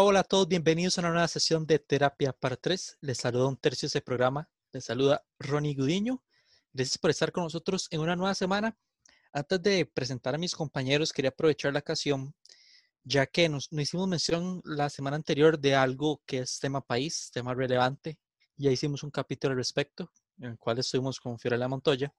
Hola, 0.00 0.06
hola 0.06 0.20
a 0.20 0.24
todos, 0.24 0.46
bienvenidos 0.46 0.96
a 0.96 1.00
una 1.00 1.10
nueva 1.10 1.26
sesión 1.26 1.66
de 1.66 1.80
Terapia 1.80 2.32
para 2.32 2.54
Tres. 2.54 2.96
Les 3.00 3.18
saluda 3.18 3.48
un 3.48 3.56
tercio 3.56 3.86
de 3.86 3.88
ese 3.88 4.00
programa. 4.00 4.48
Les 4.70 4.84
saluda 4.84 5.24
Ronnie 5.40 5.74
Gudiño. 5.74 6.22
Gracias 6.72 6.98
por 6.98 7.10
estar 7.10 7.32
con 7.32 7.42
nosotros 7.42 7.88
en 7.90 7.98
una 7.98 8.14
nueva 8.14 8.32
semana. 8.36 8.78
Antes 9.32 9.60
de 9.60 9.86
presentar 9.86 10.36
a 10.36 10.38
mis 10.38 10.54
compañeros, 10.54 11.12
quería 11.12 11.30
aprovechar 11.30 11.72
la 11.72 11.80
ocasión, 11.80 12.32
ya 13.02 13.26
que 13.26 13.48
nos, 13.48 13.70
hicimos 13.72 14.06
mención 14.06 14.62
la 14.64 14.88
semana 14.88 15.16
anterior 15.16 15.58
de 15.58 15.74
algo 15.74 16.22
que 16.24 16.38
es 16.38 16.60
tema 16.60 16.80
país, 16.80 17.32
tema 17.32 17.52
relevante. 17.52 18.20
Ya 18.56 18.70
hicimos 18.70 19.02
un 19.02 19.10
capítulo 19.10 19.50
al 19.50 19.58
respecto, 19.58 20.12
en 20.38 20.50
el 20.50 20.58
cual 20.58 20.78
estuvimos 20.78 21.18
con 21.18 21.40
Fiorella 21.40 21.66
Montoya. 21.66 22.14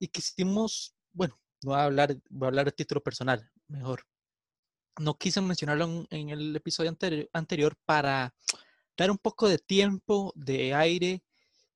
Y 0.00 0.08
quisimos, 0.08 0.96
bueno, 1.12 1.40
no 1.62 1.70
voy 1.70 1.78
a 1.80 1.84
hablar, 1.84 2.16
voy 2.28 2.46
a 2.46 2.48
hablar 2.48 2.64
de 2.66 2.72
título 2.72 3.00
personal, 3.00 3.48
mejor 3.68 4.04
no 4.98 5.16
quise 5.18 5.40
mencionarlo 5.40 6.06
en, 6.10 6.30
el 6.30 6.54
episodio 6.56 6.96
anterior, 7.32 7.76
para 7.84 8.34
dar 8.96 9.10
un 9.10 9.18
poco 9.18 9.48
de 9.48 9.58
tiempo, 9.58 10.32
de 10.36 10.74
aire 10.74 11.22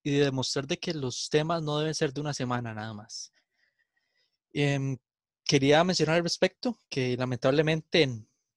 y 0.02 0.12
de 0.12 0.24
demostrar 0.24 0.66
de 0.66 0.78
que 0.78 0.95
los 0.95 1.28
temas 1.28 1.62
no 1.62 1.78
deben 1.78 1.95
ser 1.95 2.12
de 2.12 2.20
una 2.20 2.34
semana 2.34 2.74
nada 2.74 2.95
más. 2.95 3.32
Em, 4.52 4.96
quería 5.45 5.84
mencionar 5.84 6.16
al 6.16 6.23
respecto 6.23 6.78
que 6.88 7.16
lamentablemente, 7.16 8.09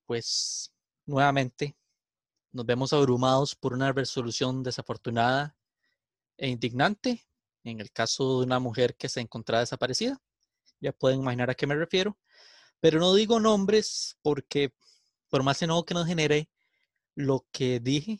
pues 0.06 0.72
nuevamente, 1.06 1.76
nos 2.52 2.66
vemos 2.66 2.94
abrumados 2.94 3.56
por 3.56 3.74
una 3.74 3.92
resolución 3.94 4.64
desafortunada 4.64 5.56
e 6.38 6.50
indignante 6.50 7.26
en 7.64 7.80
el 7.80 7.92
caso 7.92 8.40
de 8.40 8.46
una 8.46 8.60
mujer 8.60 8.96
que 8.96 9.10
se 9.10 9.22
encontraba 9.22 9.62
desaparecida. 9.62 10.20
Ya 10.80 10.92
pueden 10.92 11.22
imaginar 11.22 11.50
a 11.50 11.56
qué 11.56 11.68
me 11.68 11.76
refiero. 11.76 12.18
Pero 12.82 13.00
no 13.00 13.14
digo 13.14 13.40
nombres 13.40 14.18
porque 14.22 14.74
por 15.30 15.44
más 15.44 15.62
enojo 15.62 15.86
que 15.86 15.94
nos 15.94 16.08
genere, 16.08 16.50
lo 17.16 17.46
que 17.52 17.80
dije 17.80 18.20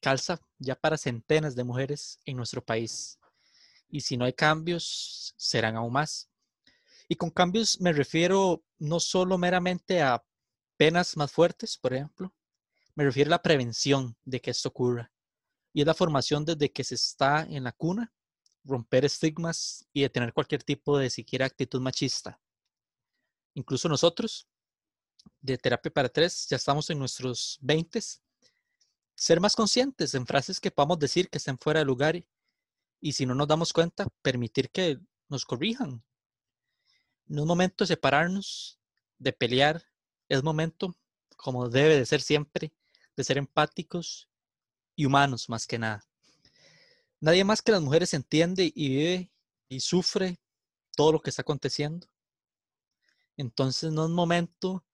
calza 0.00 0.40
ya 0.58 0.74
para 0.74 0.98
centenas 0.98 1.54
de 1.54 1.62
mujeres 1.62 2.18
en 2.24 2.36
nuestro 2.36 2.64
país. 2.64 3.20
Y 3.88 4.00
si 4.00 4.16
no 4.16 4.24
hay 4.24 4.32
cambios, 4.32 5.32
serán 5.36 5.76
aún 5.76 5.92
más. 5.92 6.28
Y 7.08 7.14
con 7.14 7.30
cambios 7.30 7.80
me 7.80 7.92
refiero 7.92 8.64
no 8.78 8.98
solo 8.98 9.38
meramente 9.38 10.02
a 10.02 10.24
penas 10.76 11.16
más 11.16 11.30
fuertes, 11.30 11.76
por 11.76 11.94
ejemplo, 11.94 12.34
me 12.96 13.04
refiero 13.04 13.28
a 13.28 13.36
la 13.36 13.42
prevención 13.42 14.16
de 14.24 14.40
que 14.40 14.50
esto 14.50 14.70
ocurra. 14.70 15.12
Y 15.72 15.82
es 15.82 15.86
la 15.86 15.94
formación 15.94 16.44
desde 16.44 16.72
que 16.72 16.84
se 16.84 16.96
está 16.96 17.42
en 17.42 17.64
la 17.64 17.72
cuna, 17.72 18.12
romper 18.64 19.04
estigmas 19.04 19.86
y 19.92 20.02
detener 20.02 20.32
cualquier 20.32 20.64
tipo 20.64 20.98
de 20.98 21.10
siquiera 21.10 21.46
actitud 21.46 21.80
machista 21.80 22.41
incluso 23.54 23.88
nosotros, 23.88 24.46
de 25.40 25.58
terapia 25.58 25.92
para 25.92 26.08
tres, 26.08 26.46
ya 26.48 26.56
estamos 26.56 26.88
en 26.90 26.98
nuestros 26.98 27.58
20, 27.62 28.00
ser 29.14 29.40
más 29.40 29.54
conscientes 29.54 30.14
en 30.14 30.26
frases 30.26 30.60
que 30.60 30.70
podamos 30.70 30.98
decir 30.98 31.28
que 31.28 31.38
estén 31.38 31.58
fuera 31.58 31.80
de 31.80 31.86
lugar 31.86 32.24
y, 33.00 33.12
si 33.12 33.26
no 33.26 33.34
nos 33.34 33.48
damos 33.48 33.72
cuenta, 33.72 34.08
permitir 34.22 34.70
que 34.70 34.98
nos 35.28 35.44
corrijan. 35.44 36.02
No 37.26 37.42
es 37.42 37.46
momento 37.46 37.84
de 37.84 37.88
separarnos, 37.88 38.78
de 39.18 39.32
pelear, 39.32 39.84
es 40.28 40.42
momento, 40.42 40.96
como 41.36 41.68
debe 41.68 41.96
de 41.96 42.06
ser 42.06 42.20
siempre, 42.20 42.72
de 43.16 43.24
ser 43.24 43.38
empáticos 43.38 44.28
y 44.96 45.06
humanos 45.06 45.48
más 45.48 45.66
que 45.66 45.78
nada. 45.78 46.04
Nadie 47.20 47.44
más 47.44 47.62
que 47.62 47.72
las 47.72 47.82
mujeres 47.82 48.14
entiende 48.14 48.72
y 48.74 48.88
vive 48.88 49.32
y 49.68 49.80
sufre 49.80 50.40
todo 50.96 51.12
lo 51.12 51.20
que 51.20 51.30
está 51.30 51.42
aconteciendo. 51.42 52.11
Entonces 53.36 53.92
no 53.92 54.04
es 54.04 54.10
momento 54.10 54.84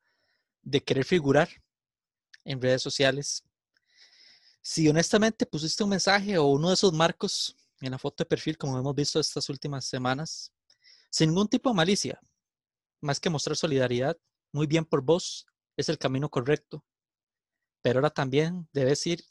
de 0.63 0.83
querer 0.83 1.05
figurar 1.05 1.49
en 2.45 2.61
redes 2.61 2.83
sociales. 2.83 3.45
Si 4.61 4.89
honestamente 4.89 5.47
pusiste 5.47 5.85
un 5.85 5.91
mensaje 5.91 6.37
o 6.39 6.47
uno 6.47 6.69
de 6.69 6.75
esos 6.75 6.93
marcos 6.93 7.57
en 7.81 7.93
la 7.93 7.99
foto 7.99 8.25
de 8.25 8.29
perfil, 8.29 8.59
como 8.59 8.79
hemos 8.79 8.95
visto 8.95 9.21
estas 9.21 9.49
últimas 9.49 9.85
semanas, 9.85 10.53
sin 11.11 11.31
ningún 11.31 11.49
tipo 11.49 11.71
de 11.71 11.77
malicia, 11.77 12.21
más 13.01 13.21
que 13.21 13.31
mostrar 13.31 13.57
solidaridad, 13.57 14.17
muy 14.53 14.67
bien 14.67 14.85
por 14.85 15.03
vos, 15.03 15.47
es 15.77 15.89
el 15.89 15.99
camino 15.99 16.29
correcto. 16.29 16.85
Pero 17.83 17.99
ahora 17.99 18.11
también 18.11 18.69
debes 18.73 19.07
ir 19.07 19.25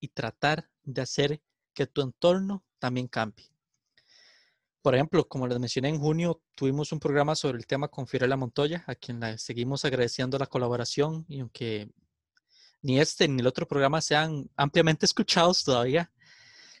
y 0.00 0.08
tratar 0.08 0.68
de 0.82 1.02
hacer 1.02 1.42
que 1.74 1.86
tu 1.86 2.02
entorno 2.02 2.64
también 2.78 3.06
cambie. 3.06 3.51
Por 4.82 4.96
ejemplo, 4.96 5.28
como 5.28 5.46
les 5.46 5.60
mencioné 5.60 5.90
en 5.90 6.00
junio, 6.00 6.42
tuvimos 6.56 6.90
un 6.90 6.98
programa 6.98 7.36
sobre 7.36 7.56
el 7.56 7.66
tema 7.68 7.86
con 7.86 8.08
Fiorella 8.08 8.36
Montoya, 8.36 8.82
a 8.88 8.96
quien 8.96 9.38
seguimos 9.38 9.84
agradeciendo 9.84 10.38
la 10.38 10.46
colaboración 10.48 11.24
y 11.28 11.38
aunque 11.38 11.88
ni 12.82 12.98
este 12.98 13.28
ni 13.28 13.40
el 13.40 13.46
otro 13.46 13.68
programa 13.68 14.00
sean 14.00 14.50
ampliamente 14.56 15.06
escuchados 15.06 15.62
todavía, 15.62 16.10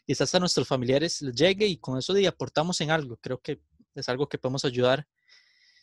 quizás 0.04 0.34
a 0.34 0.40
nuestros 0.40 0.66
familiares 0.66 1.22
les 1.22 1.36
llegue 1.36 1.64
y 1.64 1.78
con 1.78 1.96
eso 1.96 2.12
aportamos 2.26 2.80
en 2.80 2.90
algo. 2.90 3.18
Creo 3.18 3.40
que 3.40 3.62
es 3.94 4.08
algo 4.08 4.28
que 4.28 4.36
podemos 4.36 4.64
ayudar. 4.64 5.06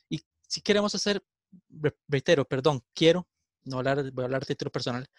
Y 0.09 0.21
si 0.45 0.59
queremos 0.59 0.93
hacer, 0.93 1.23
reitero, 2.09 2.43
perdón, 2.43 2.83
quiero, 2.93 3.29
no 3.63 3.77
hablar, 3.77 4.11
voy 4.11 4.23
a 4.23 4.25
hablar 4.25 4.41
de 4.41 4.47
título 4.47 4.71
personal, 4.73 5.09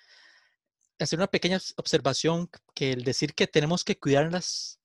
hacer 0.98 1.18
una 1.18 1.28
pequeña 1.28 1.58
observación 1.76 2.50
que 2.74 2.92
el 2.92 3.04
decir 3.04 3.32
que 3.32 3.46
tenemos 3.46 3.84
que 3.84 3.98
cuidarlas 3.98 4.78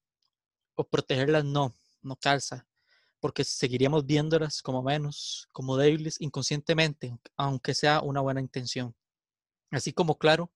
o 0.75 0.87
protegerlas, 0.87 1.43
no 1.43 1.75
no 2.05 2.15
calza, 2.15 2.67
porque 3.19 3.43
seguiríamos 3.43 4.05
viéndolas 4.05 4.61
como 4.61 4.83
menos, 4.83 5.49
como 5.51 5.77
débiles 5.77 6.21
inconscientemente, 6.21 7.17
aunque 7.35 7.73
sea 7.73 8.01
una 8.01 8.21
buena 8.21 8.41
intención. 8.41 8.95
Así 9.71 9.93
como, 9.93 10.17
claro, 10.17 10.51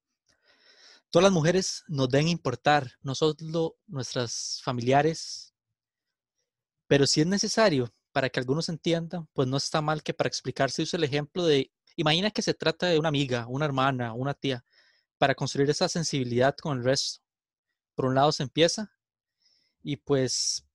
todas 1.10 1.24
las 1.24 1.34
mujeres 1.34 1.84
nos 1.88 2.10
deben 2.10 2.28
importar, 2.28 2.94
no 3.02 3.16
solo 3.16 3.78
nuestras 3.88 4.62
familiares, 4.64 5.54
pero 6.88 7.08
si 7.08 7.22
es 7.22 7.28
necesario 7.28 7.94
para 8.12 8.30
que 8.30 8.40
algunos 8.40 8.70
entiendan, 8.70 9.28
pues 9.34 9.48
no 9.48 9.58
está 9.58 9.82
mal 9.82 10.04
que 10.04 10.14
para 10.14 10.28
explicarse 10.28 10.84
use 10.84 10.98
el 10.98 11.04
ejemplo 11.04 11.46
de, 11.46 11.72
imagina 11.96 12.32
que 12.32 12.42
se 12.42 12.54
trata 12.54 12.88
de 12.88 13.00
una 13.00 13.10
amiga, 13.10 13.48
una 13.48 13.66
hermana, 13.66 14.14
una 14.14 14.34
tía, 14.34 14.64
para 15.18 15.36
construir 15.36 15.70
esa 15.70 15.90
sensibilidad 15.90 16.56
con 16.56 16.78
el 16.78 16.84
resto. 16.84 17.22
Por 17.96 18.06
un 18.06 18.16
lado 18.16 18.32
se 18.32 18.44
empieza 18.44 18.92
y 19.84 19.98
pues 19.98 20.66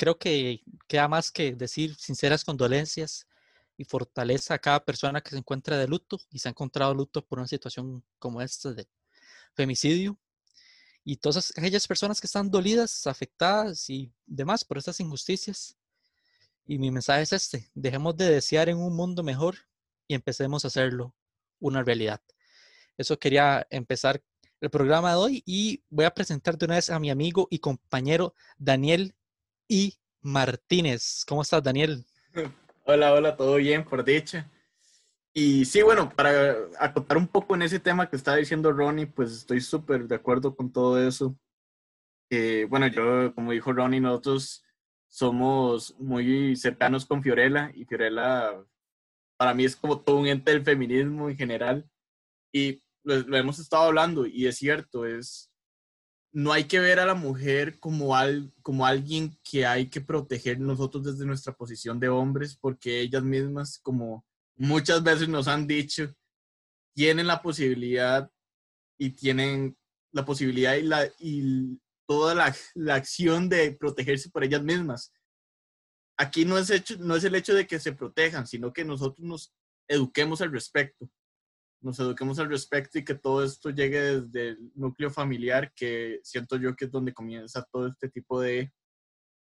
creo 0.00 0.18
que 0.18 0.62
queda 0.88 1.08
más 1.08 1.30
que 1.30 1.54
decir 1.54 1.94
sinceras 1.94 2.42
condolencias 2.42 3.26
y 3.76 3.84
fortaleza 3.84 4.54
a 4.54 4.58
cada 4.58 4.82
persona 4.82 5.20
que 5.20 5.28
se 5.28 5.36
encuentra 5.36 5.76
de 5.76 5.86
luto 5.86 6.18
y 6.30 6.38
se 6.38 6.48
ha 6.48 6.52
encontrado 6.52 6.94
luto 6.94 7.22
por 7.22 7.38
una 7.38 7.46
situación 7.46 8.02
como 8.18 8.40
esta 8.40 8.72
de 8.72 8.88
femicidio. 9.52 10.18
Y 11.04 11.18
todas 11.18 11.52
aquellas 11.54 11.86
personas 11.86 12.18
que 12.18 12.26
están 12.26 12.50
dolidas, 12.50 13.06
afectadas 13.06 13.90
y 13.90 14.10
demás 14.24 14.64
por 14.64 14.78
estas 14.78 15.00
injusticias. 15.00 15.76
Y 16.64 16.78
mi 16.78 16.90
mensaje 16.90 17.20
es 17.20 17.34
este, 17.34 17.70
dejemos 17.74 18.16
de 18.16 18.30
desear 18.30 18.70
en 18.70 18.78
un 18.78 18.96
mundo 18.96 19.22
mejor 19.22 19.56
y 20.08 20.14
empecemos 20.14 20.64
a 20.64 20.68
hacerlo 20.68 21.14
una 21.58 21.82
realidad. 21.82 22.22
Eso 22.96 23.18
quería 23.18 23.66
empezar 23.68 24.22
el 24.62 24.70
programa 24.70 25.10
de 25.10 25.16
hoy 25.16 25.42
y 25.44 25.84
voy 25.90 26.06
a 26.06 26.14
presentar 26.14 26.56
de 26.56 26.64
una 26.64 26.76
vez 26.76 26.88
a 26.88 26.98
mi 26.98 27.10
amigo 27.10 27.48
y 27.50 27.58
compañero 27.58 28.34
Daniel 28.56 29.14
y 29.70 29.96
Martínez. 30.20 31.24
¿Cómo 31.26 31.42
estás, 31.42 31.62
Daniel? 31.62 32.04
Hola, 32.84 33.14
hola, 33.14 33.36
todo 33.36 33.54
bien, 33.56 33.84
por 33.84 34.04
dicha. 34.04 34.50
Y 35.32 35.64
sí, 35.64 35.80
bueno, 35.82 36.10
para 36.10 36.56
acotar 36.80 37.16
un 37.16 37.28
poco 37.28 37.54
en 37.54 37.62
ese 37.62 37.78
tema 37.78 38.10
que 38.10 38.16
estaba 38.16 38.38
diciendo 38.38 38.72
Ronnie, 38.72 39.06
pues 39.06 39.30
estoy 39.30 39.60
súper 39.60 40.08
de 40.08 40.16
acuerdo 40.16 40.56
con 40.56 40.72
todo 40.72 41.00
eso. 41.06 41.38
Eh, 42.30 42.66
bueno, 42.68 42.88
yo, 42.88 43.32
como 43.32 43.52
dijo 43.52 43.72
Ronnie, 43.72 44.00
nosotros 44.00 44.64
somos 45.08 45.94
muy 46.00 46.56
cercanos 46.56 47.06
con 47.06 47.22
Fiorella 47.22 47.70
y 47.72 47.84
Fiorella 47.84 48.64
para 49.36 49.54
mí 49.54 49.64
es 49.64 49.76
como 49.76 50.00
todo 50.00 50.16
un 50.16 50.26
ente 50.26 50.50
del 50.50 50.64
feminismo 50.64 51.30
en 51.30 51.36
general 51.36 51.88
y 52.52 52.82
lo 53.04 53.36
hemos 53.36 53.60
estado 53.60 53.84
hablando 53.84 54.26
y 54.26 54.46
es 54.46 54.56
cierto, 54.56 55.06
es 55.06 55.49
no 56.32 56.52
hay 56.52 56.64
que 56.64 56.80
ver 56.80 57.00
a 57.00 57.06
la 57.06 57.14
mujer 57.14 57.78
como, 57.80 58.16
al, 58.16 58.52
como 58.62 58.86
alguien 58.86 59.36
que 59.42 59.66
hay 59.66 59.88
que 59.88 60.00
proteger 60.00 60.60
nosotros 60.60 61.04
desde 61.04 61.26
nuestra 61.26 61.52
posición 61.52 61.98
de 61.98 62.08
hombres, 62.08 62.56
porque 62.56 63.00
ellas 63.00 63.22
mismas, 63.22 63.78
como 63.78 64.24
muchas 64.56 65.02
veces 65.02 65.28
nos 65.28 65.48
han 65.48 65.66
dicho, 65.66 66.14
tienen 66.94 67.26
la 67.26 67.42
posibilidad 67.42 68.30
y 68.98 69.10
tienen 69.10 69.76
la 70.12 70.24
posibilidad 70.24 70.76
y, 70.76 70.82
la, 70.82 71.10
y 71.18 71.80
toda 72.06 72.34
la, 72.34 72.54
la 72.74 72.94
acción 72.94 73.48
de 73.48 73.72
protegerse 73.72 74.30
por 74.30 74.44
ellas 74.44 74.62
mismas. 74.62 75.12
Aquí 76.16 76.44
no 76.44 76.58
es, 76.58 76.70
hecho, 76.70 76.96
no 76.98 77.16
es 77.16 77.24
el 77.24 77.34
hecho 77.34 77.54
de 77.54 77.66
que 77.66 77.80
se 77.80 77.92
protejan, 77.92 78.46
sino 78.46 78.72
que 78.72 78.84
nosotros 78.84 79.26
nos 79.26 79.54
eduquemos 79.88 80.40
al 80.42 80.52
respecto 80.52 81.10
nos 81.80 81.98
eduquemos 81.98 82.38
al 82.38 82.48
respecto 82.48 82.98
y 82.98 83.04
que 83.04 83.14
todo 83.14 83.44
esto 83.44 83.70
llegue 83.70 84.20
desde 84.20 84.48
el 84.50 84.72
núcleo 84.74 85.10
familiar, 85.10 85.72
que 85.74 86.20
siento 86.22 86.56
yo 86.56 86.76
que 86.76 86.86
es 86.86 86.90
donde 86.90 87.14
comienza 87.14 87.66
todo 87.72 87.86
este 87.86 88.08
tipo 88.08 88.40
de, 88.40 88.72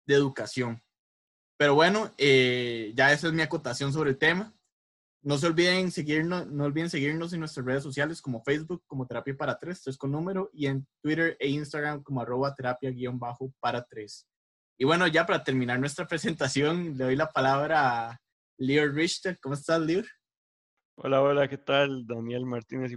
de 0.06 0.14
educación. 0.14 0.82
Pero 1.56 1.74
bueno, 1.74 2.12
eh, 2.18 2.92
ya 2.94 3.12
esa 3.12 3.28
es 3.28 3.32
mi 3.32 3.42
acotación 3.42 3.92
sobre 3.92 4.10
el 4.10 4.18
tema. 4.18 4.54
no 5.22 5.38
se 5.38 5.46
olviden 5.46 5.90
seguirnos, 5.90 6.46
no 6.48 6.64
olviden 6.64 6.90
seguirnos 6.90 7.32
en 7.32 7.40
nuestras 7.40 7.66
redes 7.66 7.82
sociales 7.82 8.22
como 8.22 8.42
Facebook, 8.42 8.84
como 8.86 9.06
Terapia 9.06 9.36
para 9.36 9.58
Tres, 9.58 9.82
tres 9.82 9.96
con 9.96 10.12
número, 10.12 10.50
y 10.52 10.66
en 10.66 10.86
Twitter 11.02 11.36
e 11.40 11.48
Instagram 11.48 12.02
como 12.02 12.20
arroba 12.20 12.54
terapia 12.54 12.90
guion 12.90 13.18
bajo 13.18 13.52
para 13.60 13.84
tres. 13.84 14.26
Y 14.78 14.84
bueno, 14.84 15.06
ya 15.06 15.26
para 15.26 15.42
terminar 15.42 15.80
nuestra 15.80 16.06
presentación, 16.08 16.96
le 16.96 17.04
doy 17.04 17.16
la 17.16 17.30
palabra 17.32 18.10
a 18.10 18.20
Lior 18.58 18.94
Richter. 18.94 19.38
¿Cómo 19.40 19.54
estás, 19.54 19.80
Lior? 19.80 20.06
Hola, 20.98 21.22
hola, 21.22 21.48
¿qué 21.48 21.58
tal? 21.58 22.06
Daniel 22.06 22.44
Martínez 22.46 22.90
y 22.92 22.96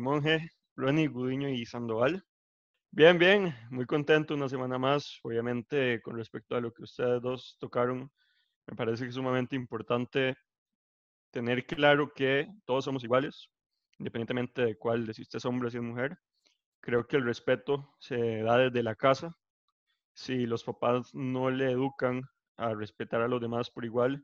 Ronnie 0.76 1.08
Gudiño 1.08 1.50
y 1.50 1.66
Sandoval. 1.66 2.24
Bien, 2.92 3.20
bien, 3.20 3.56
muy 3.72 3.86
contento 3.86 4.36
una 4.36 4.50
semana 4.50 4.78
más. 4.80 5.20
Obviamente, 5.24 6.02
con 6.02 6.18
respecto 6.18 6.56
a 6.56 6.62
lo 6.62 6.74
que 6.74 6.84
ustedes 6.84 7.22
dos 7.22 7.58
tocaron, 7.60 8.12
me 8.68 8.76
parece 8.76 9.04
que 9.04 9.10
es 9.10 9.16
sumamente 9.16 9.56
importante 9.56 10.36
tener 11.32 11.66
claro 11.66 12.14
que 12.14 12.48
todos 12.66 12.86
somos 12.86 13.04
iguales, 13.04 13.50
independientemente 14.00 14.64
de 14.64 14.78
cuál, 14.78 15.06
de 15.06 15.14
si 15.14 15.24
usted 15.24 15.38
es 15.38 15.46
hombre 15.46 15.68
o 15.68 15.72
si 15.72 15.78
es 15.78 15.84
mujer. 15.84 16.18
Creo 16.82 17.08
que 17.08 17.18
el 17.18 17.26
respeto 17.26 17.96
se 18.00 18.44
da 18.44 18.58
desde 18.58 18.84
la 18.84 18.96
casa. 18.96 19.36
Si 20.14 20.46
los 20.46 20.64
papás 20.64 21.14
no 21.16 21.50
le 21.52 21.72
educan 21.72 22.24
a 22.58 22.74
respetar 22.76 23.22
a 23.22 23.28
los 23.30 23.42
demás 23.42 23.70
por 23.72 23.86
igual, 23.86 24.24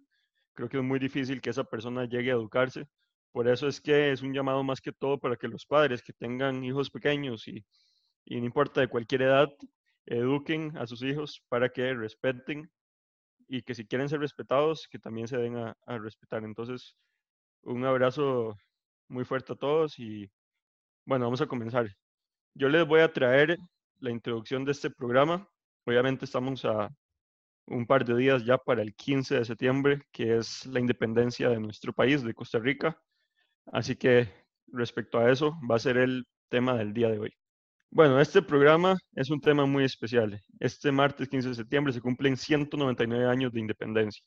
creo 0.54 0.70
que 0.70 0.78
es 0.78 0.84
muy 0.84 1.00
difícil 1.00 1.42
que 1.42 1.52
esa 1.52 1.66
persona 1.66 2.06
llegue 2.06 2.32
a 2.32 2.36
educarse. 2.36 2.88
Por 3.36 3.50
eso 3.50 3.68
es 3.68 3.82
que 3.82 4.14
es 4.14 4.22
un 4.22 4.34
llamado 4.34 4.64
más 4.64 4.80
que 4.80 4.94
todo 4.94 5.20
para 5.20 5.36
que 5.36 5.50
los 5.50 5.66
padres 5.66 6.02
que 6.02 6.14
tengan 6.14 6.64
hijos 6.64 6.90
pequeños 6.90 7.50
y, 7.50 7.66
no 8.28 8.46
importa 8.46 8.80
de 8.80 8.88
cualquier 8.88 9.24
edad, 9.24 9.50
eduquen 10.06 10.78
a 10.78 10.88
sus 10.88 11.04
hijos 11.04 11.44
para 11.50 11.68
que 11.68 11.94
respeten 11.94 12.72
y 13.50 13.62
que 13.62 13.76
si 13.76 13.86
quieren 13.86 14.08
ser 14.08 14.22
respetados, 14.22 14.88
que 14.88 15.00
también 15.00 15.28
se 15.28 15.36
den 15.36 15.58
a, 15.58 15.76
respetar. 15.86 16.46
Entonces, 16.46 16.96
un 17.64 17.84
abrazo 17.84 18.56
muy 19.10 19.26
fuerte 19.26 19.52
a 19.52 19.58
todos 19.58 20.00
y 20.00 20.32
bueno, 21.04 21.26
vamos 21.26 21.42
a 21.42 21.48
comenzar. 21.48 21.94
Yo 22.54 22.70
les 22.70 22.88
voy 22.88 23.02
a 23.02 23.12
traer 23.12 23.58
la 24.00 24.12
introducción 24.12 24.64
de 24.64 24.72
este 24.72 24.90
programa. 24.90 25.46
Obviamente 25.84 26.24
estamos 26.24 26.64
a 26.64 26.90
un 27.66 27.86
par 27.86 28.06
de 28.06 28.16
días 28.16 28.46
ya 28.46 28.58
para 28.58 28.82
el 28.82 28.96
15 28.96 29.36
de 29.40 29.44
septiembre, 29.44 30.04
que 30.14 30.38
es 30.38 30.66
la 30.68 30.80
independencia 30.80 31.50
de 31.50 31.60
nuestro 31.60 31.92
país, 31.92 32.24
de 32.24 32.34
Costa 32.34 32.60
Rica. 32.60 32.98
Así 33.72 33.96
que 33.96 34.30
respecto 34.68 35.20
a 35.20 35.32
eso, 35.32 35.58
va 35.70 35.76
a 35.76 35.80
ser 35.80 35.98
el 35.98 36.26
tema 36.50 36.76
del 36.76 36.94
día 36.94 37.10
de 37.10 37.20
hoy. 37.20 37.32
Bueno, 37.92 38.20
este 38.20 38.42
programa 38.42 38.98
es 39.14 39.30
un 39.30 39.40
tema 39.40 39.66
muy 39.66 39.86
especial. 39.86 40.42
Este 40.60 40.92
martes 40.92 41.30
15 41.30 41.50
de 41.50 41.56
septiembre 41.56 41.94
se 41.94 42.02
cumplen 42.02 42.36
199 42.36 43.26
años 43.26 43.54
de 43.54 43.62
independencia. 43.62 44.24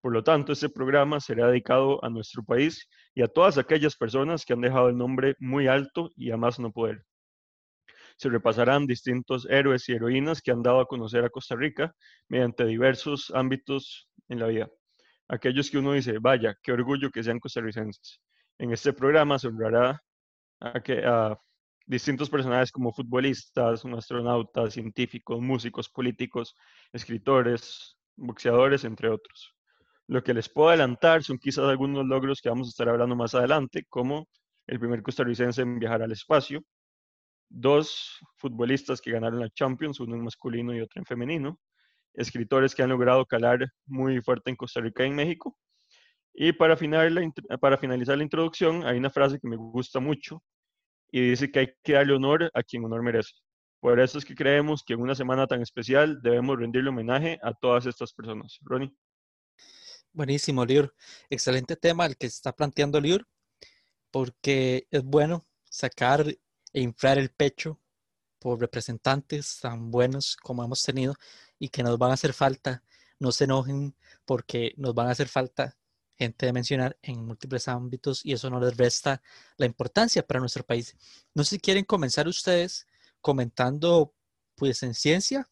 Por 0.00 0.12
lo 0.12 0.22
tanto, 0.22 0.52
este 0.52 0.68
programa 0.68 1.20
será 1.20 1.48
dedicado 1.48 2.04
a 2.04 2.10
nuestro 2.10 2.42
país 2.44 2.88
y 3.14 3.22
a 3.22 3.28
todas 3.28 3.58
aquellas 3.58 3.96
personas 3.96 4.44
que 4.44 4.52
han 4.52 4.60
dejado 4.60 4.88
el 4.88 4.96
nombre 4.96 5.36
muy 5.38 5.68
alto 5.68 6.10
y 6.16 6.30
a 6.30 6.36
más 6.36 6.58
no 6.58 6.72
poder. 6.72 7.04
Se 8.16 8.28
repasarán 8.28 8.86
distintos 8.86 9.46
héroes 9.50 9.88
y 9.88 9.92
heroínas 9.92 10.40
que 10.40 10.50
han 10.50 10.62
dado 10.62 10.80
a 10.80 10.86
conocer 10.86 11.24
a 11.24 11.30
Costa 11.30 11.54
Rica 11.54 11.94
mediante 12.28 12.64
diversos 12.64 13.30
ámbitos 13.34 14.08
en 14.28 14.40
la 14.40 14.46
vida. 14.46 14.68
Aquellos 15.28 15.70
que 15.70 15.78
uno 15.78 15.92
dice, 15.92 16.18
vaya, 16.18 16.56
qué 16.62 16.72
orgullo 16.72 17.10
que 17.10 17.22
sean 17.22 17.40
costarricenses. 17.40 18.20
En 18.58 18.72
este 18.72 18.92
programa 18.92 19.38
se 19.38 19.48
honrará 19.48 20.02
a, 20.60 20.80
que, 20.80 21.02
distintos 21.86 22.28
personajes 22.28 22.72
como 22.72 22.92
futbolistas, 22.92 23.84
un 23.84 23.94
astronauta, 23.94 24.70
científicos, 24.70 25.40
músicos, 25.40 25.88
políticos, 25.88 26.56
escritores, 26.92 27.96
boxeadores, 28.16 28.84
entre 28.84 29.08
otros. 29.08 29.54
Lo 30.08 30.22
que 30.22 30.34
les 30.34 30.48
puedo 30.48 30.70
adelantar 30.70 31.22
son 31.22 31.38
quizás 31.38 31.64
algunos 31.64 32.04
logros 32.06 32.40
que 32.40 32.48
vamos 32.48 32.68
a 32.68 32.70
estar 32.70 32.88
hablando 32.88 33.16
más 33.16 33.34
adelante, 33.34 33.84
como 33.88 34.28
el 34.66 34.80
primer 34.80 35.02
costarricense 35.02 35.62
en 35.62 35.78
viajar 35.78 36.02
al 36.02 36.12
espacio, 36.12 36.62
dos 37.48 38.18
futbolistas 38.36 39.00
que 39.00 39.12
ganaron 39.12 39.40
la 39.40 39.50
Champions, 39.50 40.00
uno 40.00 40.16
en 40.16 40.24
masculino 40.24 40.74
y 40.74 40.80
otro 40.80 41.00
en 41.00 41.06
femenino, 41.06 41.60
escritores 42.14 42.74
que 42.74 42.82
han 42.82 42.90
logrado 42.90 43.24
calar 43.26 43.68
muy 43.84 44.20
fuerte 44.22 44.50
en 44.50 44.56
Costa 44.56 44.80
Rica 44.80 45.04
y 45.04 45.08
en 45.08 45.16
México. 45.16 45.56
Y 46.38 46.52
para, 46.52 46.76
para 47.58 47.78
finalizar 47.78 48.18
la 48.18 48.22
introducción, 48.22 48.86
hay 48.86 48.98
una 48.98 49.08
frase 49.08 49.38
que 49.40 49.48
me 49.48 49.56
gusta 49.56 50.00
mucho, 50.00 50.42
y 51.10 51.30
dice 51.30 51.50
que 51.50 51.60
hay 51.60 51.68
que 51.82 51.94
darle 51.94 52.12
honor 52.12 52.50
a 52.52 52.62
quien 52.62 52.84
honor 52.84 53.02
merece. 53.02 53.32
Por 53.80 53.98
eso 53.98 54.18
es 54.18 54.24
que 54.24 54.34
creemos 54.34 54.82
que 54.84 54.92
en 54.92 55.00
una 55.00 55.14
semana 55.14 55.46
tan 55.46 55.62
especial 55.62 56.20
debemos 56.20 56.58
rendirle 56.58 56.90
homenaje 56.90 57.38
a 57.42 57.54
todas 57.54 57.86
estas 57.86 58.12
personas. 58.12 58.58
Ronnie. 58.60 58.94
Buenísimo, 60.12 60.66
Lior. 60.66 60.94
Excelente 61.30 61.74
tema 61.74 62.04
el 62.04 62.18
que 62.18 62.26
está 62.26 62.52
planteando 62.52 63.00
Lior, 63.00 63.26
porque 64.10 64.86
es 64.90 65.02
bueno 65.02 65.46
sacar 65.64 66.26
e 66.26 66.80
inflar 66.82 67.16
el 67.16 67.30
pecho 67.30 67.80
por 68.38 68.60
representantes 68.60 69.58
tan 69.60 69.90
buenos 69.90 70.36
como 70.36 70.62
hemos 70.62 70.82
tenido 70.82 71.14
y 71.58 71.70
que 71.70 71.82
nos 71.82 71.96
van 71.96 72.10
a 72.10 72.14
hacer 72.14 72.34
falta. 72.34 72.82
No 73.18 73.32
se 73.32 73.44
enojen 73.44 73.96
porque 74.26 74.74
nos 74.76 74.94
van 74.94 75.08
a 75.08 75.12
hacer 75.12 75.28
falta 75.28 75.78
gente 76.16 76.46
de 76.46 76.52
mencionar 76.52 76.98
en 77.02 77.24
múltiples 77.24 77.68
ámbitos 77.68 78.24
y 78.24 78.32
eso 78.32 78.50
no 78.50 78.60
les 78.60 78.76
resta 78.76 79.22
la 79.56 79.66
importancia 79.66 80.26
para 80.26 80.40
nuestro 80.40 80.64
país. 80.64 80.96
No 81.34 81.44
sé 81.44 81.56
si 81.56 81.60
quieren 81.60 81.84
comenzar 81.84 82.28
ustedes 82.28 82.86
comentando, 83.20 84.14
pues 84.54 84.82
en 84.82 84.94
ciencia, 84.94 85.48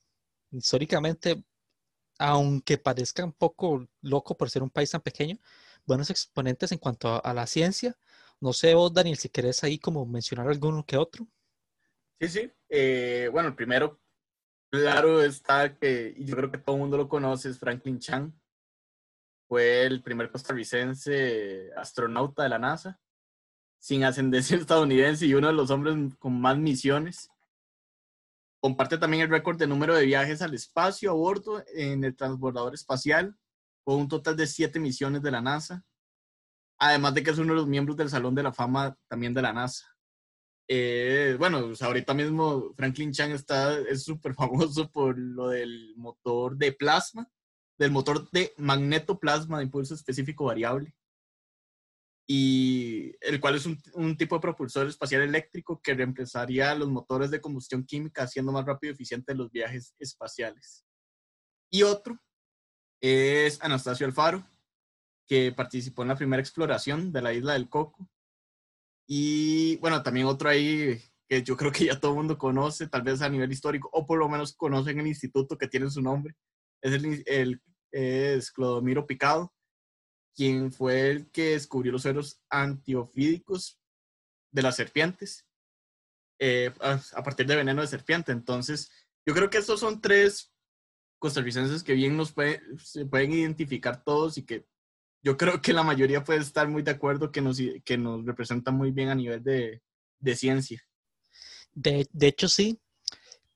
históricamente, 0.51 1.43
aunque 2.19 2.79
parezca 2.79 3.25
un 3.25 3.33
poco 3.33 3.87
loco 4.01 4.37
por 4.37 4.51
ser 4.51 4.63
un 4.63 4.71
país 4.71 4.91
tan 4.91 5.01
pequeño, 5.01 5.39
buenos 5.85 6.11
exponentes 6.11 6.73
en 6.73 6.79
cuanto 6.79 7.25
a, 7.25 7.35
la 7.35 7.47
ciencia. 7.47 7.97
No 8.41 8.53
sé 8.53 8.75
vos, 8.75 8.93
Daniel, 8.93 9.17
si 9.17 9.29
querés 9.29 9.65
ahí 9.65 9.79
como 9.79 10.07
mencionar 10.07 10.49
alguno 10.49 10.85
que 10.87 10.97
otro. 10.97 11.27
Sí, 12.21 12.29
sí. 12.29 12.53
Eh, 12.69 13.29
bueno, 13.33 13.49
el 13.49 13.55
primero, 13.55 14.01
claro 14.71 15.23
está 15.23 15.77
que, 15.77 16.15
yo 16.19 16.37
creo 16.37 16.51
que 16.51 16.59
todo 16.59 16.77
el 16.77 16.83
mundo 16.83 16.97
lo 16.97 17.09
conoce, 17.09 17.51
es 17.51 17.59
Franklin 17.59 17.99
Chang 17.99 18.33
fue 19.49 19.85
el 19.85 20.02
primer 20.02 20.31
costarricense 20.31 21.70
astronauta 21.76 22.43
de 22.43 22.49
la 22.49 22.58
NASA, 22.58 23.00
sin 23.79 24.05
ascendencia 24.05 24.56
estadounidense 24.56 25.27
y 25.27 25.34
uno 25.34 25.48
de 25.48 25.53
los 25.53 25.70
hombres 25.70 25.96
con 26.19 26.41
más 26.41 26.58
misiones. 26.58 27.31
Comparte 28.60 28.96
también 28.96 29.22
el 29.22 29.29
récord 29.29 29.58
de 29.58 29.67
número 29.67 29.94
de 29.94 30.06
viajes 30.06 30.41
al 30.41 30.55
espacio 30.55 31.10
a 31.10 31.15
bordo 31.15 31.63
en 31.74 32.03
el 32.03 32.17
transbordador 32.17 32.74
espacial, 32.74 33.36
con 33.84 33.96
un 33.96 34.08
total 34.08 34.36
de 34.36 34.46
siete 34.46 34.81
misiones 34.81 35.22
de 35.22 35.31
la 35.31 35.43
NASA. 35.43 35.84
Además 36.79 37.15
de 37.15 37.22
que 37.22 37.31
es 37.31 37.39
uno 37.39 37.53
de 37.53 37.60
los 37.60 37.69
miembros 37.69 37.96
del 37.96 38.08
Salón 38.08 38.34
de 38.34 38.43
la 38.43 38.53
Fama 38.53 38.96
también 39.06 39.34
de 39.34 39.43
la 39.43 39.53
NASA. 39.53 39.94
Eh, 40.67 41.36
bueno, 41.39 41.70
ahorita 41.79 42.15
mismo 42.15 42.72
Franklin 42.74 43.13
Chang 43.13 43.32
está, 43.32 43.79
es 43.81 44.05
súper 44.05 44.34
famoso 44.34 44.91
por 44.91 45.19
lo 45.19 45.48
del 45.48 45.94
motor 45.96 46.56
de 46.56 46.72
plasma, 46.72 47.29
del 47.79 47.91
motor 47.91 48.31
de 48.31 48.53
magnetoplasma 48.57 49.59
de 49.59 49.65
impulso 49.65 49.95
específico 49.95 50.45
variable, 50.45 50.95
y 52.27 53.15
el 53.21 53.39
cual 53.39 53.57
es 53.57 53.67
un, 53.67 54.17
tipo 54.17 54.37
de 54.37 54.41
propulsor 54.41 54.87
espacial 54.87 55.23
eléctrico 55.23 55.81
que 55.83 55.95
reemplazaría 55.95 56.75
los 56.75 56.89
motores 56.89 57.31
de 57.31 57.41
combustión 57.41 57.85
química, 57.85 58.23
haciendo 58.23 58.51
más 58.51 58.65
rápido 58.65 58.93
y 58.93 58.95
eficiente 58.95 59.35
los 59.35 59.51
viajes 59.51 59.95
espaciales. 59.99 60.87
Y 61.71 61.83
otro 61.83 62.19
es 63.01 63.63
Anastasio 63.63 64.07
Alfaro, 64.07 64.47
que 65.27 65.53
participó 65.53 66.03
en 66.03 66.09
la 66.09 66.17
primera 66.17 66.41
exploración 66.41 67.13
de 67.13 67.23
la 67.23 67.35
isla 67.35 67.55
del 67.55 67.69
Coco. 67.69 68.09
Y 69.07 69.77
bueno, 69.77 70.03
también 70.03 70.27
otro 70.27 70.49
ahí 70.49 70.99
que 71.29 71.43
yo 71.43 71.57
creo 71.57 71.73
que 71.73 71.87
ya 71.87 72.01
todo 72.01 72.13
el 72.13 72.19
mundo 72.19 72.39
conoce, 72.39 72.89
tal 72.89 73.03
vez 73.03 73.21
a 73.21 73.29
nivel 73.29 73.53
histórico, 73.53 73.91
o 73.93 74.07
por 74.07 74.19
lo 74.19 74.29
menos 74.31 74.55
conocen 74.55 74.99
el 74.99 75.07
instituto 75.07 75.59
que 75.59 75.69
tiene 75.69 75.91
su 75.91 76.01
nombre, 76.01 76.35
es, 76.84 77.22
el, 77.26 77.62
es 77.91 78.53
Clodomiro 78.53 79.06
Picado, 79.06 79.53
quien 80.34 80.72
fue 80.72 81.10
el 81.10 81.31
que 81.31 81.50
descubrió 81.50 81.93
los 81.93 82.03
sueros 82.03 82.41
antiofídicos 82.50 83.81
de 84.50 84.62
las 84.62 84.76
serpientes 84.76 85.46
eh, 86.38 86.72
a, 86.81 87.22
partir 87.22 87.46
de 87.46 87.56
veneno 87.56 87.81
de 87.81 87.88
serpiente. 87.88 88.32
Entonces, 88.32 88.91
yo 89.26 89.34
creo 89.34 89.48
que 89.48 89.58
estos 89.58 89.81
son 89.81 90.00
tres 90.00 90.53
costarricenses 91.19 91.82
que 91.82 91.94
bien 91.94 92.17
nos 92.17 92.34
se 92.82 93.06
pueden 93.06 93.32
identificar 93.32 94.05
todos 94.05 94.36
y 94.36 94.44
que 94.44 94.67
yo 95.22 95.38
creo 95.38 95.62
que 95.62 95.72
la 95.72 95.82
mayoría 95.82 96.22
puede 96.22 96.41
estar 96.41 96.69
muy 96.69 96.82
de 96.82 96.91
acuerdo 96.91 97.32
que 97.32 97.41
nos, 97.41 97.58
que 97.84 97.96
nos 97.96 98.26
representan 98.26 98.74
muy 98.74 98.91
bien 98.91 99.08
a 99.08 99.14
nivel 99.14 99.43
de, 99.43 99.82
de 100.19 100.36
ciencia. 100.36 100.82
De, 101.72 102.06
de, 102.12 102.26
hecho, 102.26 102.46
sí, 102.48 102.79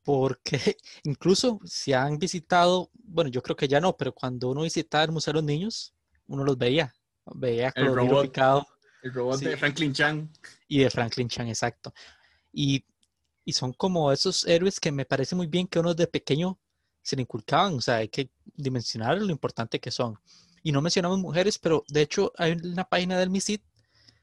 porque 0.08 0.58
incluso 1.04 1.60
si 1.66 1.92
han 1.92 2.18
visitado, 2.18 2.90
bueno, 2.94 3.28
yo 3.28 3.42
creo 3.42 3.54
que 3.54 3.68
ya 3.68 3.78
no, 3.78 3.94
pero 3.94 4.14
cuando 4.14 4.48
uno 4.48 4.62
visitaba 4.62 5.04
el 5.04 5.12
Museo 5.12 5.34
de 5.34 5.40
los 5.40 5.44
Niños, 5.44 5.92
uno 6.28 6.44
los 6.44 6.56
veía, 6.56 6.94
veía 7.26 7.70
el 7.76 7.94
robot, 7.94 8.22
picado. 8.22 8.66
El 9.02 9.12
robot 9.12 9.38
de 9.40 9.54
Franklin 9.58 9.92
Chang. 9.92 10.30
Y 10.66 10.78
de 10.78 10.88
Franklin 10.88 11.28
Chang, 11.28 11.48
exacto. 11.48 11.92
Y, 12.50 12.86
y, 13.44 13.52
son 13.52 13.74
como 13.74 14.10
esos 14.10 14.46
héroes 14.46 14.80
que 14.80 14.90
me 14.90 15.04
parece 15.04 15.36
muy 15.36 15.46
bien 15.46 15.66
que 15.66 15.78
uno 15.78 15.92
de 15.92 16.06
pequeño 16.06 16.58
se 17.02 17.14
le 17.14 17.20
inculcaban, 17.20 17.74
o 17.74 17.80
sea, 17.82 17.96
hay 17.96 18.08
que 18.08 18.30
dimensionar 18.54 19.20
lo 19.20 19.30
importante 19.30 19.78
que 19.78 19.90
son. 19.90 20.18
Y 20.62 20.72
no 20.72 20.80
mencionamos 20.80 21.18
mujeres, 21.18 21.58
pero 21.58 21.84
de 21.86 22.00
hecho 22.00 22.32
hay 22.38 22.52
una 22.52 22.88
página 22.88 23.18
del 23.18 23.28
MISID 23.28 23.60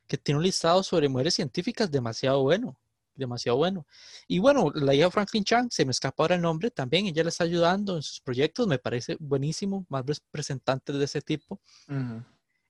que 0.07 0.17
tiene 0.17 0.39
un 0.39 0.45
listado 0.45 0.81
sobre 0.81 1.09
mujeres 1.09 1.35
científicas 1.35 1.91
demasiado 1.91 2.41
bueno, 2.41 2.75
demasiado 3.15 3.57
bueno. 3.57 3.85
Y 4.27 4.39
bueno, 4.39 4.71
la 4.73 4.93
hija 4.93 5.09
Franklin 5.11 5.43
Chang, 5.43 5.69
se 5.71 5.85
me 5.85 5.91
escapa 5.91 6.23
ahora 6.23 6.35
el 6.35 6.41
nombre 6.41 6.71
también, 6.71 7.05
ella 7.07 7.23
le 7.23 7.29
está 7.29 7.43
ayudando 7.43 7.95
en 7.95 8.03
sus 8.03 8.21
proyectos, 8.21 8.67
me 8.67 8.79
parece 8.79 9.17
buenísimo, 9.19 9.85
más 9.89 10.05
representantes 10.05 10.97
de 10.97 11.05
ese 11.05 11.21
tipo. 11.21 11.59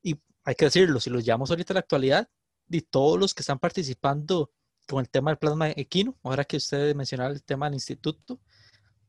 Y 0.01 0.19
hay 0.43 0.55
que 0.55 0.65
decirlo, 0.65 0.99
si 0.99 1.09
los 1.09 1.23
llamamos 1.23 1.49
ahorita 1.49 1.73
a 1.73 1.75
la 1.75 1.79
actualidad, 1.81 2.29
y 2.69 2.81
todos 2.81 3.19
los 3.19 3.33
que 3.33 3.41
están 3.41 3.59
participando 3.59 4.51
con 4.87 4.99
el 4.99 5.09
tema 5.09 5.31
del 5.31 5.37
plasma 5.37 5.69
equino, 5.69 6.17
ahora 6.23 6.45
que 6.45 6.57
usted 6.57 6.95
mencionaba 6.95 7.31
el 7.31 7.43
tema 7.43 7.67
del 7.67 7.75
instituto, 7.75 8.39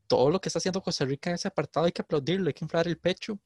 todo 0.07 0.29
lo 0.29 0.39
que 0.39 0.49
está 0.49 0.59
haciendo 0.59 0.81
Costa 0.81 1.05
Rica 1.05 1.29
en 1.29 1.35
ese 1.35 1.47
apartado 1.47 1.85
hay 1.85 1.91
que 1.91 2.01
aplaudirlo, 2.01 2.47
hay 2.47 2.53
que 2.53 2.65
inflar 2.65 2.87
el 2.87 2.97
pecho 2.97 3.39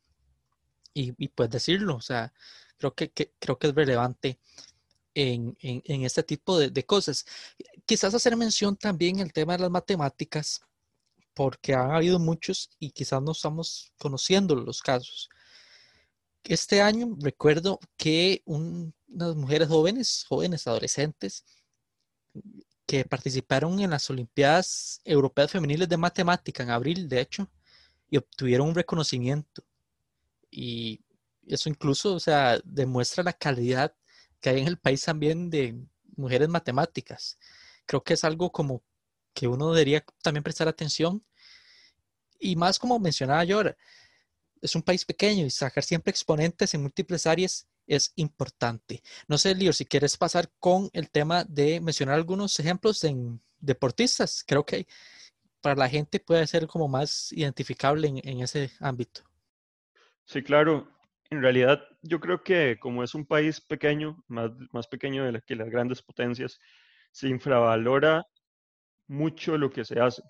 y, 0.93 1.13
y 1.17 1.27
pues 1.29 1.49
decirlo, 1.49 1.95
o 1.95 2.01
sea, 2.01 2.31
creo 2.77 2.93
que, 2.93 3.11
creo 3.39 3.57
que 3.57 3.67
es 3.67 3.75
relevante 3.75 4.39
en, 5.13 5.57
en, 5.61 6.03
este 6.03 6.23
tipo 6.23 6.57
de, 6.57 6.69
de, 6.69 6.85
cosas. 6.85 7.25
Quizás 7.85 8.13
hacer 8.13 8.35
mención 8.37 8.75
también 8.75 9.19
el 9.19 9.33
tema 9.33 9.53
de 9.53 9.63
las 9.63 9.71
matemáticas, 9.71 10.61
porque 11.33 11.73
han 11.73 11.91
habido 11.91 12.19
muchos 12.19 12.69
y 12.79 12.91
quizás 12.91 13.21
no 13.21 13.31
estamos 13.31 13.91
conociendo 13.97 14.55
los 14.55 14.81
casos. 14.81 15.29
Este 16.43 16.81
año 16.81 17.15
recuerdo 17.19 17.79
que 17.97 18.41
unas 18.45 19.35
mujeres 19.35 19.67
jóvenes, 19.67 20.25
jóvenes 20.27 20.65
adolescentes, 20.67 21.45
que 22.85 23.05
participaron 23.05 23.79
en 23.79 23.91
las 23.91 24.09
Olimpiadas 24.09 25.01
Europeas 25.05 25.51
Femeniles 25.51 25.87
de 25.87 25.97
Matemática 25.97 26.63
en 26.63 26.71
abril, 26.71 27.07
de 27.07 27.21
hecho, 27.21 27.49
y 28.09 28.17
obtuvieron 28.17 28.69
un 28.69 28.75
reconocimiento. 28.75 29.63
Y 30.49 31.01
eso 31.47 31.69
incluso, 31.69 32.15
o 32.15 32.19
sea, 32.19 32.59
demuestra 32.65 33.23
la 33.23 33.33
calidad 33.33 33.93
que 34.41 34.49
hay 34.49 34.61
en 34.61 34.67
el 34.67 34.77
país 34.77 35.03
también 35.03 35.49
de 35.49 35.79
mujeres 36.17 36.49
matemáticas. 36.49 37.37
Creo 37.85 38.03
que 38.03 38.15
es 38.15 38.23
algo 38.23 38.51
como 38.51 38.83
que 39.33 39.47
uno 39.47 39.71
debería 39.71 40.03
también 40.21 40.43
prestar 40.43 40.67
atención. 40.67 41.23
Y 42.39 42.55
más 42.55 42.79
como 42.79 42.99
mencionaba 42.99 43.43
yo, 43.43 43.61
es 44.61 44.75
un 44.75 44.81
país 44.81 45.05
pequeño 45.05 45.45
y 45.45 45.49
sacar 45.49 45.83
siempre 45.83 46.11
exponentes 46.11 46.73
en 46.73 46.81
múltiples 46.81 47.27
áreas 47.27 47.67
es 47.87 48.13
importante. 48.15 49.01
No 49.27 49.37
sé, 49.37 49.55
Leo, 49.55 49.73
si 49.73 49.85
quieres 49.85 50.17
pasar 50.17 50.49
con 50.59 50.89
el 50.93 51.09
tema 51.09 51.43
de 51.43 51.81
mencionar 51.81 52.15
algunos 52.15 52.59
ejemplos 52.59 53.03
en 53.03 53.41
deportistas, 53.59 54.43
creo 54.45 54.65
que 54.65 54.87
para 55.61 55.75
la 55.75 55.89
gente 55.89 56.19
puede 56.19 56.47
ser 56.47 56.67
como 56.67 56.87
más 56.87 57.31
identificable 57.31 58.07
en, 58.07 58.41
ese 58.41 58.71
ámbito. 58.79 59.21
Sí, 60.25 60.41
claro. 60.41 60.89
En 61.29 61.41
realidad, 61.41 61.81
yo 62.01 62.19
creo 62.19 62.43
que 62.43 62.77
como 62.79 63.03
es 63.03 63.15
un 63.15 63.25
país 63.25 63.61
pequeño, 63.61 64.23
más, 64.27 64.51
más 64.71 64.87
pequeño 64.87 65.31
de 65.31 65.41
que 65.41 65.55
las 65.55 65.69
grandes 65.69 66.01
potencias, 66.01 66.59
se 67.11 67.29
infravalora 67.29 68.25
mucho 69.07 69.57
lo 69.57 69.69
que 69.71 69.85
se 69.85 69.99
hace. 69.99 70.23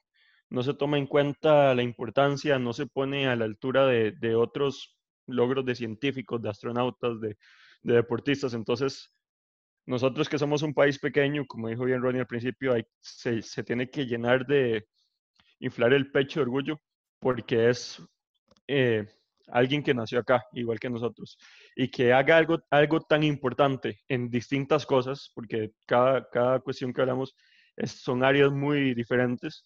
No 0.50 0.63
se 0.63 0.74
toma 0.74 0.98
en 0.98 1.08
cuenta 1.08 1.74
la 1.75 1.84
importancia, 1.84 2.60
no 2.60 2.74
se 2.74 2.88
pone 2.88 3.28
a 3.28 3.36
la 3.36 3.46
altura 3.46 3.86
de, 3.88 4.12
de 4.12 4.36
otros 4.36 4.98
logros 5.28 5.66
de 5.66 5.75
científicos, 5.75 6.42
de 6.42 6.50
astronautas, 6.50 7.20
de, 7.22 7.38
deportistas. 7.84 8.54
Entonces, 8.54 9.13
nosotros 9.86 10.30
que 10.30 10.38
somos 10.38 10.62
un 10.62 10.74
país 10.74 11.00
pequeño, 11.00 11.46
como 11.48 11.70
dijo 11.70 11.86
bien 11.86 12.01
Ronnie 12.01 12.22
al 12.22 12.28
principio, 12.28 12.75
se, 13.00 13.63
tiene 13.63 13.90
que 13.90 14.06
llenar 14.06 14.46
de 14.46 14.88
inflar 15.60 15.94
el 15.94 16.12
pecho 16.12 16.40
de 16.40 16.44
orgullo 16.44 16.82
porque 17.20 17.70
es 17.70 18.01
eh, 18.68 19.08
alguien 19.51 19.84
que 19.84 19.93
nació 19.93 20.20
acá, 20.20 20.43
igual 20.53 20.79
que 20.79 20.89
nosotros, 20.89 21.38
y 21.75 21.89
que 21.89 22.13
haga 22.13 22.38
algo, 22.38 22.60
algo 22.70 23.01
tan 23.01 23.24
importante 23.24 24.01
en 24.08 24.29
distintas 24.29 24.86
cosas, 24.86 25.31
porque 25.36 25.72
cada, 25.86 26.27
cada 26.29 26.60
cuestión 26.60 26.93
que 26.93 27.01
hablamos 27.01 27.36
son 27.86 28.24
áreas 28.24 28.51
muy 28.51 28.93
diferentes 28.93 29.63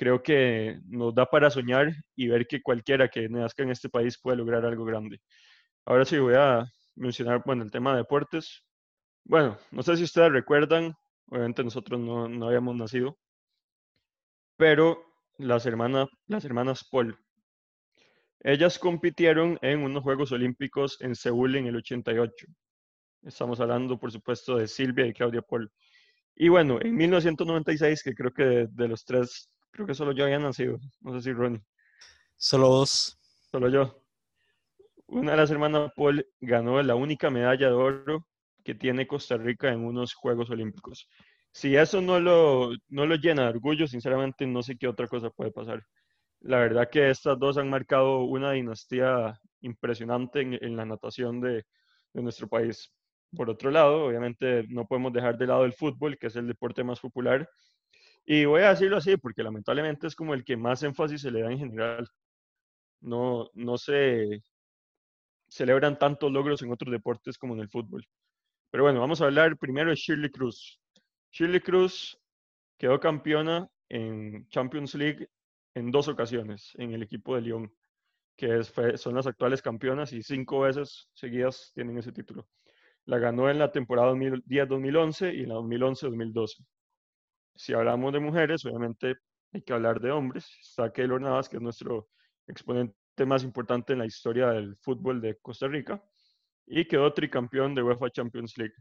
creo 0.00 0.22
que 0.22 0.80
nos 0.86 1.14
da 1.14 1.26
para 1.26 1.50
soñar 1.50 1.92
y 2.16 2.26
ver 2.26 2.46
que 2.46 2.62
cualquiera 2.62 3.08
que 3.08 3.28
nazca 3.28 3.64
en 3.64 3.70
este 3.70 3.90
país 3.90 4.18
puede 4.18 4.38
lograr 4.38 4.64
algo 4.64 4.82
grande. 4.86 5.20
Ahora 5.84 6.06
sí 6.06 6.18
voy 6.18 6.36
a 6.36 6.64
mencionar, 6.94 7.42
bueno, 7.44 7.64
el 7.64 7.70
tema 7.70 7.92
de 7.92 7.98
deportes. 7.98 8.64
Bueno, 9.24 9.58
no 9.70 9.82
sé 9.82 9.98
si 9.98 10.04
ustedes 10.04 10.32
recuerdan, 10.32 10.94
obviamente 11.26 11.62
nosotros 11.62 12.00
no, 12.00 12.28
no 12.28 12.46
habíamos 12.46 12.76
nacido, 12.76 13.18
pero 14.56 15.04
las, 15.36 15.66
hermanas 15.66 16.08
las 16.26 16.46
hermanas 16.46 16.88
Paul, 16.90 17.18
ellas 18.40 18.78
compitieron 18.78 19.58
en 19.62 19.82
unos 19.82 20.02
Juegos 20.02 20.32
Olímpicos 20.32 21.00
en 21.00 21.14
Seúl 21.14 21.56
en 21.56 21.66
el 21.66 21.76
88. 21.76 22.46
Estamos 23.22 23.60
hablando, 23.60 23.98
por 23.98 24.10
supuesto, 24.12 24.56
de 24.56 24.66
Silvia 24.66 25.06
y 25.06 25.12
Claudia 25.12 25.42
Paul. 25.42 25.70
Y 26.34 26.48
bueno, 26.48 26.78
en 26.80 26.94
1996, 26.94 28.02
que 28.02 28.14
creo 28.14 28.32
que 28.32 28.66
de 28.70 28.88
los 28.88 29.04
tres 29.04 29.50
Creo 29.70 29.86
que 29.86 29.94
solo 29.94 30.12
yo 30.12 30.24
había 30.24 30.38
nacido. 30.38 30.78
No 31.00 31.14
sé 31.14 31.22
si 31.22 31.32
Ronnie. 31.32 31.62
Solo 32.36 32.68
vos. 32.68 33.18
Solo 33.50 33.68
yo. 33.68 34.02
Una 35.06 35.32
de 35.32 35.36
las 35.36 35.50
hermanas 35.50 35.92
Paul 35.96 36.26
ganó 36.40 36.82
la 36.82 36.94
única 36.94 37.30
medalla 37.30 37.68
de 37.68 37.72
oro 37.72 38.26
que 38.64 38.74
tiene 38.74 39.06
Costa 39.06 39.36
Rica 39.36 39.72
en 39.72 39.84
unos 39.84 40.14
Juegos 40.14 40.50
Olímpicos. 40.50 41.08
Si 41.52 41.74
eso 41.76 42.00
no 42.00 42.20
lo, 42.20 42.70
no 42.88 43.06
lo 43.06 43.16
llena 43.16 43.42
de 43.42 43.48
orgullo, 43.48 43.86
sinceramente 43.86 44.46
no 44.46 44.62
sé 44.62 44.76
qué 44.76 44.86
otra 44.86 45.08
cosa 45.08 45.30
puede 45.30 45.50
pasar. 45.50 45.84
La 46.40 46.58
verdad 46.58 46.88
que 46.90 47.10
estas 47.10 47.38
dos 47.38 47.58
han 47.58 47.68
marcado 47.68 48.24
una 48.24 48.52
dinastía 48.52 49.38
impresionante 49.60 50.40
en, 50.40 50.76
la 50.76 50.84
natación 50.86 51.40
de, 51.40 51.64
de 52.12 52.22
nuestro 52.22 52.48
país. 52.48 52.92
Por 53.36 53.50
otro 53.50 53.70
lado, 53.70 54.06
obviamente 54.06 54.64
no 54.68 54.86
podemos 54.86 55.12
dejar 55.12 55.36
de 55.38 55.46
lado 55.46 55.64
el 55.64 55.72
fútbol, 55.72 56.18
que 56.18 56.28
es 56.28 56.36
el 56.36 56.46
deporte 56.46 56.82
más 56.82 57.00
popular, 57.00 57.48
y 58.24 58.44
voy 58.44 58.62
a 58.62 58.70
decirlo 58.70 58.96
así, 58.96 59.16
porque 59.16 59.42
lamentablemente 59.42 60.06
es 60.06 60.14
como 60.14 60.34
el 60.34 60.44
que 60.44 60.56
más 60.56 60.82
énfasis 60.82 61.22
se 61.22 61.30
le 61.30 61.42
da 61.42 61.50
en 61.50 61.58
general. 61.58 62.08
No, 63.00 63.50
no 63.54 63.78
se 63.78 64.42
celebran 65.48 65.98
tantos 65.98 66.30
logros 66.30 66.62
en 66.62 66.70
otros 66.70 66.92
deportes 66.92 67.38
como 67.38 67.54
en 67.54 67.60
el 67.60 67.68
fútbol. 67.68 68.06
Pero 68.70 68.84
bueno, 68.84 69.00
vamos 69.00 69.20
a 69.20 69.24
hablar 69.24 69.56
primero 69.56 69.90
de 69.90 69.96
Shirley 69.96 70.30
Cruz. 70.30 70.80
Shirley 71.32 71.60
Cruz 71.60 72.18
quedó 72.78 73.00
campeona 73.00 73.68
en 73.88 74.46
Champions 74.48 74.94
League 74.94 75.28
en 75.74 75.90
dos 75.90 76.08
ocasiones 76.08 76.72
en 76.74 76.92
el 76.92 77.02
equipo 77.02 77.34
de 77.34 77.42
Lyon, 77.42 77.72
que 78.36 78.62
son 78.64 79.14
las 79.14 79.26
actuales 79.26 79.62
campeonas 79.62 80.12
y 80.12 80.22
cinco 80.22 80.60
veces 80.60 81.08
seguidas 81.14 81.72
tienen 81.74 81.98
ese 81.98 82.12
título. 82.12 82.48
La 83.04 83.18
ganó 83.18 83.50
en 83.50 83.58
la 83.58 83.70
temporada 83.70 84.12
2010-2011 84.12 85.34
y 85.34 85.42
en 85.42 85.48
la 85.50 85.54
2011-2012 85.56 86.64
si 87.60 87.74
hablamos 87.74 88.12
de 88.12 88.20
mujeres, 88.20 88.64
obviamente 88.64 89.16
hay 89.52 89.62
que 89.62 89.72
hablar 89.74 90.00
de 90.00 90.10
hombres. 90.10 90.48
Está 90.60 90.90
Keylor 90.92 91.20
Navas, 91.20 91.48
que 91.48 91.56
es 91.56 91.62
nuestro 91.62 92.08
exponente 92.46 92.94
más 93.26 93.44
importante 93.44 93.92
en 93.92 93.98
la 93.98 94.06
historia 94.06 94.48
del 94.48 94.76
fútbol 94.76 95.20
de 95.20 95.36
Costa 95.42 95.68
Rica, 95.68 96.02
y 96.66 96.86
quedó 96.86 97.12
tricampeón 97.12 97.74
de 97.74 97.82
UEFA 97.82 98.10
Champions 98.10 98.56
League. 98.56 98.74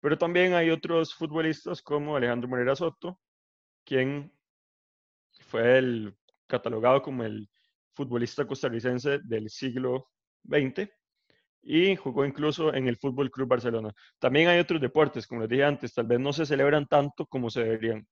Pero 0.00 0.18
también 0.18 0.52
hay 0.52 0.70
otros 0.70 1.14
futbolistas 1.14 1.80
como 1.80 2.14
Alejandro 2.14 2.48
Morera 2.48 2.76
Soto, 2.76 3.18
quien 3.84 4.30
fue 5.40 5.78
el 5.78 6.14
catalogado 6.46 7.02
como 7.02 7.24
el 7.24 7.48
futbolista 7.94 8.46
costarricense 8.46 9.20
del 9.24 9.48
siglo 9.50 10.08
XX 10.44 10.88
y 11.62 11.96
jugó 11.96 12.24
incluso 12.24 12.72
en 12.72 12.88
el 12.88 12.96
Fútbol 12.96 13.30
Club 13.30 13.48
Barcelona. 13.48 13.92
También 14.18 14.48
hay 14.48 14.60
otros 14.60 14.80
deportes, 14.80 15.26
como 15.26 15.40
les 15.40 15.50
dije 15.50 15.64
antes, 15.64 15.94
tal 15.94 16.06
vez 16.06 16.20
no 16.20 16.32
se 16.32 16.46
celebran 16.46 16.86
tanto 16.86 17.26
como 17.26 17.50
se 17.50 17.64
deberían 17.64 18.06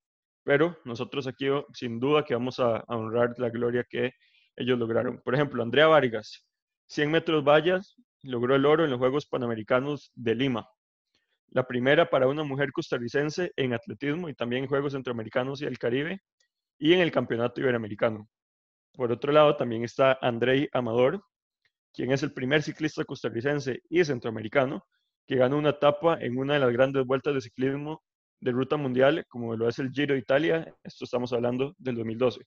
pero 0.44 0.78
nosotros 0.84 1.26
aquí 1.26 1.46
sin 1.72 1.98
duda 1.98 2.24
que 2.24 2.34
vamos 2.34 2.60
a, 2.60 2.84
honrar 2.86 3.34
la 3.38 3.48
gloria 3.48 3.84
que 3.88 4.12
ellos 4.54 4.78
lograron. 4.78 5.20
Por 5.24 5.34
ejemplo, 5.34 5.62
Andrea 5.62 5.88
Vargas, 5.88 6.46
100 6.86 7.10
metros 7.10 7.42
vallas, 7.42 7.96
logró 8.22 8.54
el 8.54 8.66
oro 8.66 8.84
en 8.84 8.90
los 8.90 8.98
Juegos 8.98 9.26
Panamericanos 9.26 10.12
de 10.14 10.34
Lima. 10.34 10.68
La 11.48 11.66
primera 11.66 12.08
para 12.10 12.28
una 12.28 12.44
mujer 12.44 12.72
costarricense 12.72 13.52
en 13.56 13.72
atletismo 13.72 14.28
y 14.28 14.34
también 14.34 14.64
en 14.64 14.68
Juegos 14.68 14.92
Centroamericanos 14.92 15.62
y 15.62 15.64
del 15.64 15.78
Caribe 15.78 16.20
y 16.78 16.92
en 16.92 17.00
el 17.00 17.10
Campeonato 17.10 17.60
Iberoamericano. 17.60 18.28
Por 18.92 19.12
otro 19.12 19.32
lado, 19.32 19.56
también 19.56 19.84
está 19.84 20.18
Andrei 20.20 20.68
Amador, 20.72 21.22
quien 21.92 22.12
es 22.12 22.22
el 22.22 22.32
primer 22.32 22.62
ciclista 22.62 23.04
costarricense 23.04 23.80
y 23.88 24.04
centroamericano 24.04 24.84
que 25.26 25.36
ganó 25.36 25.56
una 25.58 25.70
etapa 25.70 26.18
en 26.20 26.38
una 26.38 26.54
de 26.54 26.60
las 26.60 26.72
grandes 26.72 27.04
vueltas 27.06 27.34
de 27.34 27.40
ciclismo 27.40 28.02
de 28.40 28.52
ruta 28.52 28.76
mundial, 28.76 29.24
como 29.28 29.56
lo 29.56 29.68
es 29.68 29.78
el 29.78 29.90
Giro 29.90 30.14
de 30.14 30.20
Italia, 30.20 30.74
esto 30.82 31.04
estamos 31.04 31.32
hablando 31.32 31.74
del 31.78 31.96
2012. 31.96 32.42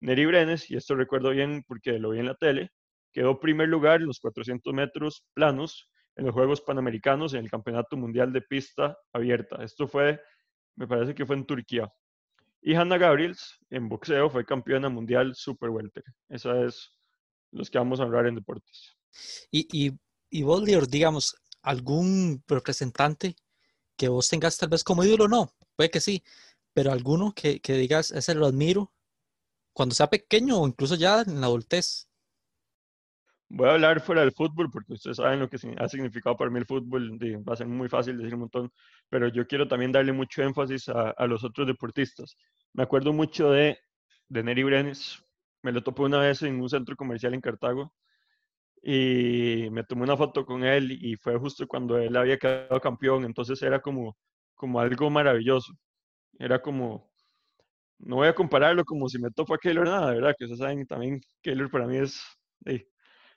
Neri 0.00 0.26
Brenes, 0.26 0.70
y 0.70 0.76
esto 0.76 0.94
recuerdo 0.94 1.30
bien 1.30 1.64
porque 1.66 1.98
lo 1.98 2.10
vi 2.10 2.20
en 2.20 2.26
la 2.26 2.34
tele, 2.34 2.70
quedó 3.12 3.40
primer 3.40 3.68
lugar 3.68 4.00
en 4.00 4.08
los 4.08 4.20
400 4.20 4.74
metros 4.74 5.24
planos 5.34 5.90
en 6.16 6.26
los 6.26 6.34
Juegos 6.34 6.60
Panamericanos 6.60 7.32
en 7.32 7.40
el 7.40 7.50
Campeonato 7.50 7.96
Mundial 7.96 8.32
de 8.32 8.42
Pista 8.42 8.98
Abierta. 9.12 9.62
Esto 9.62 9.86
fue, 9.88 10.20
me 10.76 10.86
parece 10.86 11.14
que 11.14 11.24
fue 11.24 11.36
en 11.36 11.46
Turquía. 11.46 11.90
Y 12.60 12.74
Hannah 12.74 12.98
Gabriels, 12.98 13.58
en 13.70 13.88
boxeo, 13.88 14.30
fue 14.30 14.44
campeona 14.44 14.88
mundial 14.88 15.34
super 15.34 15.70
welter. 15.70 16.04
Esa 16.28 16.64
es 16.64 16.90
los 17.52 17.70
que 17.70 17.78
vamos 17.78 18.00
a 18.00 18.04
hablar 18.04 18.26
en 18.26 18.34
deportes. 18.34 18.96
Y, 19.50 19.68
y, 19.72 19.92
y 20.30 20.44
digamos, 20.90 21.36
algún 21.62 22.42
representante 22.46 23.36
que 23.96 24.08
vos 24.08 24.28
tengas 24.28 24.56
tal 24.56 24.68
vez 24.68 24.84
como 24.84 25.04
ídolo, 25.04 25.28
no, 25.28 25.52
puede 25.76 25.90
que 25.90 26.00
sí, 26.00 26.22
pero 26.72 26.92
alguno 26.92 27.32
que, 27.34 27.60
que 27.60 27.74
digas, 27.74 28.10
ese 28.10 28.34
lo 28.34 28.46
admiro 28.46 28.92
cuando 29.72 29.94
sea 29.94 30.10
pequeño 30.10 30.60
o 30.60 30.66
incluso 30.66 30.94
ya 30.94 31.22
en 31.22 31.40
la 31.40 31.46
adultez. 31.46 32.07
Voy 33.50 33.68
a 33.68 33.72
hablar 33.72 34.00
fuera 34.00 34.20
del 34.22 34.32
fútbol 34.32 34.70
porque 34.70 34.92
ustedes 34.94 35.16
saben 35.16 35.40
lo 35.40 35.48
que 35.48 35.56
ha 35.78 35.88
significado 35.88 36.36
para 36.36 36.50
mí 36.50 36.58
el 36.58 36.66
fútbol. 36.66 37.18
Va 37.48 37.54
a 37.54 37.56
ser 37.56 37.66
muy 37.66 37.88
fácil 37.88 38.18
decir 38.18 38.34
un 38.34 38.40
montón, 38.40 38.70
pero 39.08 39.28
yo 39.28 39.46
quiero 39.46 39.66
también 39.68 39.90
darle 39.92 40.12
mucho 40.12 40.42
énfasis 40.42 40.88
a, 40.90 41.10
a 41.10 41.26
los 41.26 41.44
otros 41.44 41.66
deportistas. 41.66 42.36
Me 42.74 42.82
acuerdo 42.82 43.12
mucho 43.12 43.50
de, 43.50 43.78
de 44.28 44.42
Neri 44.42 44.62
Brenes. 44.64 45.24
Me 45.62 45.72
lo 45.72 45.82
topé 45.82 46.02
una 46.02 46.20
vez 46.20 46.42
en 46.42 46.60
un 46.60 46.68
centro 46.68 46.94
comercial 46.96 47.34
en 47.34 47.40
Cartago 47.40 47.94
y 48.82 49.68
me 49.70 49.84
tomé 49.84 50.02
una 50.04 50.16
foto 50.16 50.46
con 50.46 50.64
él 50.64 50.92
y 50.92 51.16
fue 51.16 51.38
justo 51.38 51.66
cuando 51.68 51.98
él 51.98 52.16
había 52.16 52.38
quedado 52.38 52.80
campeón. 52.80 53.24
Entonces 53.24 53.62
era 53.62 53.80
como, 53.80 54.16
como 54.54 54.80
algo 54.80 55.10
maravilloso. 55.10 55.72
Era 56.38 56.60
como, 56.62 57.10
no 57.98 58.16
voy 58.16 58.28
a 58.28 58.34
compararlo 58.34 58.84
como 58.84 59.08
si 59.08 59.18
me 59.18 59.30
topo 59.30 59.54
a 59.54 59.58
Keylor 59.58 59.86
nada, 59.86 60.12
¿verdad? 60.12 60.34
Que 60.38 60.44
ustedes 60.44 60.60
saben 60.60 60.86
también, 60.86 61.20
Keylor 61.42 61.70
para 61.70 61.86
mí 61.86 61.98
es 61.98 62.22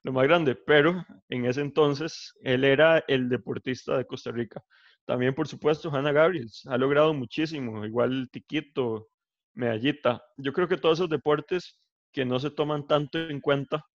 lo 0.03 0.13
más 0.13 0.23
grande, 0.23 0.55
pero 0.55 1.05
en 1.29 1.45
ese 1.45 1.61
entonces 1.61 2.33
él 2.41 2.63
era 2.63 3.03
el 3.07 3.29
deportista 3.29 3.97
de 3.97 4.05
Costa 4.05 4.31
Rica. 4.31 4.63
También, 5.05 5.33
por 5.35 5.47
supuesto, 5.47 5.89
Hannah 5.93 6.11
Gabriels 6.11 6.63
ha 6.67 6.77
logrado 6.77 7.13
muchísimo, 7.13 7.85
igual 7.85 8.29
Tiquito, 8.31 9.09
Medallita. 9.53 10.23
Yo 10.37 10.53
creo 10.53 10.67
que 10.67 10.77
todos 10.77 10.99
esos 10.99 11.09
deportes 11.09 11.79
que 12.11 12.25
no 12.25 12.39
se 12.39 12.51
toman 12.51 12.87
tanto 12.87 13.19
en 13.19 13.39
cuenta, 13.41 13.85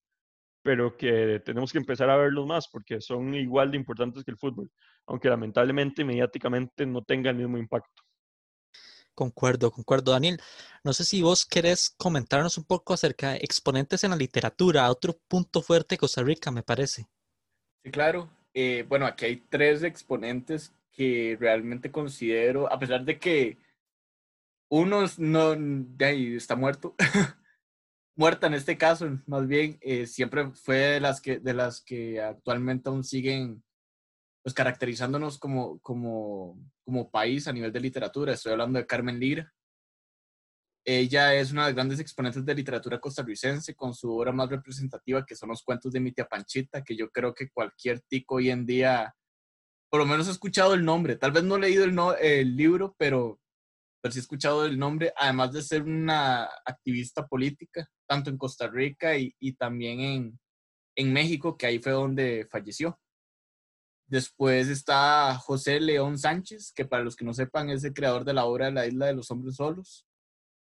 pero 0.63 0.97
que 0.97 1.41
tenemos 1.45 1.73
que 1.73 1.79
empezar 1.79 2.11
a 2.11 2.17
verlos 2.17 2.47
más 2.47 2.69
porque 2.69 3.01
son 3.01 3.35
igual 3.35 3.71
de 3.71 3.77
importantes 3.77 4.25
que 4.25 4.33
el 4.33 4.39
fútbol, 4.39 4.71
aunque 5.07 5.29
lamentablemente 5.29 6.05
mediáticamente 6.05 6.87
no 6.87 7.03
tenga 7.03 7.31
el 7.31 7.37
mismo 7.37 7.59
impacto. 7.59 8.06
Concuerdo, 9.17 9.71
concuerdo, 9.71 10.13
Daniel. 10.13 10.39
No 10.85 10.93
sé 10.93 11.07
si 11.07 11.23
vos 11.23 11.47
querés 11.47 11.89
comentarnos 11.97 12.59
un 12.59 12.65
poco 12.65 12.93
acerca 12.93 13.31
de 13.31 13.39
exponentes 13.39 14.05
en 14.05 14.11
la 14.11 14.17
literatura, 14.17 14.91
otro 14.91 15.19
punto 15.27 15.63
fuerte 15.63 15.95
de 15.95 15.99
Costa 15.99 16.23
Rica, 16.23 16.51
me 16.51 16.63
parece. 16.63 17.09
Sí, 17.83 17.91
claro. 17.91 18.31
Eh, 18.53 18.85
bueno, 18.87 19.07
aquí 19.07 19.25
hay 19.25 19.37
tres 19.49 19.83
exponentes 19.83 20.75
que 20.93 21.37
realmente 21.41 21.91
considero, 21.91 22.71
a 22.71 22.79
pesar 22.79 23.07
de 23.07 23.19
que 23.19 23.57
uno 24.69 25.05
no, 25.17 25.57
ahí 26.05 26.37
está 26.37 26.55
muerto, 26.55 26.95
muerta 28.17 28.49
en 28.49 28.55
este 28.55 28.77
caso, 28.77 29.19
más 29.27 29.47
bien, 29.47 29.79
eh, 29.81 30.07
siempre 30.07 30.51
fue 30.51 30.77
de 30.77 31.01
las 31.01 31.23
que, 31.23 31.39
de 31.39 31.55
las 31.55 31.81
que 31.81 32.21
actualmente 32.21 32.91
aún 32.91 33.03
siguen 33.03 33.63
pues 34.47 34.55
caracterizándonos 34.55 35.41
como, 35.41 35.81
como, 35.81 36.57
como 36.85 37.11
país 37.11 37.49
a 37.49 37.53
nivel 37.53 37.73
de 37.73 37.81
literatura. 37.81 38.33
Estoy 38.33 38.53
hablando 38.53 38.79
de 38.79 38.87
Carmen 38.87 39.19
Lira. 39.19 39.53
Ella 40.85 41.35
es 41.35 41.51
una 41.51 41.63
de 41.63 41.71
las 41.71 41.75
grandes 41.75 41.99
exponentes 41.99 42.47
de 42.47 42.55
literatura 42.55 43.01
costarricense 43.01 43.75
con 43.75 43.93
su 43.93 44.09
obra 44.09 44.31
más 44.31 44.49
representativa, 44.49 45.27
que 45.27 45.35
son 45.35 45.49
los 45.49 45.65
cuentos 45.65 45.93
de 45.93 45.99
mi 45.99 46.13
tía 46.13 46.29
Panchita, 46.29 46.85
que 46.85 46.97
yo 46.97 47.11
creo 47.11 47.35
que 47.35 47.51
cualquier 47.51 48.03
tico 48.03 48.37
hoy 48.37 48.51
en 48.51 48.65
día, 48.65 49.13
por 49.91 49.99
lo 49.99 50.07
menos 50.07 50.29
ha 50.29 50.31
escuchado 50.31 50.75
el 50.75 50.85
nombre. 50.85 51.17
Tal 51.17 51.33
vez 51.33 51.43
no 51.43 51.57
he 51.57 51.63
leído 51.63 51.83
el, 51.83 51.93
no, 51.93 52.15
el 52.15 52.55
libro, 52.55 52.95
pero, 52.97 53.41
pero 54.01 54.13
sí 54.13 54.21
he 54.21 54.23
escuchado 54.23 54.65
el 54.65 54.79
nombre, 54.79 55.13
además 55.17 55.55
de 55.55 55.63
ser 55.63 55.83
una 55.83 56.45
activista 56.65 57.27
política, 57.27 57.91
tanto 58.09 58.31
en 58.31 58.39
Costa 58.39 58.69
Rica 58.69 59.19
y, 59.19 59.35
y 59.41 59.55
también 59.55 59.99
en, 59.99 60.39
en 60.95 61.13
México, 61.13 61.57
que 61.59 61.67
ahí 61.67 61.81
fue 61.81 61.91
donde 61.91 62.47
falleció. 62.49 62.97
Después 64.09 64.69
está 64.69 65.35
José 65.37 65.81
León 65.81 66.17
Sánchez, 66.19 66.73
que 66.73 66.85
para 66.85 67.03
los 67.03 67.17
que 67.17 67.25
no 67.25 67.35
sepan 67.35 67.71
es 67.71 67.83
el 67.83 67.93
creador 67.93 68.25
de 68.25 68.35
la 68.35 68.45
obra 68.45 68.71
la 68.71 68.87
Isla 68.87 69.07
de 69.07 69.15
los 69.15 69.31
Hombres 69.33 69.57
Solos, 69.57 70.07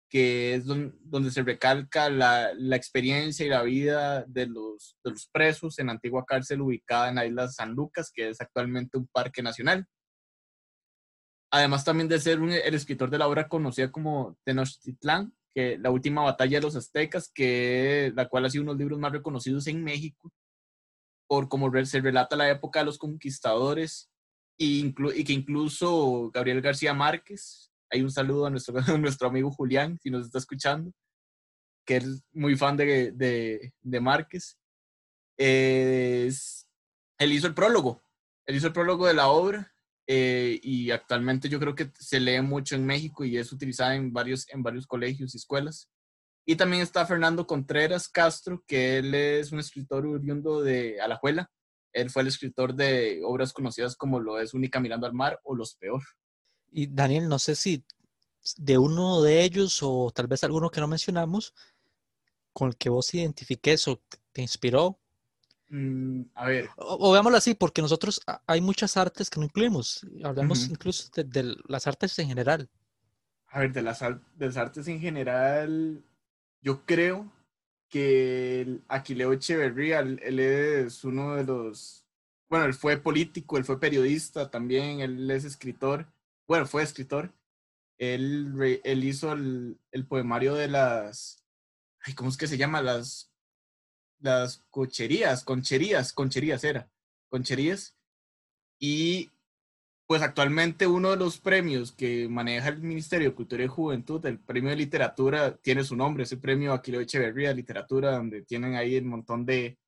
que 0.09 0.55
es 0.55 0.65
donde, 0.65 1.31
se 1.31 1.43
recalca 1.43 2.09
la, 2.09 2.53
experiencia 2.75 3.45
y 3.45 3.51
la 3.51 3.63
vida 3.63 4.25
de 4.27 4.47
los, 4.47 4.97
de 5.05 5.11
los 5.11 5.29
presos 5.29 5.79
en 5.79 5.87
la 5.87 5.93
antigua 5.93 6.25
cárcel 6.27 6.63
ubicada 6.63 7.11
en 7.11 7.17
la 7.17 7.27
isla 7.27 7.49
San 7.49 7.75
Lucas, 7.75 8.11
que 8.15 8.31
es 8.31 8.41
actualmente 8.41 8.97
un 8.97 9.07
parque 9.09 9.43
nacional. 9.43 9.87
Además 11.51 11.85
también 11.85 12.09
de 12.09 12.21
ser 12.21 12.39
el 12.39 12.75
escritor 12.75 13.11
de 13.11 13.19
la 13.19 13.29
obra 13.29 13.49
conocida 13.49 13.93
como 13.93 14.39
Tenochtitlán, 14.45 15.35
que 15.55 15.77
la 15.79 15.91
última 15.91 16.23
batalla 16.23 16.59
de 16.59 16.63
los 16.63 16.77
aztecas, 16.77 17.31
que 17.35 18.11
la 18.15 18.29
cual 18.29 18.47
ha 18.47 18.51
sido 18.51 18.63
uno 18.63 18.73
de 18.73 18.77
los 18.77 18.81
libros 18.81 18.99
más 18.99 19.13
reconocidos 19.13 19.67
en 19.67 19.85
México 19.85 20.33
por 21.29 21.49
cómo 21.49 21.71
se 21.85 22.01
relata 22.01 22.37
la 22.37 22.51
época 22.51 22.81
de 22.81 22.87
los 22.87 22.99
conquistadores 22.99 24.11
y, 24.59 24.95
y, 25.15 25.25
que 25.25 25.33
incluso 25.33 26.31
Gabriel 26.33 26.61
García 26.61 26.93
Márquez, 26.93 27.71
hay 27.91 28.03
un 28.03 28.11
saludo 28.11 28.47
a 28.47 28.51
nuestro, 28.51 28.75
nuestro 28.99 29.29
amigo 29.29 29.53
Julián, 29.53 29.99
si 30.03 30.11
nos 30.11 30.27
está 30.27 30.39
escuchando, 30.39 30.93
que 31.87 31.97
es 31.97 32.25
muy 32.33 32.57
fan 32.57 32.77
de, 32.77 33.13
de, 33.13 33.73
de 33.81 34.01
Márquez, 34.01 34.59
es, 35.37 36.69
él 37.19 37.33
hizo 37.33 37.47
el 37.47 37.55
prólogo, 37.55 38.03
él 38.47 38.57
hizo 38.57 38.67
el 38.67 38.73
prólogo 38.73 39.07
de 39.07 39.15
la 39.15 39.29
obra 39.29 39.73
eh, 40.07 40.59
y 40.63 40.91
actualmente 40.91 41.49
yo 41.49 41.61
creo 41.61 41.75
que 41.75 41.93
se 41.95 42.19
lee 42.19 42.41
mucho 42.41 42.75
en 42.75 42.87
México 42.87 43.25
y 43.25 43.37
es 43.37 43.53
utilizada 43.53 43.95
en 43.95 44.13
varios, 44.13 44.49
en 44.51 44.63
varios 44.63 44.87
colegios 44.87 45.35
y 45.35 45.37
escuelas. 45.39 45.91
Y 46.51 46.57
también 46.57 46.83
está 46.83 47.05
Fernando 47.05 47.47
Contreras 47.47 48.09
Castro, 48.09 48.65
que 48.67 48.97
él 48.97 49.15
es 49.15 49.53
un 49.53 49.59
escritor 49.59 50.07
oriundo 50.07 50.63
de 50.63 50.99
Alajuela. 50.99 51.51
Él 51.93 52.09
fue 52.09 52.23
el 52.23 52.29
escritor 52.29 52.75
de 52.75 53.21
obras 53.23 53.53
conocidas 53.53 53.95
como 53.97 54.19
lo 54.19 54.41
es 54.41 54.55
Única 54.55 54.81
Mirando 54.81 55.07
al 55.07 55.13
Mar 55.13 55.39
o 55.45 55.55
Los 55.55 55.75
Peor. 55.75 56.03
Y 56.71 56.87
Daniel, 56.87 57.29
no 57.29 57.39
sé 57.39 57.55
si 57.55 57.85
de 58.57 58.79
uno 58.79 59.21
de 59.21 59.43
ellos 59.43 59.81
o 59.83 60.11
tal 60.11 60.27
vez 60.27 60.43
alguno 60.43 60.71
que 60.71 60.81
no 60.81 60.89
mencionamos, 60.89 61.53
con 62.55 62.69
el 62.69 62.79
que 62.79 62.89
vos 62.89 63.13
identifiques 63.13 63.87
o 63.87 64.01
te 64.33 64.41
inspiró. 64.41 64.99
Mm, 65.69 66.23
a 66.35 66.47
ver. 66.47 66.71
O, 66.79 67.13
veámoslo 67.13 67.37
así, 67.37 67.57
porque 67.57 67.83
nosotros 67.83 68.23
hay 68.47 68.63
muchas 68.63 68.97
artes 68.97 69.29
que 69.29 69.39
no 69.39 69.45
incluimos. 69.45 70.01
Hablamos 70.25 70.67
incluso 70.67 71.11
de, 71.15 71.57
las 71.67 71.87
artes 71.87 72.19
en 72.19 72.29
general. 72.29 72.71
A 73.49 73.61
ver, 73.61 73.73
de 73.75 73.83
las, 73.83 74.01
de 74.01 74.47
las 74.47 74.57
artes 74.57 74.89
en 74.89 74.99
general, 74.99 76.03
yo 76.61 76.85
creo 76.85 77.33
que 77.89 78.81
Aquileo 78.89 79.33
Echeverría, 79.33 80.01
él 80.01 80.39
es 80.39 81.05
uno 81.05 81.37
de 81.37 81.45
los, 81.45 82.07
bueno, 82.49 82.67
él 82.67 82.75
fue 82.75 82.99
político, 82.99 83.57
él 83.57 83.65
fue 83.65 83.81
periodista 83.81 84.51
también, 84.51 85.01
él 85.01 85.31
es 85.31 85.45
escritor, 85.45 86.07
bueno, 86.47 86.67
fue 86.67 86.83
escritor. 86.83 87.33
Él, 87.99 88.81
él 88.85 89.05
hizo 89.05 89.33
el, 89.33 89.79
el 89.91 90.07
poemario 90.07 90.55
de 90.55 90.69
las, 90.69 91.45
ay, 92.01 92.15
¿cómo 92.15 92.31
es 92.31 92.37
que 92.37 92.47
se 92.47 92.57
llama? 92.57 92.81
Las, 92.81 93.33
las 94.21 94.65
cocherías, 94.71 95.45
concherías, 95.45 96.13
concherías 96.13 96.65
era, 96.65 96.91
concherías. 97.29 97.97
Y 98.79 99.31
pues 100.09 100.23
actualmente 100.23 100.87
uno 100.87 101.11
de 101.11 101.19
los 101.19 101.39
premios 101.39 101.93
que 101.93 102.31
maneja 102.31 102.71
el 102.71 102.81
Ministerio 102.81 103.29
de 103.29 103.35
Cultura 103.35 103.63
y 103.63 103.67
Juventud, 103.67 104.25
el 104.25 104.41
premio 104.41 104.71
de 104.71 104.77
literatura, 104.77 105.55
tiene 105.59 105.85
su 105.85 105.97
nombre, 105.97 106.25
ese 106.25 106.39
premio 106.39 106.73
Aquileo 106.73 107.03
Echeverría 107.03 107.51
de 107.51 107.57
Literatura, 107.57 108.13
donde 108.13 108.41
tienen 108.41 108.75
ahí 108.75 108.97
un 108.97 109.09
montón 109.09 109.45
de, 109.45 109.79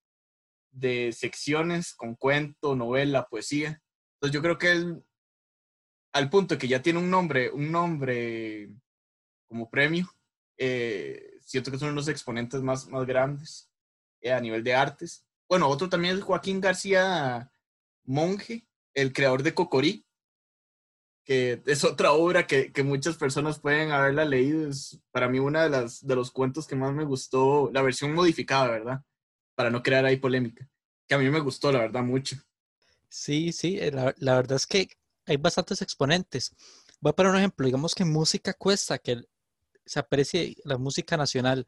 de 0.73 1.11
secciones 1.13 1.95
con 1.95 2.17
cuento, 2.17 2.77
novela, 2.77 3.29
poesía. 3.31 3.81
Entonces 4.17 4.35
yo 4.35 4.43
creo 4.43 4.59
que 4.59 4.73
él, 4.73 5.03
al 6.13 6.29
punto 6.29 6.59
que 6.59 6.69
ya 6.69 6.83
tiene 6.83 6.99
un 6.99 7.09
nombre, 7.09 7.51
un 7.51 7.73
nombre 7.73 8.69
como 9.49 9.71
premio, 9.71 10.07
eh, 10.59 11.39
siento 11.41 11.71
que 11.71 11.79
son 11.79 11.93
unos 11.93 12.09
exponentes 12.09 12.61
más, 12.61 12.87
más 12.89 13.07
grandes 13.07 13.71
eh, 14.21 14.33
a 14.33 14.41
nivel 14.41 14.63
de 14.65 14.75
artes. 14.75 15.25
Bueno, 15.49 15.67
otro 15.67 15.89
también 15.89 16.19
es 16.19 16.23
Joaquín 16.23 16.61
García 16.61 17.51
Monje, 18.05 18.67
el 18.93 19.15
creador 19.15 19.43
de 19.43 19.55
Cocorí, 19.55 20.05
que 21.25 21.63
es 21.67 21.85
otra 21.85 22.13
obra 22.13 22.47
que, 22.47 22.73
que, 22.73 22.83
muchas 22.83 23.17
personas 23.17 23.61
pueden 23.61 23.93
haberla 23.93 24.25
leído. 24.25 24.69
Es 24.69 25.01
para 25.11 25.29
mí 25.29 25.39
una 25.39 25.65
de, 25.65 25.71
las, 25.71 26.07
de 26.07 26.17
los 26.17 26.31
cuentos 26.31 26.67
que 26.67 26.77
más 26.77 26.93
me 26.93 27.05
gustó, 27.05 27.71
la 27.73 27.83
versión 27.83 28.13
modificada, 28.15 28.69
¿verdad? 28.69 29.03
Para 29.55 29.71
no 29.71 29.83
crear 29.83 30.05
ahí 30.05 30.17
polémica. 30.17 30.69
Que 31.07 31.15
a 31.15 31.19
mí 31.19 31.29
me 31.31 31.41
gustó, 31.41 31.71
la 31.73 31.81
verdad, 31.81 32.03
mucho. 32.03 32.37
Sí, 33.09 33.53
sí, 33.53 33.79
eh, 33.79 33.91
la, 33.91 34.15
la 34.19 34.37
verdad 34.37 34.57
es 34.57 34.67
que 34.67 34.89
hay 35.27 35.37
bastantes 35.37 35.83
exponentes. 35.83 36.55
Voy 37.01 37.11
a 37.11 37.13
poner 37.15 37.33
un 37.33 37.39
ejemplo, 37.39 37.67
digamos 37.67 37.95
que 37.95 38.05
música 38.05 38.53
cuesta 38.55 38.99
que 38.99 39.23
se 39.85 39.99
aprecie 39.99 40.57
la 40.65 40.79
música 40.79 41.17
nacional. 41.17 41.67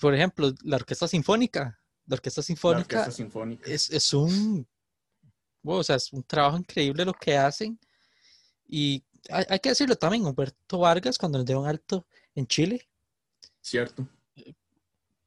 Por 0.00 0.14
ejemplo, 0.14 0.52
la 0.62 0.76
Orquesta 0.76 1.08
Sinfónica. 1.08 1.78
La 2.06 2.14
Orquesta 2.14 2.42
Sinfónica, 2.42 2.96
la 2.96 3.02
orquesta 3.02 3.16
sinfónica. 3.16 3.70
Es, 3.70 3.90
es, 3.90 4.14
un, 4.14 4.66
o 5.62 5.84
sea, 5.84 5.96
es 5.96 6.12
un 6.12 6.22
trabajo 6.22 6.56
increíble 6.56 7.04
lo 7.04 7.12
que 7.12 7.36
hacen 7.36 7.78
y 8.68 9.02
hay, 9.30 9.58
que 9.60 9.70
decirlo 9.70 9.96
también, 9.96 10.24
Humberto 10.24 10.78
Vargas, 10.78 11.18
cuando 11.18 11.38
nos 11.38 11.46
dio 11.46 11.60
un 11.60 11.66
alto 11.66 12.06
en 12.34 12.46
Chile. 12.46 12.88
Cierto. 13.60 14.06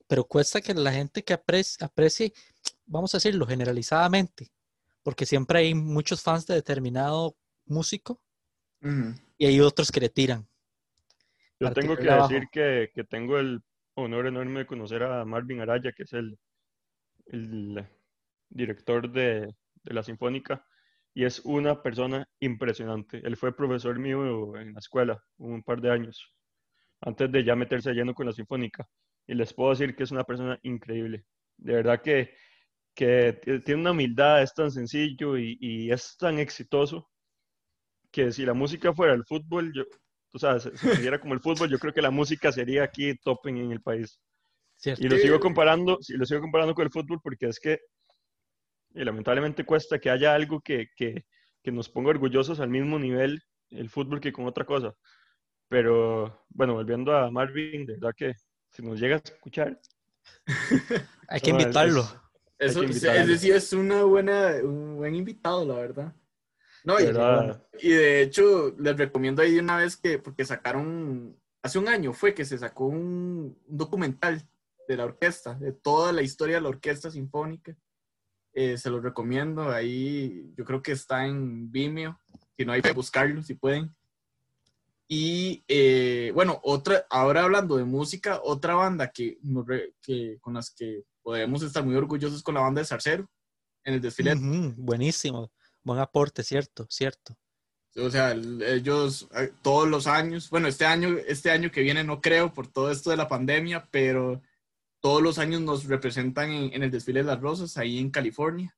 Pero 0.07 0.23
cuesta 0.25 0.61
que 0.61 0.73
la 0.73 0.91
gente 0.91 1.23
que 1.23 1.33
aprecie, 1.33 1.85
aprecie, 1.85 2.33
vamos 2.85 3.13
a 3.13 3.17
decirlo 3.17 3.45
generalizadamente, 3.47 4.51
porque 5.03 5.25
siempre 5.25 5.59
hay 5.59 5.73
muchos 5.73 6.21
fans 6.21 6.45
de 6.45 6.55
determinado 6.55 7.35
músico 7.65 8.21
y 9.37 9.45
hay 9.45 9.59
otros 9.59 9.91
que 9.91 9.99
le 9.99 10.09
tiran. 10.09 10.47
Yo 11.59 11.71
tengo 11.73 11.95
que 11.95 12.09
abajo. 12.09 12.29
decir 12.29 12.47
que, 12.51 12.91
que 12.93 13.03
tengo 13.03 13.37
el 13.37 13.61
honor 13.95 14.27
enorme 14.27 14.59
de 14.61 14.65
conocer 14.65 15.03
a 15.03 15.23
Marvin 15.25 15.61
Araya, 15.61 15.91
que 15.91 16.03
es 16.03 16.13
el, 16.13 16.37
el 17.27 17.87
director 18.49 19.11
de, 19.11 19.55
de 19.83 19.93
la 19.93 20.03
Sinfónica, 20.03 20.65
y 21.13 21.25
es 21.25 21.39
una 21.43 21.81
persona 21.81 22.27
impresionante. 22.39 23.21
Él 23.23 23.35
fue 23.35 23.55
profesor 23.55 23.99
mío 23.99 24.55
en 24.57 24.73
la 24.73 24.79
escuela 24.79 25.21
un 25.37 25.63
par 25.63 25.81
de 25.81 25.91
años, 25.91 26.33
antes 27.01 27.31
de 27.31 27.43
ya 27.43 27.55
meterse 27.55 27.93
lleno 27.93 28.13
con 28.13 28.25
la 28.25 28.33
Sinfónica. 28.33 28.87
Y 29.27 29.35
les 29.35 29.53
puedo 29.53 29.71
decir 29.71 29.95
que 29.95 30.03
es 30.03 30.11
una 30.11 30.23
persona 30.23 30.57
increíble. 30.63 31.25
De 31.57 31.73
verdad 31.73 32.01
que, 32.01 32.33
que 32.95 33.39
tiene 33.65 33.81
una 33.81 33.91
humildad, 33.91 34.41
es 34.41 34.53
tan 34.53 34.71
sencillo 34.71 35.37
y, 35.37 35.57
y 35.59 35.91
es 35.91 36.15
tan 36.17 36.39
exitoso 36.39 37.09
que 38.11 38.31
si 38.31 38.45
la 38.45 38.53
música 38.53 38.93
fuera 38.93 39.13
el 39.13 39.25
fútbol, 39.25 39.71
yo, 39.73 39.83
o 40.33 40.39
sea, 40.39 40.59
se, 40.59 40.75
se 40.77 40.99
viera 40.99 41.19
como 41.19 41.33
el 41.33 41.39
fútbol, 41.39 41.69
yo 41.69 41.79
creo 41.79 41.93
que 41.93 42.01
la 42.01 42.11
música 42.11 42.51
sería 42.51 42.83
aquí 42.83 43.15
top 43.17 43.47
en, 43.47 43.71
el 43.71 43.81
país. 43.81 44.19
¿cierto? 44.75 45.05
Y 45.05 45.09
lo 45.09 45.17
sigo 45.17 45.39
comparando, 45.39 45.97
lo 46.09 46.25
sigo 46.25 46.41
comparando 46.41 46.73
con 46.73 46.85
el 46.85 46.91
fútbol 46.91 47.19
porque 47.21 47.47
es 47.47 47.59
que 47.59 47.79
y 48.93 49.03
lamentablemente 49.03 49.65
cuesta 49.65 49.99
que 49.99 50.09
haya 50.09 50.33
algo 50.33 50.61
que, 50.61 50.87
que, 50.95 51.25
que 51.63 51.71
nos 51.71 51.89
ponga 51.89 52.09
orgullosos 52.09 52.59
al 52.59 52.69
mismo 52.69 52.99
nivel 52.99 53.41
el 53.69 53.89
fútbol 53.89 54.19
que 54.19 54.31
con 54.33 54.45
otra 54.45 54.65
cosa. 54.65 54.93
Pero 55.69 56.45
bueno, 56.49 56.73
volviendo 56.73 57.15
a 57.15 57.31
Marvin, 57.31 57.85
de 57.85 57.93
verdad 57.93 58.13
que 58.15 58.33
si 58.69 58.81
nos 58.83 58.99
llega 58.99 59.15
a 59.15 59.19
escuchar, 59.23 59.79
Hay 61.27 61.39
que 61.41 61.51
invitarlo. 61.51 62.01
es- 62.01 62.71
Eso, 62.71 62.81
que 62.81 62.87
sí, 62.93 62.93
invitarlo. 63.07 63.21
ese 63.33 63.37
sí 63.39 63.49
es 63.51 63.73
una 63.73 64.03
buena, 64.03 64.55
un 64.63 64.97
buen 64.97 65.15
invitado, 65.15 65.65
la 65.65 65.75
verdad. 65.75 66.13
No, 66.83 66.99
y, 66.99 67.05
verdad, 67.05 67.67
y 67.79 67.89
de 67.89 68.21
hecho, 68.21 68.75
les 68.77 68.97
recomiendo 68.97 69.41
ahí 69.41 69.53
de 69.53 69.59
una 69.61 69.77
vez 69.77 69.97
que, 69.97 70.19
porque 70.19 70.45
sacaron, 70.45 71.39
hace 71.63 71.79
un 71.79 71.87
año 71.87 72.13
fue 72.13 72.33
que 72.35 72.45
se 72.45 72.57
sacó 72.57 72.85
un, 72.85 73.57
un 73.67 73.77
documental 73.77 74.41
de 74.87 74.97
la 74.97 75.05
orquesta, 75.05 75.55
de 75.55 75.71
toda 75.73 76.11
la 76.11 76.21
historia 76.21 76.55
de 76.57 76.61
la 76.61 76.69
orquesta 76.69 77.09
sinfónica. 77.09 77.75
Eh, 78.53 78.77
se 78.77 78.89
los 78.89 79.01
recomiendo, 79.01 79.69
ahí 79.71 80.51
yo 80.57 80.65
creo 80.65 80.81
que 80.81 80.91
está 80.91 81.25
en 81.25 81.71
Vimeo, 81.71 82.19
si 82.57 82.65
no 82.65 82.73
hay 82.73 82.81
que 82.81 82.91
buscarlo, 82.91 83.41
si 83.43 83.53
pueden. 83.53 83.95
Y 85.07 85.63
eh, 85.67 86.31
bueno, 86.33 86.59
otra, 86.63 87.05
ahora 87.09 87.43
hablando 87.43 87.75
de 87.77 87.83
música, 87.83 88.39
otra 88.43 88.75
banda 88.75 89.09
que, 89.11 89.37
que 90.01 90.37
con 90.39 90.53
las 90.53 90.69
que 90.71 91.03
podemos 91.21 91.61
estar 91.63 91.83
muy 91.83 91.95
orgullosos 91.95 92.41
con 92.43 92.55
la 92.55 92.61
banda 92.61 92.81
de 92.81 92.87
Zarcero 92.87 93.29
en 93.83 93.95
el 93.95 94.01
desfile 94.01 94.35
buenísimo. 94.77 95.51
Buen 95.83 95.99
aporte, 95.99 96.43
cierto, 96.43 96.87
cierto. 96.89 97.35
O 97.97 98.09
sea, 98.09 98.31
el- 98.31 98.61
ellos 98.61 99.27
eh, 99.35 99.51
todos 99.61 99.87
los 99.89 100.07
años, 100.07 100.49
bueno, 100.49 100.67
este 100.67 100.85
año, 100.85 101.17
este 101.27 101.51
año 101.51 101.71
que 101.71 101.81
viene 101.81 102.03
no 102.05 102.21
creo 102.21 102.53
por 102.53 102.67
todo 102.67 102.89
esto 102.91 103.09
de 103.09 103.17
la 103.17 103.27
pandemia, 103.27 103.87
pero 103.91 104.41
todos 105.01 105.21
los 105.21 105.39
años 105.39 105.61
nos 105.61 105.85
representan 105.85 106.51
en, 106.51 106.83
el 106.83 106.91
desfile 106.91 107.21
de 107.21 107.25
las 107.25 107.41
rosas 107.41 107.75
ahí 107.77 107.97
en 107.99 108.11
California. 108.11 108.75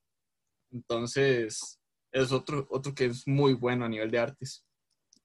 Entonces, 0.72 1.80
es 2.12 2.32
otro, 2.32 2.66
otro 2.72 2.96
que 2.96 3.06
es 3.06 3.28
muy 3.28 3.54
bueno 3.54 3.86
a 3.86 3.90
nivel 3.90 4.10
de 4.10 4.20
artes. 4.20 4.66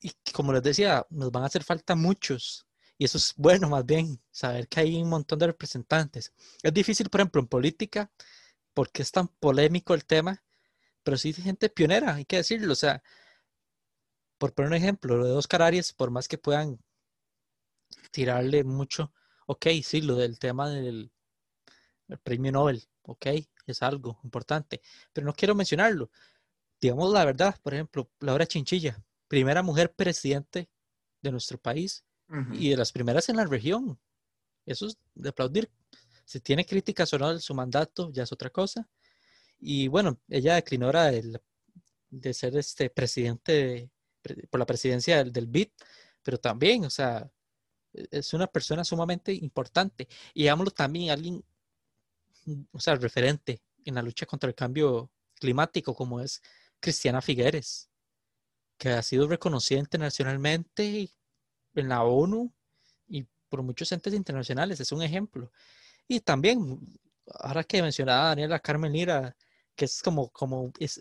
Y 0.00 0.12
como 0.32 0.52
les 0.52 0.62
decía, 0.62 1.06
nos 1.10 1.30
van 1.30 1.44
a 1.44 1.46
hacer 1.46 1.64
falta 1.64 1.94
muchos. 1.94 2.66
Y 2.98 3.04
eso 3.04 3.16
es 3.16 3.32
bueno, 3.36 3.68
más 3.68 3.86
bien, 3.86 4.20
saber 4.30 4.66
que 4.66 4.80
hay 4.80 5.00
un 5.00 5.08
montón 5.08 5.38
de 5.38 5.46
representantes. 5.46 6.32
Es 6.62 6.74
difícil, 6.74 7.08
por 7.08 7.20
ejemplo, 7.20 7.40
en 7.40 7.46
política, 7.46 8.10
porque 8.74 9.02
es 9.02 9.12
tan 9.12 9.28
polémico 9.28 9.94
el 9.94 10.04
tema, 10.04 10.42
pero 11.04 11.16
sí 11.16 11.28
hay 11.28 11.42
gente 11.42 11.68
pionera, 11.68 12.16
hay 12.16 12.24
que 12.24 12.38
decirlo. 12.38 12.72
O 12.72 12.76
sea, 12.76 13.02
por 14.36 14.52
poner 14.52 14.70
un 14.70 14.76
ejemplo, 14.76 15.16
lo 15.16 15.26
de 15.26 15.32
Oscar 15.32 15.62
Arias, 15.62 15.92
por 15.92 16.10
más 16.10 16.26
que 16.26 16.38
puedan 16.38 16.80
tirarle 18.10 18.64
mucho, 18.64 19.12
ok, 19.48 19.66
sí, 19.82 20.00
lo 20.02 20.14
del 20.16 20.38
tema 20.38 20.68
del 20.70 21.10
el 22.08 22.18
premio 22.18 22.52
Nobel, 22.52 22.82
ok, 23.02 23.26
es 23.66 23.82
algo 23.82 24.18
importante, 24.24 24.80
pero 25.12 25.26
no 25.26 25.34
quiero 25.34 25.54
mencionarlo. 25.54 26.10
Digamos 26.80 27.12
la 27.12 27.24
verdad, 27.24 27.58
por 27.62 27.74
ejemplo, 27.74 28.10
Laura 28.20 28.46
Chinchilla, 28.46 29.02
primera 29.26 29.62
mujer 29.62 29.92
presidente 29.92 30.68
de 31.22 31.30
nuestro 31.32 31.58
país 31.58 32.04
y 32.52 32.70
de 32.70 32.76
las 32.76 32.92
primeras 32.92 33.28
en 33.28 33.36
la 33.36 33.44
región. 33.46 33.98
Eso 34.66 34.86
es 34.86 34.96
de 35.14 35.30
aplaudir. 35.30 35.70
Si 36.24 36.40
tiene 36.40 36.64
críticas 36.64 37.12
o 37.14 37.18
no 37.18 37.32
de 37.34 37.40
su 37.40 37.54
mandato, 37.54 38.10
ya 38.12 38.22
es 38.22 38.32
otra 38.32 38.50
cosa. 38.50 38.86
Y 39.58 39.88
bueno, 39.88 40.18
ella 40.28 40.54
declinó 40.56 40.86
ahora 40.86 41.10
de 42.10 42.34
ser 42.34 42.56
este 42.56 42.90
presidente 42.90 43.52
de- 43.52 43.90
pre- 44.22 44.46
por 44.48 44.60
la 44.60 44.66
presidencia 44.66 45.18
del, 45.18 45.32
del 45.32 45.46
BID, 45.46 45.68
pero 46.22 46.38
también, 46.38 46.84
o 46.84 46.90
sea, 46.90 47.30
es 47.92 48.34
una 48.34 48.46
persona 48.46 48.84
sumamente 48.84 49.32
importante. 49.32 50.08
Y 50.34 50.42
digámoslo 50.42 50.70
también, 50.70 51.10
alguien, 51.10 51.44
mm, 52.46 52.62
o 52.72 52.80
sea, 52.80 52.94
referente 52.96 53.62
en 53.84 53.94
la 53.94 54.02
lucha 54.02 54.26
contra 54.26 54.48
el 54.48 54.54
cambio 54.54 55.10
climático, 55.34 55.94
como 55.94 56.20
es 56.20 56.42
Cristiana 56.80 57.20
Figueres, 57.22 57.88
que 58.76 58.90
ha 58.90 59.02
sido 59.02 59.26
reconocida 59.28 59.78
internacionalmente 59.78 61.10
en 61.74 61.88
la 61.88 62.04
ONU 62.04 62.52
y 63.08 63.26
por 63.48 63.62
muchos 63.62 63.90
entes 63.92 64.14
internacionales, 64.14 64.80
es 64.80 64.92
un 64.92 65.02
ejemplo. 65.02 65.50
Y 66.06 66.20
también, 66.20 66.78
ahora 67.40 67.64
que 67.64 67.82
mencionaba 67.82 68.28
Daniela 68.28 68.60
Carmen 68.60 68.92
Lira, 68.92 69.36
que 69.74 69.84
es 69.86 70.02
como, 70.02 70.30
como 70.30 70.72
es 70.78 71.00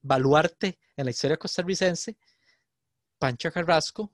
baluarte 0.00 0.78
en 0.96 1.04
la 1.06 1.10
historia 1.10 1.36
costarricense, 1.36 2.16
Pancha 3.18 3.50
Carrasco 3.50 4.12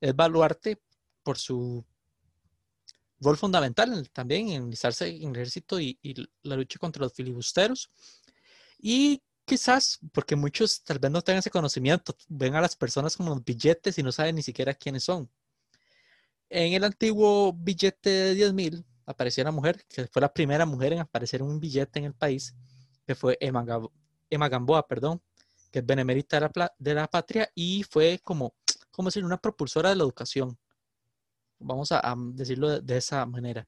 es 0.00 0.14
baluarte 0.14 0.80
por 1.24 1.38
su 1.38 1.84
rol 3.20 3.36
fundamental 3.36 3.92
en- 3.92 4.06
también 4.06 4.48
en 4.48 4.64
alistarse 4.64 5.08
en 5.08 5.30
el 5.30 5.36
ejército 5.36 5.80
y, 5.80 5.98
y 6.02 6.14
la 6.42 6.56
lucha 6.56 6.78
contra 6.78 7.02
los 7.02 7.12
filibusteros. 7.12 7.90
Y 8.78 9.22
quizás, 9.44 9.98
porque 10.12 10.36
muchos 10.36 10.82
tal 10.84 10.98
vez 11.00 11.10
no 11.10 11.22
tengan 11.22 11.40
ese 11.40 11.50
conocimiento, 11.50 12.16
ven 12.28 12.54
a 12.56 12.60
las 12.60 12.76
personas 12.76 13.16
como 13.16 13.30
los 13.34 13.44
billetes 13.44 13.98
y 13.98 14.02
no 14.02 14.12
saben 14.12 14.36
ni 14.36 14.42
siquiera 14.42 14.74
quiénes 14.74 15.04
son. 15.04 15.30
En 16.48 16.72
el 16.72 16.84
antiguo 16.84 17.52
billete 17.52 18.10
de 18.10 18.34
10 18.34 18.52
mil 18.52 18.84
apareció 19.06 19.42
una 19.42 19.50
mujer, 19.50 19.84
que 19.88 20.06
fue 20.06 20.22
la 20.22 20.32
primera 20.32 20.64
mujer 20.66 20.92
en 20.92 21.00
aparecer 21.00 21.40
en 21.40 21.48
un 21.48 21.60
billete 21.60 21.98
en 21.98 22.06
el 22.06 22.14
país, 22.14 22.54
que 23.06 23.14
fue 23.14 23.36
Emma, 23.40 23.64
Gamboa, 24.48 24.86
perdón, 24.86 25.22
que 25.70 25.80
es 25.80 25.86
benemérita 25.86 26.36
de 26.36 26.40
la, 26.42 26.48
pla- 26.50 26.74
de 26.78 26.94
la 26.94 27.08
patria 27.08 27.50
y 27.54 27.82
fue 27.84 28.20
como, 28.22 28.54
como 28.90 29.08
decir, 29.08 29.24
una 29.24 29.38
propulsora 29.38 29.90
de 29.90 29.96
la 29.96 30.04
educación. 30.04 30.56
Vamos 31.64 31.92
a, 31.92 32.00
a 32.00 32.14
decirlo 32.16 32.68
de, 32.68 32.80
de 32.80 32.96
esa 32.96 33.24
manera. 33.26 33.66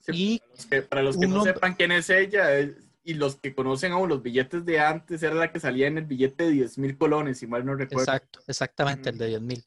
Sí, 0.00 0.12
Y 0.12 0.42
Los 0.56 0.66
que- 0.66 0.82
para 0.82 1.02
los 1.02 1.16
que 1.16 1.26
no 1.28 1.44
sepan 1.44 1.74
quién 1.74 1.92
es 1.92 2.10
ella 2.10 2.56
es- 2.58 2.76
y 3.02 3.14
los 3.14 3.36
que 3.36 3.54
conocen 3.54 3.92
aún 3.92 4.08
los 4.08 4.22
billetes 4.22 4.64
de 4.64 4.78
antes, 4.80 5.22
era 5.22 5.34
la 5.34 5.50
que 5.52 5.58
salía 5.60 5.86
en 5.86 5.98
el 5.98 6.04
billete 6.04 6.44
de 6.44 6.50
10 6.50 6.76
mil 6.78 6.96
colones, 6.98 7.38
si 7.38 7.46
mal 7.46 7.64
no 7.64 7.74
recuerdo. 7.74 8.02
Exacto, 8.02 8.40
exactamente, 8.46 9.08
el 9.10 9.18
de 9.18 9.26
10 9.28 9.40
mil. 9.40 9.64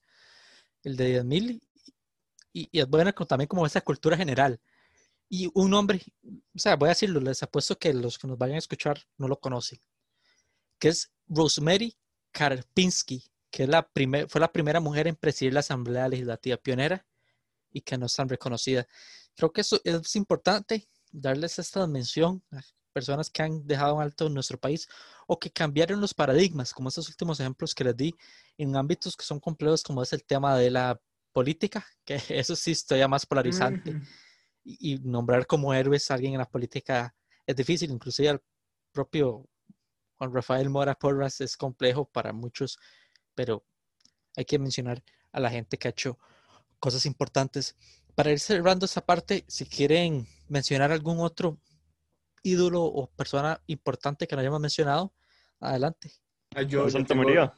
El 0.84 0.96
de 0.98 1.06
10 1.06 1.26
mil 1.26 1.62
y, 2.52 2.70
y 2.72 2.80
es 2.80 2.88
bueno 2.88 3.12
también 3.14 3.48
como 3.48 3.66
esa 3.66 3.82
cultura 3.82 4.16
general. 4.18 4.60
Y 5.30 5.50
un 5.56 5.74
hombre, 5.74 6.02
o 6.54 6.60
sea, 6.60 6.76
voy 6.76 6.88
a 6.88 6.90
decirlo, 6.92 7.20
les 7.20 7.42
apuesto 7.42 7.78
que 7.80 7.92
los 7.94 8.20
que 8.20 8.28
nos 8.28 8.38
vayan 8.38 8.56
a 8.56 8.60
escuchar 8.60 9.00
no 9.18 9.28
lo 9.28 9.40
conocen, 9.40 9.80
que 10.78 10.90
es 10.90 11.12
Rosemary 11.28 11.96
Karpinski, 12.32 13.24
que 13.50 13.64
es 13.64 13.70
la 13.70 13.88
primer, 13.88 14.30
fue 14.30 14.42
la 14.42 14.52
primera 14.52 14.80
mujer 14.80 15.08
en 15.08 15.16
presidir 15.16 15.54
la 15.54 15.62
Asamblea 15.62 16.08
Legislativa 16.08 16.58
pionera 16.58 17.06
y 17.74 17.82
que 17.82 17.98
no 17.98 18.06
es 18.06 18.16
tan 18.16 18.30
reconocida. 18.30 18.88
Creo 19.36 19.52
que 19.52 19.62
eso 19.62 19.82
es 19.84 20.16
importante, 20.16 20.88
darles 21.12 21.60
esta 21.60 21.86
mención 21.88 22.44
a 22.52 22.62
personas 22.94 23.30
que 23.30 23.42
han 23.42 23.66
dejado 23.66 23.96
en 23.96 24.04
alto 24.04 24.28
en 24.28 24.36
nuestro 24.36 24.60
país 24.60 24.88
o 25.28 25.40
que 25.40 25.52
cambiaron 25.52 26.00
los 26.00 26.14
paradigmas, 26.14 26.74
como 26.74 26.90
estos 26.90 27.10
últimos 27.10 27.40
ejemplos 27.40 27.74
que 27.74 27.84
les 27.84 27.98
di, 27.98 28.16
en 28.58 28.76
ámbitos 28.76 29.18
que 29.18 29.26
son 29.26 29.40
complejos 29.40 29.84
como 29.84 30.04
es 30.04 30.14
el 30.14 30.24
tema 30.24 30.56
de 30.58 30.70
la 30.70 31.02
política, 31.32 31.86
que 32.06 32.22
eso 32.30 32.56
sí 32.56 32.72
es 32.72 32.86
todavía 32.86 33.08
más 33.08 33.26
polarizante. 33.26 33.92
Ujú. 33.92 34.06
Y, 34.64 34.94
y 34.94 35.00
nombrar 35.00 35.46
como 35.46 35.74
héroes 35.74 36.10
a 36.10 36.14
alguien 36.14 36.34
en 36.34 36.40
la 36.40 36.50
política 36.50 37.14
es 37.46 37.56
difícil, 37.56 37.92
inclusive 37.92 38.30
al 38.30 38.42
propio 38.94 39.50
Juan 40.18 40.34
Rafael 40.34 40.70
Mora 40.70 40.96
Porras 40.96 41.42
es 41.42 41.58
complejo 41.58 42.06
para 42.06 42.32
muchos, 42.32 42.78
pero 43.36 43.66
hay 44.38 44.46
que 44.46 44.60
mencionar 44.60 45.04
a 45.32 45.40
la 45.40 45.50
gente 45.50 45.78
que 45.78 45.88
ha 45.88 45.92
hecho 45.92 46.18
cosas 46.84 47.06
importantes. 47.06 47.78
Para 48.14 48.32
ir 48.32 48.40
cerrando 48.42 48.86
esa 48.86 49.00
parte, 49.00 49.46
si 49.48 49.66
quieren 49.66 50.28
mencionar 50.50 50.92
algún 50.92 51.22
otro 51.22 51.58
ídolo 52.44 52.84
o 52.84 53.08
persona 53.08 53.62
importante 53.68 54.28
que 54.28 54.36
no 54.36 54.42
hayamos 54.42 54.60
mencionado, 54.60 55.14
adelante. 55.62 56.12
Ah, 56.54 56.64
yo- 56.64 56.82
Juan 56.82 56.92
Santa 56.92 57.14
tengo- 57.14 57.24
María. 57.24 57.54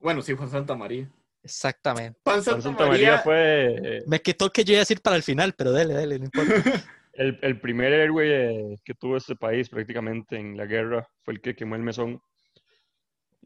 Bueno, 0.00 0.22
sí, 0.22 0.32
Juan 0.32 0.48
Santa 0.50 0.74
María. 0.74 1.10
Exactamente. 1.42 2.18
Juan 2.24 2.36
Juan 2.36 2.44
Santa, 2.44 2.62
Santa 2.62 2.86
María 2.86 3.18
fue 3.18 3.98
eh, 3.98 4.02
Me 4.06 4.22
quitó 4.22 4.46
el 4.46 4.52
que 4.52 4.64
yo 4.64 4.72
iba 4.72 4.78
a 4.78 4.86
decir 4.86 5.02
para 5.02 5.16
el 5.16 5.22
final, 5.22 5.52
pero 5.52 5.72
dele, 5.72 5.92
dele, 5.92 6.18
no 6.18 6.24
importa. 6.24 6.54
el, 7.12 7.38
el 7.42 7.60
primer 7.60 7.92
héroe 7.92 8.24
eh, 8.72 8.78
que 8.82 8.94
tuvo 8.94 9.18
este 9.18 9.36
país 9.36 9.68
prácticamente 9.68 10.38
en 10.38 10.56
la 10.56 10.64
guerra, 10.64 11.06
fue 11.22 11.34
el 11.34 11.42
que 11.42 11.54
quemó 11.54 11.76
el 11.76 11.82
mesón. 11.82 12.22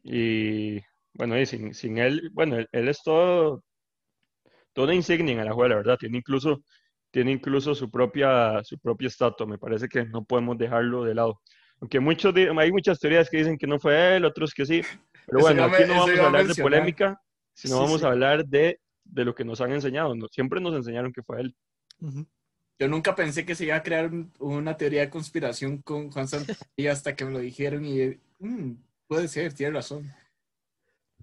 Y 0.04 0.78
Bueno, 1.14 1.36
y 1.40 1.44
sin, 1.46 1.74
sin 1.74 1.98
él, 1.98 2.30
bueno, 2.32 2.56
él, 2.58 2.68
él 2.70 2.88
es 2.88 3.02
todo, 3.02 3.62
toda 4.74 4.88
una 4.88 4.94
insignia 4.96 5.32
en 5.32 5.40
Alajuela, 5.40 5.76
¿verdad? 5.76 5.96
Tiene 5.98 6.18
incluso, 6.18 6.62
tiene 7.10 7.32
incluso 7.32 7.74
su 7.74 7.90
propia, 7.90 8.62
su 8.64 8.78
propia 8.78 9.08
estatua. 9.08 9.46
Me 9.46 9.56
parece 9.56 9.88
que 9.88 10.04
no 10.04 10.24
podemos 10.24 10.58
dejarlo 10.58 11.04
de 11.04 11.14
lado. 11.14 11.40
Aunque 11.80 12.00
muchos, 12.00 12.34
hay 12.36 12.72
muchas 12.72 12.98
teorías 13.00 13.30
que 13.30 13.38
dicen 13.38 13.56
que 13.56 13.66
no 13.66 13.78
fue 13.80 14.16
él, 14.16 14.24
otros 14.24 14.52
que 14.52 14.66
sí. 14.66 14.82
Pero 15.26 15.40
bueno, 15.40 15.62
a 15.64 15.66
aquí 15.66 15.84
no 15.84 15.94
vamos 15.94 16.18
a 16.18 16.22
a 16.22 16.26
hablar 16.26 16.46
de 16.46 16.62
polémica, 16.62 17.20
sino 17.54 17.76
Sí, 17.76 17.82
vamos 17.82 18.00
sí. 18.00 18.06
a 18.06 18.10
hablar 18.10 18.44
de, 18.46 18.80
de 19.04 19.24
lo 19.24 19.34
que 19.34 19.44
nos 19.44 19.60
han 19.60 19.72
enseñado. 19.72 20.14
Siempre 20.30 20.60
nos 20.60 20.74
enseñaron 20.74 21.12
que 21.12 21.22
fue 21.22 21.40
él. 21.40 21.56
Yo 22.78 22.88
nunca 22.88 23.14
pensé 23.14 23.46
que 23.46 23.54
se 23.54 23.64
iba 23.66 23.76
a 23.76 23.82
crear 23.82 24.10
un- 24.12 24.32
una 24.40 24.76
teoría 24.76 25.00
de 25.02 25.10
conspiración 25.10 25.78
con 25.82 26.10
Juan 26.10 26.26
Santamaría 26.28 26.56
hasta 26.92 27.14
que 27.14 27.24
me 27.24 27.30
lo 27.32 27.38
dijeron 27.38 27.84
y 27.84 28.18
mm, 28.40 28.72
puede 29.06 29.28
ser, 29.28 29.52
tiene 29.54 29.74
razón. 29.74 30.10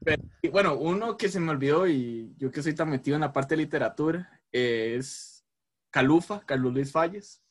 Pero, 0.04 0.24
bueno, 0.52 0.76
uno 0.76 1.16
que 1.18 1.30
se 1.30 1.40
me 1.40 1.52
olvidó 1.52 1.88
y 1.88 2.34
yo 2.38 2.52
que 2.52 2.64
soy 2.64 2.74
tan 2.74 2.90
metido 2.90 3.16
en 3.16 3.22
la 3.22 3.34
parte 3.34 3.56
de 3.56 3.62
literatura 3.64 4.42
eh, 4.52 4.96
es 4.98 5.46
Calufa, 5.92 6.42
Carlos 6.46 6.74
Luis 6.74 6.92
Falles, 6.92 7.44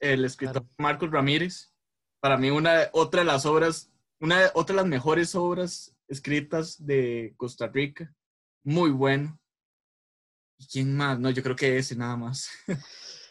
el 0.00 0.24
escritor 0.24 0.62
Claro. 0.62 0.68
Marcos 0.78 1.10
Ramírez. 1.10 1.72
Para 2.20 2.36
mí 2.36 2.50
una 2.50 2.88
otra 2.92 3.20
de 3.20 3.26
las 3.26 3.46
obras, 3.46 3.90
una 4.20 4.40
de- 4.40 4.50
otra 4.54 4.74
de 4.74 4.82
las 4.82 4.88
mejores 4.90 5.34
obras 5.36 5.94
escritas 6.08 6.84
de 6.84 7.34
Costa 7.36 7.68
Rica. 7.68 8.12
Muy 8.64 8.90
bueno. 8.90 9.38
¿Y 10.58 10.66
quién 10.66 10.96
más? 10.96 11.18
No, 11.20 11.30
yo 11.30 11.42
creo 11.44 11.54
que 11.54 11.78
ese 11.78 11.94
nada 11.96 12.16
más. 12.16 12.48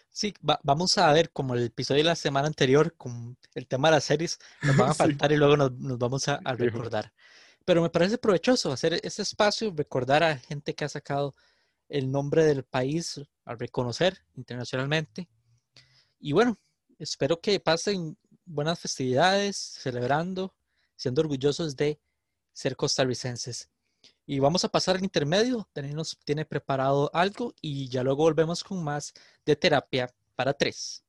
Sí, 0.10 0.34
va- 0.50 0.60
vamos 0.64 0.98
a 0.98 1.14
ver 1.14 1.30
como 1.32 1.54
el 1.54 1.66
episodio 1.66 2.00
de 2.00 2.06
la 2.10 2.16
semana 2.16 2.48
anterior 2.48 2.96
con 2.98 3.38
el 3.54 3.68
tema 3.68 3.90
de 3.90 3.98
las 3.98 4.04
series, 4.06 4.40
nos 4.64 4.76
van 4.76 4.90
a 4.90 4.94
Sí. 4.96 4.98
faltar 4.98 5.32
y 5.32 5.38
luego 5.38 5.56
nos, 5.58 5.74
nos 5.74 6.00
vamos 6.00 6.28
a, 6.28 6.40
recordar. 6.56 7.14
Pero 7.68 7.82
me 7.82 7.90
parece 7.90 8.18
provechoso 8.18 8.72
hacer 8.72 8.98
ese 9.04 9.24
espacio, 9.24 9.74
recordar 9.76 10.24
a 10.24 10.38
gente 10.38 10.74
que 10.74 10.86
ha 10.86 10.90
sacado 10.90 11.36
el 11.90 12.10
nombre 12.10 12.46
del 12.46 12.64
país 12.64 13.20
a 13.44 13.56
reconocer 13.56 14.24
internacionalmente. 14.36 15.28
Y 16.18 16.32
bueno, 16.32 16.58
espero 16.98 17.42
que 17.42 17.60
pasen 17.60 18.18
buenas 18.46 18.80
festividades, 18.80 19.58
celebrando, 19.58 20.56
siendo 20.96 21.20
orgullosos 21.20 21.76
de 21.76 22.00
ser 22.54 22.78
costarricenses. 22.78 23.70
Y 24.26 24.40
vamos 24.40 24.64
a 24.64 24.70
pasar 24.70 24.96
al 24.96 25.04
intermedio. 25.04 25.68
Daniel 25.76 25.98
nos 25.98 26.18
tiene 26.20 26.46
preparado 26.46 27.12
algo 27.14 27.54
y 27.60 27.90
ya 27.90 28.02
luego 28.02 28.24
volvemos 28.24 28.64
con 28.64 28.82
más 28.82 29.14
de 29.46 29.58
terapia 29.58 30.10
para 30.38 30.54
tres. 30.54 31.04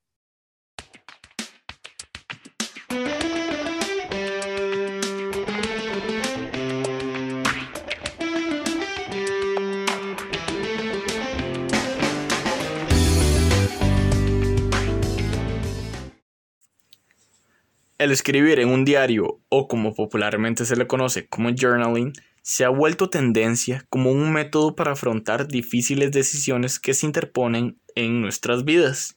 El 17.98 18.12
escribir 18.12 18.60
en 18.60 18.68
un 18.68 18.84
diario, 18.84 19.40
o 19.48 19.66
como 19.66 19.92
popularmente 19.92 20.64
se 20.64 20.76
le 20.76 20.86
conoce 20.86 21.26
como 21.26 21.50
journaling, 21.50 22.12
se 22.42 22.64
ha 22.64 22.68
vuelto 22.68 23.10
tendencia 23.10 23.84
como 23.90 24.12
un 24.12 24.32
método 24.32 24.76
para 24.76 24.92
afrontar 24.92 25.48
difíciles 25.48 26.12
decisiones 26.12 26.78
que 26.78 26.94
se 26.94 27.06
interponen 27.06 27.80
en 27.96 28.20
nuestras 28.20 28.64
vidas. 28.64 29.16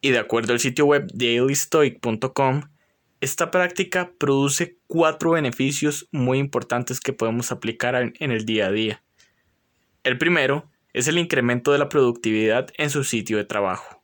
Y 0.00 0.10
de 0.10 0.20
acuerdo 0.20 0.52
al 0.52 0.60
sitio 0.60 0.86
web 0.86 1.10
dailystoic.com, 1.12 2.62
esta 3.20 3.50
práctica 3.50 4.12
produce 4.16 4.78
cuatro 4.86 5.32
beneficios 5.32 6.08
muy 6.12 6.38
importantes 6.38 7.00
que 7.00 7.12
podemos 7.12 7.50
aplicar 7.50 7.96
en 7.96 8.30
el 8.30 8.44
día 8.44 8.66
a 8.66 8.70
día. 8.70 9.02
El 10.04 10.18
primero 10.18 10.70
es 10.92 11.08
el 11.08 11.18
incremento 11.18 11.72
de 11.72 11.78
la 11.78 11.88
productividad 11.88 12.68
en 12.78 12.90
su 12.90 13.02
sitio 13.02 13.38
de 13.38 13.44
trabajo, 13.44 14.03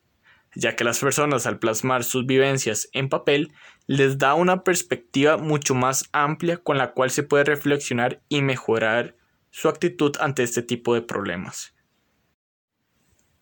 ya 0.55 0.75
que 0.75 0.83
las 0.83 0.99
personas 0.99 1.45
al 1.45 1.59
plasmar 1.59 2.03
sus 2.03 2.25
vivencias 2.25 2.89
en 2.93 3.09
papel 3.09 3.53
les 3.87 4.17
da 4.17 4.33
una 4.33 4.63
perspectiva 4.63 5.37
mucho 5.37 5.75
más 5.75 6.09
amplia 6.11 6.57
con 6.57 6.77
la 6.77 6.93
cual 6.93 7.11
se 7.11 7.23
puede 7.23 7.45
reflexionar 7.45 8.21
y 8.29 8.41
mejorar 8.41 9.15
su 9.49 9.69
actitud 9.69 10.15
ante 10.19 10.43
este 10.43 10.61
tipo 10.61 10.93
de 10.93 11.01
problemas. 11.01 11.73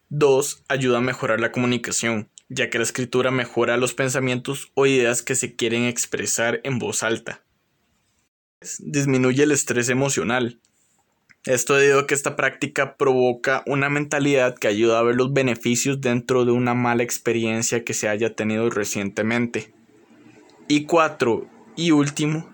2. 0.10 0.64
Ayuda 0.68 0.98
a 0.98 1.02
mejorar 1.02 1.40
la 1.40 1.52
comunicación, 1.52 2.30
ya 2.50 2.70
que 2.70 2.80
la 2.80 2.84
escritura 2.84 3.30
mejora 3.30 3.78
los 3.78 3.94
pensamientos 3.94 4.72
o 4.74 4.88
ideas 4.88 5.22
que 5.22 5.36
se 5.36 5.56
quieren 5.56 5.84
expresar 5.84 6.62
en 6.64 6.80
voz 6.80 7.04
alta. 7.04 7.44
Disminuye 8.80 9.44
el 9.44 9.52
estrés 9.52 9.88
emocional. 9.90 10.60
Esto 11.50 11.78
debido 11.78 12.02
a 12.02 12.06
que 12.06 12.14
esta 12.14 12.36
práctica 12.36 12.96
provoca 12.96 13.64
una 13.66 13.90
mentalidad 13.90 14.54
que 14.54 14.68
ayuda 14.68 15.00
a 15.00 15.02
ver 15.02 15.16
los 15.16 15.34
beneficios 15.34 16.00
dentro 16.00 16.46
de 16.46 16.52
una 16.52 16.76
mala 16.76 17.02
experiencia 17.02 17.84
que 17.84 17.96
se 17.96 18.08
haya 18.08 18.36
tenido 18.36 18.70
recientemente. 18.70 19.74
Y 20.68 20.86
cuatro, 20.86 21.50
y 21.76 21.90
último, 21.90 22.54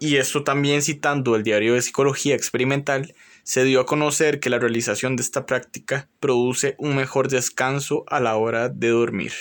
y 0.00 0.16
esto 0.16 0.42
también 0.42 0.80
citando 0.80 1.36
el 1.36 1.42
diario 1.42 1.74
de 1.74 1.82
psicología 1.82 2.34
experimental, 2.34 3.14
se 3.42 3.64
dio 3.64 3.78
a 3.78 3.84
conocer 3.84 4.40
que 4.40 4.48
la 4.48 4.58
realización 4.58 5.14
de 5.14 5.22
esta 5.22 5.44
práctica 5.44 6.08
produce 6.18 6.76
un 6.78 6.96
mejor 6.96 7.28
descanso 7.28 8.04
a 8.06 8.20
la 8.20 8.36
hora 8.36 8.70
de 8.70 8.88
dormir. 8.88 9.32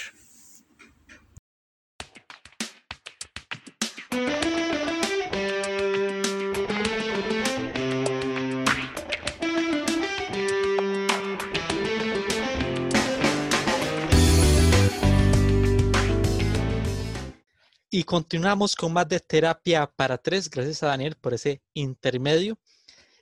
Y 17.98 18.04
continuamos 18.04 18.76
con 18.76 18.94
más 18.94 19.10
de 19.10 19.20
terapia 19.20 19.88
para 19.88 20.20
tres. 20.20 20.52
Gracias 20.52 20.84
a 20.84 20.90
Daniel 20.90 21.16
por 21.16 21.34
ese 21.34 21.64
intermedio. 21.74 22.60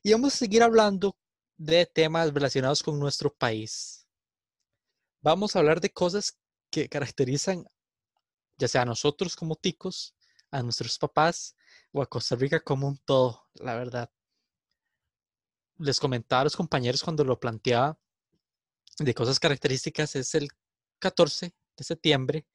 Y 0.04 0.12
vamos 0.12 0.34
a 0.34 0.38
seguir 0.38 0.64
hablando 0.64 1.16
de 1.56 1.86
temas 1.86 2.34
relacionados 2.34 2.84
con 2.84 3.00
nuestro 3.00 3.34
país. 3.34 4.06
Vamos 5.22 5.56
a 5.56 5.60
hablar 5.60 5.80
de 5.80 5.94
cosas 5.94 6.38
que 6.70 6.90
caracterizan 6.90 7.66
ya 8.58 8.68
sea 8.68 8.82
a 8.82 8.86
nosotros 8.86 9.38
como 9.38 9.56
ticos, 9.56 10.14
a 10.52 10.62
nuestros 10.62 10.98
papás 10.98 11.56
o 11.94 12.02
a 12.02 12.10
Costa 12.10 12.36
Rica 12.36 12.60
como 12.60 12.90
un 12.90 12.98
todo, 12.98 13.46
la 13.54 13.76
verdad. 13.76 14.12
Les 15.78 16.02
comentaba 16.02 16.42
a 16.42 16.44
los 16.44 16.58
compañeros 16.58 17.02
cuando 17.02 17.24
lo 17.24 17.40
planteaba 17.40 17.98
de 19.00 19.14
cosas 19.14 19.40
características 19.40 20.18
es 20.18 20.36
el 20.36 20.50
14 21.00 21.56
de 21.78 21.84
septiembre, 21.86 22.46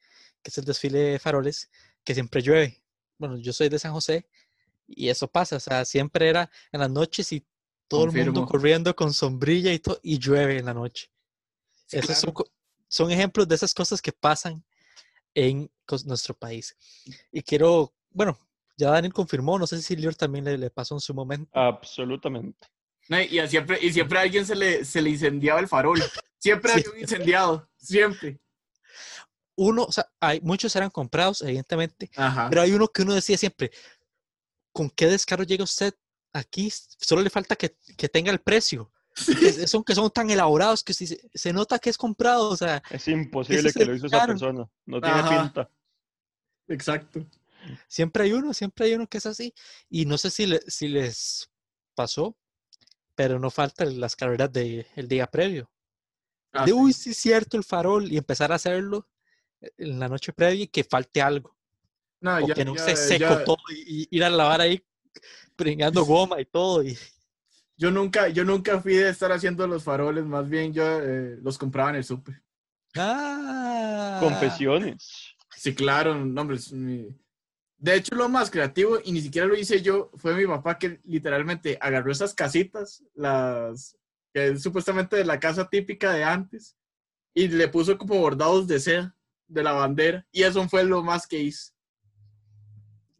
que 0.42 0.50
es 0.50 0.58
el 0.58 0.66
desfile 0.66 0.98
de 0.98 1.18
faroles, 1.18 1.70
que 2.04 2.14
siempre 2.14 2.42
llueve. 2.42 2.82
Bueno, 3.18 3.36
yo 3.38 3.52
soy 3.52 3.68
de 3.68 3.78
San 3.78 3.92
José 3.92 4.26
y 4.86 5.08
eso 5.08 5.28
pasa, 5.28 5.56
o 5.56 5.60
sea, 5.60 5.84
siempre 5.84 6.28
era 6.28 6.50
en 6.72 6.80
las 6.80 6.90
noches 6.90 7.32
y 7.32 7.44
todo 7.88 8.04
el 8.04 8.12
mundo 8.12 8.24
Confirmo. 8.32 8.46
corriendo 8.48 8.96
con 8.96 9.12
sombrilla 9.12 9.72
y, 9.72 9.78
to- 9.80 10.00
y 10.02 10.18
llueve 10.18 10.58
en 10.58 10.66
la 10.66 10.74
noche. 10.74 11.10
Sí, 11.86 11.98
Esos 11.98 12.16
son, 12.18 12.32
claro. 12.32 12.34
co- 12.34 12.50
son 12.88 13.10
ejemplos 13.10 13.46
de 13.48 13.54
esas 13.56 13.74
cosas 13.74 14.00
que 14.00 14.12
pasan 14.12 14.64
en 15.34 15.70
nuestro 16.06 16.34
país. 16.34 16.76
Y 17.32 17.42
quiero, 17.42 17.92
bueno, 18.10 18.38
ya 18.76 18.90
Daniel 18.90 19.12
confirmó, 19.12 19.58
no 19.58 19.66
sé 19.66 19.82
si 19.82 19.96
Lior 19.96 20.14
también 20.14 20.44
le, 20.44 20.56
le 20.56 20.70
pasó 20.70 20.94
en 20.94 21.00
su 21.00 21.12
momento. 21.14 21.50
Absolutamente. 21.58 22.68
No, 23.08 23.20
y, 23.20 23.38
a 23.40 23.48
siempre, 23.48 23.78
y 23.82 23.92
siempre 23.92 24.18
a 24.18 24.22
alguien 24.22 24.46
se 24.46 24.54
le, 24.54 24.84
se 24.84 25.02
le 25.02 25.10
incendiaba 25.10 25.58
el 25.60 25.66
farol. 25.68 26.00
Siempre 26.38 26.72
Sí. 26.74 26.78
había 26.80 26.90
un 26.92 26.98
incendiado. 27.00 27.68
Siempre. 27.76 28.40
Uno, 29.62 29.84
o 29.84 29.92
sea, 29.92 30.10
hay, 30.20 30.40
muchos 30.40 30.74
eran 30.74 30.88
comprados, 30.88 31.42
evidentemente, 31.42 32.10
Ajá. 32.16 32.48
pero 32.48 32.62
hay 32.62 32.72
uno 32.72 32.88
que 32.88 33.02
uno 33.02 33.12
decía 33.14 33.36
siempre, 33.36 33.70
¿con 34.72 34.88
qué 34.88 35.06
descaro 35.06 35.44
llega 35.44 35.64
usted 35.64 35.92
aquí? 36.32 36.72
Solo 36.98 37.20
le 37.20 37.28
falta 37.28 37.56
que, 37.56 37.76
que 37.96 38.08
tenga 38.08 38.30
el 38.32 38.40
precio. 38.40 38.90
Que 39.38 39.66
son, 39.66 39.82
que 39.84 39.94
son 39.94 40.08
tan 40.10 40.30
elaborados 40.30 40.82
que 40.82 40.94
si 40.94 41.06
se, 41.06 41.20
se 41.34 41.52
nota 41.52 41.78
que 41.78 41.90
es 41.90 41.98
comprado, 41.98 42.48
o 42.48 42.56
sea, 42.56 42.80
Es 42.90 43.06
imposible 43.08 43.70
que 43.72 43.84
lo 43.84 43.94
hizo 43.94 44.06
esa 44.06 44.24
persona. 44.24 44.66
No 44.86 45.00
tiene 45.00 45.18
Ajá. 45.20 45.42
pinta. 45.42 45.70
Exacto. 46.68 47.26
siempre 47.88 48.24
hay 48.24 48.32
uno, 48.32 48.54
siempre 48.54 48.86
hay 48.86 48.94
uno 48.94 49.06
que 49.08 49.18
es 49.18 49.26
así. 49.26 49.52
Y 49.90 50.06
no 50.06 50.16
sé 50.16 50.30
si, 50.30 50.46
le- 50.46 50.62
si 50.68 50.88
les 50.88 51.50
pasó, 51.94 52.34
pero 53.14 53.38
no 53.38 53.50
faltan 53.50 54.00
las 54.00 54.16
carreras 54.16 54.50
del 54.52 54.86
día 55.08 55.26
previo. 55.26 55.70
Ah, 56.52 56.64
de, 56.64 56.70
sí. 56.72 56.78
uy, 56.78 56.92
sí 56.92 57.10
es 57.10 57.18
cierto, 57.18 57.56
el 57.58 57.64
farol, 57.64 58.10
y 58.10 58.16
empezar 58.16 58.52
a 58.52 58.54
hacerlo 58.54 59.06
en 59.78 59.98
la 59.98 60.08
noche 60.08 60.32
previa 60.32 60.64
y 60.64 60.68
que 60.68 60.84
falte 60.84 61.20
algo. 61.22 61.56
No, 62.20 62.36
o 62.36 62.46
ya- 62.48 62.54
que 62.54 62.64
no 62.64 62.74
ya- 62.74 62.84
se 62.84 62.96
seco 62.96 63.38
ya- 63.38 63.44
todo 63.44 63.56
y, 63.70 64.02
y 64.10 64.16
ir 64.16 64.24
a 64.24 64.30
lavar 64.30 64.60
ahí 64.60 64.82
pringando 65.56 66.04
goma 66.04 66.40
y 66.40 66.44
todo. 66.44 66.82
Y, 66.82 66.96
Yo 67.76 67.90
nunca, 67.90 68.28
yo 68.28 68.44
nunca 68.44 68.80
fui 68.80 68.94
de 68.94 69.08
estar 69.08 69.32
haciendo 69.32 69.66
los 69.66 69.82
faroles, 69.84 70.24
más 70.24 70.48
bien 70.48 70.72
yo 70.72 70.84
eh, 71.02 71.38
los 71.42 71.56
compraba 71.58 71.90
en 71.90 71.96
el 71.96 72.04
súper. 72.04 72.42
¡Ah! 72.96 74.18
Confesiones. 74.20 75.34
Sí, 75.56 75.74
claro, 75.74 76.14
no, 76.14 76.40
hombre, 76.42 76.58
mi, 76.72 77.08
De 77.78 77.94
hecho, 77.96 78.14
lo 78.14 78.28
más 78.28 78.50
creativo, 78.50 78.98
y 79.04 79.12
ni 79.12 79.20
siquiera 79.20 79.46
lo 79.46 79.54
hice 79.56 79.80
yo, 79.82 80.10
fue 80.16 80.34
mi 80.34 80.46
papá 80.46 80.78
que 80.78 81.00
literalmente 81.04 81.78
agarró 81.80 82.12
esas 82.12 82.34
casitas, 82.34 83.02
las 83.14 83.96
que 84.32 84.48
es 84.48 84.62
supuestamente 84.62 85.16
de 85.16 85.24
la 85.24 85.40
casa 85.40 85.68
típica 85.68 86.12
de 86.12 86.24
antes, 86.24 86.76
y 87.34 87.48
le 87.48 87.68
puso 87.68 87.96
como 87.98 88.16
bordados 88.18 88.66
de 88.68 88.80
seda 88.80 89.16
de 89.50 89.62
la 89.62 89.72
bandera, 89.72 90.26
y 90.32 90.42
eso 90.42 90.66
fue 90.68 90.84
lo 90.84 91.02
más 91.02 91.26
que 91.26 91.38
hice. 91.38 91.72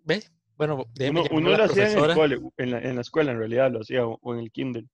¿Ve? 0.04 0.22
Bueno, 0.56 0.86
déjeme 0.94 1.20
Uno, 1.20 1.30
uno 1.32 1.50
la 1.50 1.58
lo 1.58 1.64
hacía 1.64 1.90
en, 1.90 1.98
el 1.98 2.14
cole, 2.14 2.40
en, 2.56 2.70
la, 2.70 2.78
en 2.80 2.94
la 2.94 3.00
escuela, 3.00 3.32
en 3.32 3.38
realidad, 3.38 3.70
lo 3.70 3.80
hacía, 3.80 4.06
o, 4.06 4.18
o 4.20 4.34
en 4.34 4.40
el 4.40 4.50
Kindle. 4.50 4.86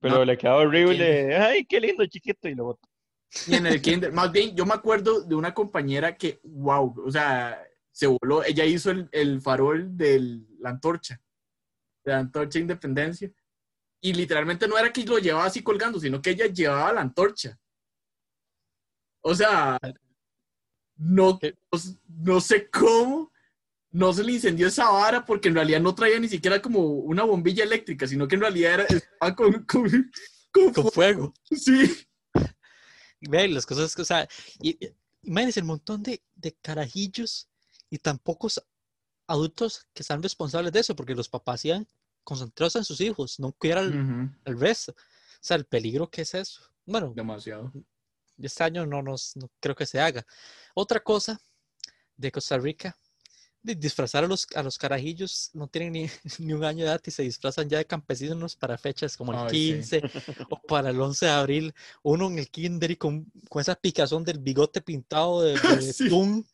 Pero 0.00 0.16
No, 0.16 0.24
le 0.24 0.36
quedaba 0.36 0.58
horrible. 0.58 0.96
Kindle. 0.96 1.36
Ay, 1.36 1.64
qué 1.64 1.80
lindo, 1.80 2.06
chiquito, 2.06 2.48
y 2.48 2.54
lo 2.54 2.64
botó. 2.64 2.88
Y 3.46 3.54
en 3.54 3.66
el 3.66 3.82
kinder, 3.82 4.12
más 4.12 4.30
bien, 4.30 4.54
yo 4.54 4.64
me 4.64 4.74
acuerdo 4.74 5.20
de 5.20 5.34
una 5.34 5.52
compañera 5.52 6.16
que, 6.16 6.40
wow, 6.44 6.94
o 7.04 7.10
sea, 7.10 7.60
se 7.90 8.06
voló, 8.06 8.44
ella 8.44 8.64
hizo 8.64 8.90
el, 8.90 9.08
el 9.12 9.40
farol 9.40 9.96
de 9.96 10.42
la 10.60 10.70
antorcha, 10.70 11.20
de 12.04 12.12
la 12.12 12.18
antorcha 12.20 12.58
de 12.58 12.62
independencia, 12.62 13.30
y 14.00 14.12
literalmente 14.12 14.68
no 14.68 14.78
era 14.78 14.92
que 14.92 15.04
lo 15.04 15.18
llevaba 15.18 15.46
así 15.46 15.62
colgando, 15.62 15.98
sino 15.98 16.22
que 16.22 16.30
ella 16.30 16.46
llevaba 16.46 16.92
la 16.92 17.00
antorcha. 17.00 17.58
O 19.28 19.34
sea, 19.34 19.76
no, 20.96 21.36
¿Qué? 21.40 21.56
no, 21.72 21.80
no 22.34 22.40
sé 22.40 22.70
cómo 22.70 23.32
no 23.90 24.12
se 24.12 24.22
le 24.22 24.32
incendió 24.34 24.68
esa 24.68 24.88
vara 24.90 25.24
porque 25.24 25.48
en 25.48 25.54
realidad 25.56 25.80
no 25.80 25.94
traía 25.96 26.20
ni 26.20 26.28
siquiera 26.28 26.62
como 26.62 26.80
una 26.80 27.24
bombilla 27.24 27.64
eléctrica, 27.64 28.06
sino 28.06 28.28
que 28.28 28.36
en 28.36 28.42
realidad 28.42 28.74
era, 28.74 28.84
estaba 28.84 29.34
con, 29.34 29.64
con, 29.64 29.90
con 30.52 30.72
Con 30.72 30.84
fu- 30.84 30.90
fuego. 30.90 31.34
Sí. 31.50 32.06
Ve, 33.20 33.48
las 33.48 33.66
cosas 33.66 33.94
que, 33.96 34.02
o 34.02 34.04
sea, 34.04 34.28
y, 34.60 34.78
imagínense 35.22 35.58
el 35.60 35.66
montón 35.66 36.02
de, 36.04 36.22
de 36.36 36.52
carajillos 36.62 37.48
y 37.90 37.98
tan 37.98 38.18
pocos 38.18 38.62
adultos 39.26 39.88
que 39.92 40.02
están 40.02 40.22
responsables 40.22 40.70
de 40.72 40.80
eso, 40.80 40.94
porque 40.94 41.16
los 41.16 41.28
papás 41.28 41.64
iban 41.64 41.84
concentrados 42.22 42.76
en 42.76 42.84
sus 42.84 43.00
hijos, 43.00 43.40
no 43.40 43.50
cuidar 43.52 43.78
al, 43.78 43.88
Ujú, 43.88 44.30
al 44.44 44.60
resto. 44.60 44.92
O 44.92 45.40
sea, 45.40 45.56
el 45.56 45.64
peligro 45.64 46.08
que 46.10 46.22
es 46.22 46.32
eso. 46.34 46.62
Bueno, 46.84 47.12
Demasiado. 47.16 47.72
Este 48.38 48.64
año 48.64 48.86
no 48.86 49.02
nos 49.02 49.36
no 49.36 49.48
creo 49.60 49.74
que 49.74 49.86
se 49.86 50.00
haga. 50.00 50.26
Otra 50.74 51.00
cosa 51.00 51.40
de 52.16 52.32
Costa 52.32 52.58
Rica, 52.58 52.96
de 53.62 53.74
disfrazar 53.74 54.22
a 54.24 54.28
los, 54.28 54.46
a 54.54 54.62
los 54.62 54.78
carajillos, 54.78 55.50
no 55.52 55.66
tienen 55.66 55.92
ni, 55.92 56.10
ni 56.38 56.52
un 56.52 56.64
año 56.64 56.84
de 56.84 56.90
edad 56.90 57.00
y 57.04 57.10
se 57.10 57.22
disfrazan 57.22 57.68
ya 57.68 57.78
de 57.78 57.84
campesinos 57.84 58.54
para 58.56 58.78
fechas 58.78 59.16
como 59.16 59.32
el 59.32 59.38
Ay, 59.38 59.48
sí. 59.50 59.72
15 59.72 60.02
o 60.50 60.60
para 60.62 60.90
el 60.90 61.00
11 61.00 61.26
de 61.26 61.32
abril, 61.32 61.74
uno 62.02 62.28
en 62.28 62.38
el 62.38 62.48
kinder 62.48 62.92
y 62.92 62.96
con, 62.96 63.24
con 63.48 63.60
esa 63.60 63.74
picazón 63.74 64.24
del 64.24 64.38
bigote 64.38 64.80
pintado 64.80 65.42
de, 65.42 65.54
de 65.54 65.58
Sí. 65.92 66.04
betún, 66.04 66.46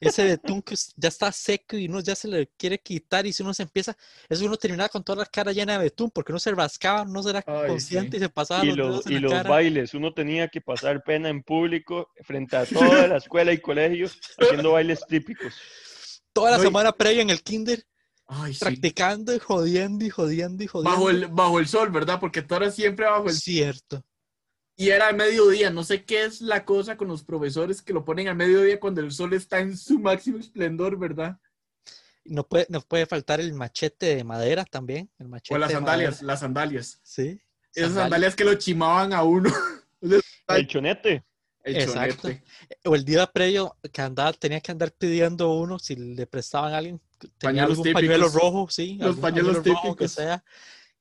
ese 0.00 0.24
betún 0.24 0.62
que 0.62 0.74
ya 0.96 1.08
está 1.08 1.30
seco 1.32 1.76
y 1.76 1.86
uno 1.88 2.00
ya 2.00 2.14
se 2.14 2.28
le 2.28 2.48
quiere 2.56 2.78
quitar 2.78 3.26
y 3.26 3.32
si 3.32 3.42
uno 3.42 3.54
se 3.54 3.62
empieza, 3.64 3.96
eso 4.28 4.44
uno 4.44 4.56
terminaba 4.56 4.88
con 4.88 5.02
toda 5.04 5.18
la 5.20 5.26
cara 5.26 5.52
llena 5.52 5.74
de 5.74 5.84
betún 5.84 6.10
porque 6.10 6.32
uno 6.32 6.38
se 6.38 6.52
rascaba, 6.52 7.04
no 7.04 7.28
era 7.28 7.42
Ay, 7.46 7.68
consciente 7.68 8.12
sí. 8.12 8.16
y 8.16 8.20
se 8.20 8.28
pasaba 8.28 8.64
Y 8.64 8.68
los 8.68 8.76
los, 8.76 8.88
dedos 8.88 9.06
en 9.06 9.12
y 9.12 9.14
la 9.16 9.20
los 9.20 9.32
cara. 9.32 9.50
bailes, 9.50 9.94
uno 9.94 10.12
tenía 10.14 10.48
que 10.48 10.60
pasar 10.60 11.02
pena 11.04 11.28
en 11.28 11.42
público 11.42 12.10
frente 12.22 12.56
a 12.56 12.64
toda 12.66 13.06
la 13.08 13.16
escuela 13.16 13.52
y 13.52 13.58
colegio 13.60 14.08
haciendo 14.38 14.72
bailes 14.72 15.00
típicos. 15.06 15.54
Toda 16.32 16.50
la 16.52 16.56
No, 16.58 16.62
y- 16.62 16.66
semana 16.66 16.92
previa 16.92 17.22
en 17.22 17.30
el 17.30 17.42
kinder 17.42 17.84
Ay, 18.28 18.52
sí. 18.54 18.60
practicando 18.60 19.34
y 19.34 19.38
jodiendo 19.38 20.04
y 20.04 20.10
jodiendo 20.10 20.62
y 20.64 20.66
jodiendo. 20.66 20.90
Bajo 20.90 21.10
el, 21.10 21.26
bajo 21.28 21.58
el 21.60 21.68
sol, 21.68 21.90
¿verdad? 21.90 22.18
Porque 22.20 22.42
todo 22.42 22.58
era 22.62 22.70
siempre 22.70 23.06
bajo 23.06 23.24
el 23.24 23.32
sol. 23.32 23.40
Cierto. 23.40 24.04
Y 24.76 24.90
era 24.90 25.08
al 25.08 25.16
mediodía. 25.16 25.70
No 25.70 25.82
sé 25.84 26.04
qué 26.04 26.24
es 26.24 26.40
la 26.42 26.64
cosa 26.64 26.96
con 26.96 27.08
los 27.08 27.24
profesores 27.24 27.80
que 27.82 27.92
lo 27.94 28.04
ponen 28.04 28.28
al 28.28 28.36
mediodía 28.36 28.78
cuando 28.78 29.00
el 29.00 29.10
sol 29.10 29.32
está 29.32 29.58
en 29.60 29.76
su 29.76 29.98
máximo 29.98 30.38
esplendor, 30.38 30.98
¿verdad? 30.98 31.38
No 32.24 32.46
puede, 32.46 32.66
no 32.68 32.80
puede 32.82 33.06
faltar 33.06 33.40
el 33.40 33.52
machete 33.54 34.16
de 34.16 34.24
madera 34.24 34.64
también. 34.64 35.10
El 35.18 35.28
machete 35.28 35.54
O 35.54 35.58
las 35.58 35.72
sandalias, 35.72 36.22
las 36.22 36.40
sandalias. 36.40 37.00
Sí. 37.02 37.40
Esas 37.72 37.88
sandalias. 37.90 37.94
sandalias 37.94 38.36
que 38.36 38.44
lo 38.44 38.54
chimaban 38.54 39.12
a 39.12 39.22
uno. 39.22 39.50
El 40.48 40.66
chonete. 40.68 41.24
El 41.64 41.76
Exacto. 41.76 42.22
chonete. 42.28 42.44
O 42.84 42.94
el 42.94 43.04
día 43.04 43.26
previo 43.26 43.76
que 43.92 44.02
andaba, 44.02 44.32
tenía 44.34 44.60
que 44.60 44.70
andar 44.72 44.92
pidiendo 44.92 45.52
uno 45.54 45.78
si 45.78 45.96
le 45.96 46.26
prestaban 46.26 46.72
a 46.74 46.78
alguien, 46.78 47.00
tenía 47.38 47.64
Pañuelos 47.66 47.78
algún 47.78 47.92
pañuelo 47.92 48.26
típicos. 48.26 48.42
rojo, 48.42 48.66
sí. 48.70 48.98
Los 49.00 49.16
pañuelos 49.16 49.56
pañuelo 49.58 49.74
rojo 49.82 49.96
que 49.96 50.04
típicos. 50.04 50.12
sea. 50.12 50.44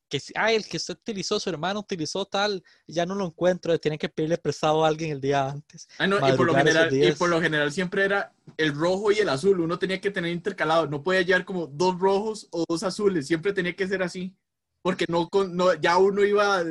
Que 0.08 0.20
si, 0.20 0.34
ah, 0.36 0.52
el 0.52 0.66
que 0.66 0.78
usted 0.78 0.94
utilizó, 0.94 1.40
su 1.40 1.50
hermano 1.50 1.80
utilizó 1.80 2.26
tal, 2.26 2.64
ya 2.88 3.06
no 3.06 3.16
lo 3.16 3.26
encuentro, 3.26 3.78
tiene 3.80 3.98
que 3.98 4.10
pedirle 4.10 4.38
prestado 4.38 4.86
a 4.86 4.88
alguien 4.88 5.12
el 5.12 5.22
día 5.22 5.50
antes. 5.50 5.88
Ah, 5.98 6.06
no, 6.06 6.18
y, 6.18 6.34
por 6.34 6.46
lo 6.46 6.56
general, 6.56 6.94
y 6.94 7.12
por 7.14 7.30
lo 7.30 7.42
general 7.42 7.72
siempre 7.72 8.06
era 8.06 8.34
el 8.58 8.74
rojo 8.74 9.12
y 9.12 9.20
el 9.20 9.30
azul. 9.30 9.60
Uno 9.60 9.80
tenía 9.80 10.00
que 10.00 10.12
tener 10.12 10.32
intercalado. 10.32 10.88
No 10.88 11.02
podía 11.02 11.24
llevar 11.24 11.46
como 11.46 11.68
dos 11.68 12.00
rojos 12.00 12.48
o 12.52 12.64
dos 12.68 12.84
azules. 12.84 13.26
Siempre 13.28 13.54
tenía 13.54 13.76
que 13.76 13.88
ser 13.88 14.04
así. 14.04 14.36
Porque 14.82 15.06
no, 15.10 15.28
con, 15.30 15.56
no 15.56 15.74
ya 15.74 15.98
uno 15.98 16.24
iba, 16.24 16.64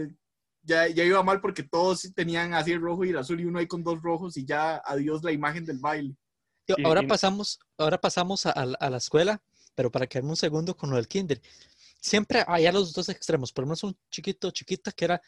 ya, 0.62 0.86
ya 0.86 1.02
iba 1.02 1.22
mal 1.24 1.40
porque 1.40 1.64
todos 1.64 2.08
tenían 2.14 2.54
así 2.54 2.70
el 2.70 2.80
rojo 2.80 3.04
y 3.04 3.10
el 3.10 3.18
azul 3.18 3.40
y 3.40 3.44
uno 3.44 3.58
ahí 3.58 3.66
con 3.66 3.82
dos 3.82 4.00
rojos 4.00 4.36
y 4.36 4.44
ya 4.44 4.76
adiós 4.84 5.24
la 5.24 5.32
imagen 5.32 5.64
del 5.64 5.78
baile. 5.78 6.16
Ahora 6.84 7.02
pasamos, 7.02 7.58
ahora 7.76 8.00
pasamos 8.00 8.46
a, 8.46 8.50
a 8.52 8.90
la 8.90 8.96
escuela, 8.96 9.42
pero 9.74 9.90
para 9.90 10.06
quedarme 10.06 10.30
un 10.30 10.36
segundo 10.36 10.76
con 10.76 10.90
lo 10.90 10.96
del 10.96 11.08
kinder. 11.08 11.42
Siempre 12.04 12.44
había 12.46 12.70
los 12.70 12.92
dos 12.92 13.08
extremos, 13.08 13.50
por 13.50 13.62
lo 13.62 13.68
menos 13.68 13.82
un 13.82 13.96
chiquito, 14.10 14.50
chiquita 14.50 14.92
que 14.92 15.06
era 15.06 15.22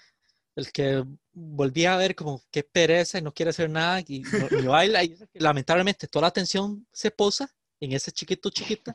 el 0.54 0.70
que 0.72 1.02
volvía 1.32 1.94
a 1.94 1.96
ver 1.96 2.14
como 2.14 2.44
qué 2.50 2.64
pereza 2.64 3.16
y 3.16 3.22
no 3.22 3.32
quiere 3.32 3.48
hacer 3.48 3.70
nada 3.70 4.00
y, 4.00 4.22
ni 4.50 4.66
baila. 4.66 5.02
Y 5.02 5.16
lamentablemente 5.32 6.06
toda 6.06 6.24
la 6.24 6.28
atención 6.28 6.86
se 6.92 7.10
posa 7.10 7.50
en 7.80 7.92
ese 7.92 8.12
chiquito, 8.12 8.50
chiquita. 8.50 8.94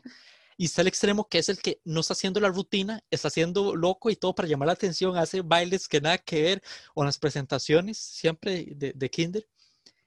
Y 0.57 0.65
está 0.65 0.81
el 0.83 0.89
extremo 0.89 1.27
que 1.27 1.39
es 1.39 1.49
el 1.49 1.57
que 1.57 1.81
no 1.83 2.01
está 2.01 2.13
haciendo 2.13 2.39
la 2.39 2.49
rutina, 2.49 3.03
está 3.09 3.29
haciendo 3.29 3.75
loco 3.75 4.11
y 4.11 4.15
todo 4.15 4.35
para 4.35 4.47
llamar 4.47 4.67
la 4.67 4.73
atención, 4.73 5.17
hace 5.17 5.41
bailes 5.41 5.87
que 5.87 6.01
nada 6.01 6.19
que 6.19 6.39
ver, 6.39 6.63
o 6.93 7.03
las 7.03 7.17
presentaciones 7.17 7.97
siempre 7.97 8.63
de, 8.75 8.93
de 8.93 9.09
kinder. 9.09 9.47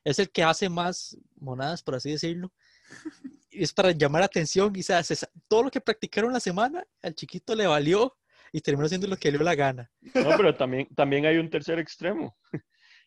Es 0.04 0.20
el 0.20 0.30
que 0.30 0.44
hace 0.44 0.68
más 0.68 1.16
monadas, 1.34 1.82
por 1.82 1.96
así 1.96 2.12
decirlo. 2.12 2.52
Es 3.54 3.72
para 3.72 3.90
llamar 3.92 4.20
la 4.20 4.26
atención 4.26 4.72
y 4.74 4.82
se 4.82 4.94
todo 5.48 5.64
lo 5.64 5.70
que 5.70 5.80
practicaron 5.80 6.32
la 6.32 6.40
semana, 6.40 6.84
al 7.02 7.14
chiquito 7.14 7.54
le 7.54 7.66
valió 7.66 8.16
y 8.52 8.60
terminó 8.60 8.86
haciendo 8.86 9.06
lo 9.06 9.16
que 9.16 9.30
le 9.30 9.38
dio 9.38 9.44
la 9.44 9.54
gana. 9.54 9.90
No, 10.14 10.30
pero 10.36 10.54
también, 10.54 10.86
también 10.94 11.26
hay 11.26 11.38
un 11.38 11.50
tercer 11.50 11.78
extremo. 11.78 12.36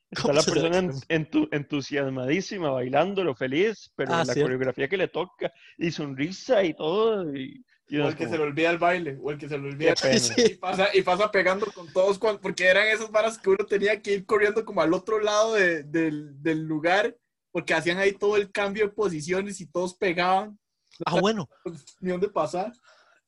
Está 0.10 0.22
¿Cómo 0.22 0.34
la 0.36 0.42
persona 0.44 0.78
en- 0.78 0.92
entu- 1.10 1.50
entusiasmadísima, 1.52 2.70
bailándolo, 2.72 3.36
feliz, 3.36 3.92
pero 3.96 4.14
Ah, 4.14 4.20
la 4.20 4.26
cierto. 4.34 4.44
coreografía 4.44 4.88
que 4.88 4.96
le 4.98 5.10
toca, 5.10 5.52
y 5.78 5.92
sonrisa 5.92 6.64
y 6.64 6.74
todo. 6.74 7.36
Y, 7.36 7.66
y 7.90 7.98
O 7.98 8.08
el 8.08 8.16
que 8.16 8.24
como, 8.24 8.32
se 8.32 8.38
le 8.38 8.44
olvida 8.46 8.70
el 8.70 8.78
baile, 8.78 9.18
o 9.22 9.32
el 9.32 9.38
que 9.38 9.50
se 9.50 9.58
le 9.58 9.68
olvida. 9.68 9.94
Pena. 9.96 10.18
Sí. 10.18 10.34
Y 10.38 10.56
pasa, 10.56 10.88
y 10.94 11.02
pasa 11.02 11.30
pegando 11.30 11.66
con 11.68 11.92
todos, 11.92 12.18
cuan- 12.20 12.40
porque 12.40 12.66
eran 12.68 12.88
esas 12.88 13.12
varas 13.12 13.38
que 13.38 13.50
uno 13.50 13.66
tenía 13.66 14.02
que 14.02 14.14
ir 14.14 14.26
corriendo 14.26 14.64
como 14.64 14.82
al 14.82 14.94
otro 14.94 15.20
lado 15.20 15.56
de- 15.56 15.84
del, 15.84 16.42
del 16.42 16.64
lugar, 16.64 17.14
porque 17.58 17.74
hacían 17.74 17.98
ahí 17.98 18.12
todo 18.14 18.36
el 18.38 18.52
cambio 18.52 18.84
de 18.86 18.92
posiciones 18.94 19.60
y 19.62 19.66
todos 19.66 19.96
pegaban. 19.96 20.60
Ah, 21.08 21.20
bueno, 21.20 21.50
Ni 22.00 22.12
dónde 22.12 22.30
pasar. 22.30 22.72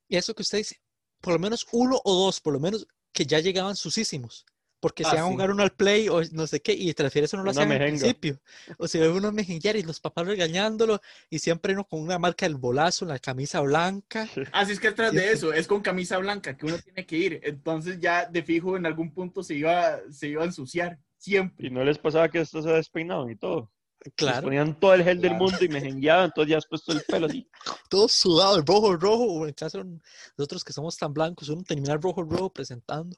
y 0.08 0.18
eso 0.18 0.36
que 0.36 0.44
usted 0.44 0.60
dice, 0.60 0.76
por 1.20 1.34
lo 1.34 1.40
menos 1.40 1.66
uno 1.72 2.00
o 2.04 2.26
dos, 2.26 2.40
por 2.40 2.54
lo 2.54 2.60
menos 2.60 2.86
que 3.12 3.26
ya 3.26 3.40
llegaban 3.40 3.76
susísimos. 3.76 4.46
Porque 4.80 5.02
Ah, 5.04 5.10
se 5.10 5.16
iban 5.16 5.26
a 5.26 5.28
sí. 5.30 5.34
jugar 5.34 5.50
uno 5.52 5.64
al 5.64 5.72
play 5.72 6.10
o 6.10 6.22
no 6.32 6.46
sé 6.46 6.60
qué, 6.62 6.74
y 6.74 6.94
te 6.94 7.02
refieres 7.02 7.34
a 7.34 7.38
no 7.38 7.44
lo 7.44 7.50
hacían 7.50 7.72
al 7.72 7.80
principio. 7.80 8.40
O 8.78 8.88
se 8.88 9.00
ve 9.00 9.10
uno 9.10 9.32
mejenguear 9.32 9.76
y 9.78 9.82
los 9.82 10.00
papás 10.00 10.28
regañándolo, 10.28 11.02
y 11.32 11.40
siempre 11.40 11.74
uno 11.74 11.86
con 11.86 12.00
una 12.00 12.20
marca 12.20 12.46
del 12.46 12.56
bolazo 12.56 13.06
en 13.06 13.10
la 13.10 13.18
camisa 13.18 13.62
blanca. 13.62 14.30
Así 14.52 14.74
es 14.74 14.80
que 14.80 14.90
atrás 14.90 15.12
de 15.12 15.32
eso, 15.32 15.54
es 15.54 15.66
con 15.66 15.82
camisa 15.82 16.20
blanca 16.20 16.56
que 16.56 16.68
uno 16.68 16.78
tiene 16.78 17.04
que 17.08 17.18
ir. 17.18 17.40
Entonces 17.44 18.00
ya 18.00 18.26
de 18.28 18.44
fijo 18.44 18.78
en 18.78 18.86
algún 18.86 19.12
punto 19.12 19.42
se 19.42 19.56
iba, 19.56 20.00
se 20.12 20.28
iba 20.28 20.44
a 20.44 20.46
ensuciar. 20.46 21.00
Siempre. 21.18 21.66
y 21.68 21.72
no 21.72 21.84
les 21.84 21.98
pasaba 21.98 22.30
que 22.30 22.40
estos 22.40 22.64
se 22.64 22.70
despeinaban 22.72 23.30
y 23.32 23.36
todo. 23.36 23.70
Les 24.06 24.14
Claro, 24.16 24.44
ponían 24.44 24.80
todo 24.80 24.94
el 24.94 25.04
gel 25.04 25.20
del 25.22 25.32
Claro. 25.32 25.44
mundo 25.46 25.66
y 25.66 25.70
mejengueaban, 25.70 26.26
entonces 26.26 26.50
ya 26.50 26.56
después 26.56 26.84
todo 26.84 26.96
el 26.96 27.04
pelo 27.04 27.28
así. 27.28 27.50
todo 27.90 28.08
sudado, 28.08 28.58
el 28.58 28.66
rojo, 28.66 28.92
el 28.92 29.00
rojo, 29.00 29.42
en 29.44 29.50
el 29.50 29.56
caso 29.56 29.84
de 29.84 30.00
nosotros 30.38 30.64
que 30.64 30.74
somos 30.74 30.98
tan 30.98 31.14
blancos, 31.14 31.50
uno 31.50 31.64
termina 31.64 31.94
el 31.94 32.02
rojo, 32.02 32.22
el 32.22 32.30
rojo 32.30 32.52
presentando. 32.54 33.16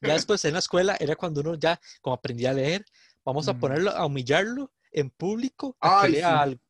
Ya 0.00 0.14
después 0.14 0.44
en 0.44 0.52
la 0.54 0.58
escuela 0.58 0.96
era 0.98 1.16
cuando 1.16 1.40
uno 1.40 1.54
ya, 1.54 1.80
como 2.00 2.14
aprendía 2.14 2.50
a 2.50 2.54
leer, 2.54 2.84
vamos 3.24 3.48
a 3.48 3.52
Ujú. 3.52 3.60
ponerlo, 3.60 3.90
a 3.90 4.06
humillarlo 4.06 4.72
en 4.90 5.10
público, 5.10 5.76
a 5.80 5.88
que 6.00 6.06
Ay, 6.06 6.12
lea 6.12 6.28
sí. 6.28 6.32
algo. 6.34 6.60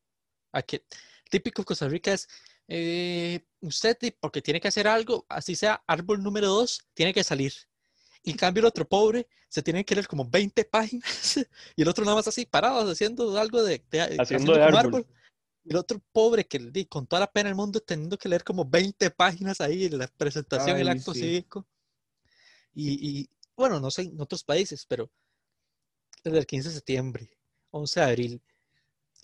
A 0.53 0.62
que, 0.62 0.86
típico 1.30 1.64
Costa 1.64 1.88
Rica 1.88 2.12
es, 2.12 2.28
eh, 2.68 3.44
usted, 3.61 3.96
porque 4.20 4.42
tiene 4.42 4.61
que 4.61 4.68
hacer 4.68 4.86
algo, 4.86 5.26
así 5.28 5.57
sea 5.57 5.82
árbol 5.86 6.22
número 6.22 6.48
dos, 6.48 6.86
tiene 6.94 7.12
que 7.12 7.24
salir. 7.24 7.53
Y 8.22 8.30
en 8.30 8.36
cambio 8.36 8.60
el 8.60 8.66
otro 8.66 8.86
pobre 8.88 9.26
se 9.48 9.62
tiene 9.62 9.84
que 9.84 9.94
leer 9.94 10.06
como 10.06 10.24
20 10.28 10.64
páginas 10.64 11.36
y 11.76 11.82
el 11.82 11.88
otro 11.88 12.04
nada 12.04 12.16
más 12.16 12.28
así 12.28 12.46
parado 12.46 12.90
haciendo 12.90 13.38
algo 13.38 13.62
de, 13.62 13.82
de- 13.90 14.16
Haciendo 14.20 14.52
de 14.54 14.64
como 14.64 14.78
árbol. 14.78 15.06
Y 15.64 15.70
el 15.70 15.76
otro 15.76 16.00
pobre 16.12 16.44
que 16.46 16.58
di, 16.58 16.86
con 16.86 17.06
toda 17.06 17.20
la 17.20 17.30
pena 17.30 17.48
del 17.48 17.56
mundo 17.56 17.80
teniendo 17.80 18.18
que 18.18 18.28
leer 18.28 18.42
como 18.42 18.64
20 18.64 19.10
páginas 19.10 19.60
ahí 19.60 19.84
en 19.84 19.98
la 19.98 20.08
presentación, 20.08 20.76
el 20.76 20.88
Ay, 20.88 20.98
acto 20.98 21.14
sí. 21.14 21.20
cívico. 21.20 21.66
Y, 22.74 23.20
y, 23.20 23.30
bueno, 23.56 23.78
no 23.78 23.90
sé 23.90 24.02
en 24.02 24.20
otros 24.20 24.42
países, 24.42 24.84
pero 24.88 25.10
desde 26.24 26.38
el 26.38 26.46
15 26.46 26.68
de 26.70 26.74
septiembre, 26.74 27.30
11 27.70 28.00
de 28.00 28.06
abril, 28.06 28.42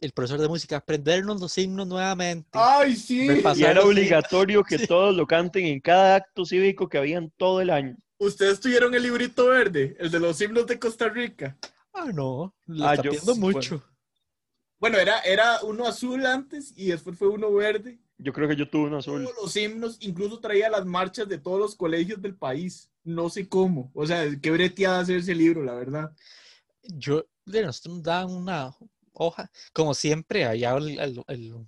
el 0.01 0.13
profesor 0.13 0.41
de 0.41 0.47
música, 0.49 0.77
aprendernos 0.77 1.41
los 1.41 1.57
himnos 1.59 1.87
nuevamente. 1.89 2.51
¡Ay, 2.53 2.95
sí! 2.95 3.43
Y 3.57 3.65
era 3.65 3.83
obligatorio 3.83 4.63
que 4.63 4.79
Sí. 4.79 4.87
todos 4.87 5.17
lo 5.17 5.27
canten 5.27 5.67
en 5.67 5.81
cada 5.81 6.17
acto 6.17 6.45
cívico 6.45 6.89
que 6.89 6.99
habían 6.99 7.31
todo 7.37 7.61
el 7.61 7.71
año. 7.71 7.97
¿Ustedes 8.19 8.61
tuvieron 8.61 8.95
el 8.95 9.03
librito 9.03 9.47
verde? 9.47 9.97
El 9.99 10.11
de 10.11 10.19
los 10.21 10.41
himnos 10.41 10.67
de 10.67 10.79
Costa 10.79 11.09
Rica. 11.09 11.57
Ah, 11.93 12.11
no, 12.13 12.55
lo 12.67 12.87
Ah, 12.87 12.95
está 12.95 13.03
yo- 13.11 13.35
mucho. 13.37 13.83
Bueno, 14.81 14.99
era, 14.99 15.21
era 15.21 15.61
uno 15.63 15.87
azul 15.87 16.25
antes 16.27 16.73
y 16.77 16.87
después 16.89 17.19
fue 17.19 17.29
uno 17.29 17.53
verde. 17.53 17.99
Yo 18.19 18.33
creo 18.33 18.49
que 18.49 18.57
yo 18.57 18.69
tuve 18.69 18.87
uno 18.89 18.99
azul. 18.99 19.25
Todos 19.25 19.37
los 19.43 19.57
himnos, 19.57 19.97
incluso 20.01 20.39
traía 20.41 20.69
las 20.71 20.85
marchas 20.85 21.29
de 21.29 21.39
todos 21.39 21.59
los 21.59 21.75
colegios 21.77 22.21
del 22.21 22.35
país. 22.37 22.91
No 23.05 23.29
sé 23.31 23.49
cómo. 23.49 23.91
O 23.95 24.07
sea, 24.07 24.25
qué 24.41 24.51
breteada 24.51 25.01
hacer 25.01 25.17
ese 25.19 25.35
libro, 25.35 25.63
la 25.63 25.75
verdad. 25.75 26.13
Yo, 26.83 27.27
de 27.45 27.63
nosotros 27.63 27.95
nos 27.97 28.03
daban 28.05 28.31
una 28.31 28.75
hoja, 29.13 29.51
como 29.73 29.95
siempre, 29.95 30.43
el, 30.45 30.99
el- 30.99 31.25
el- 31.27 31.67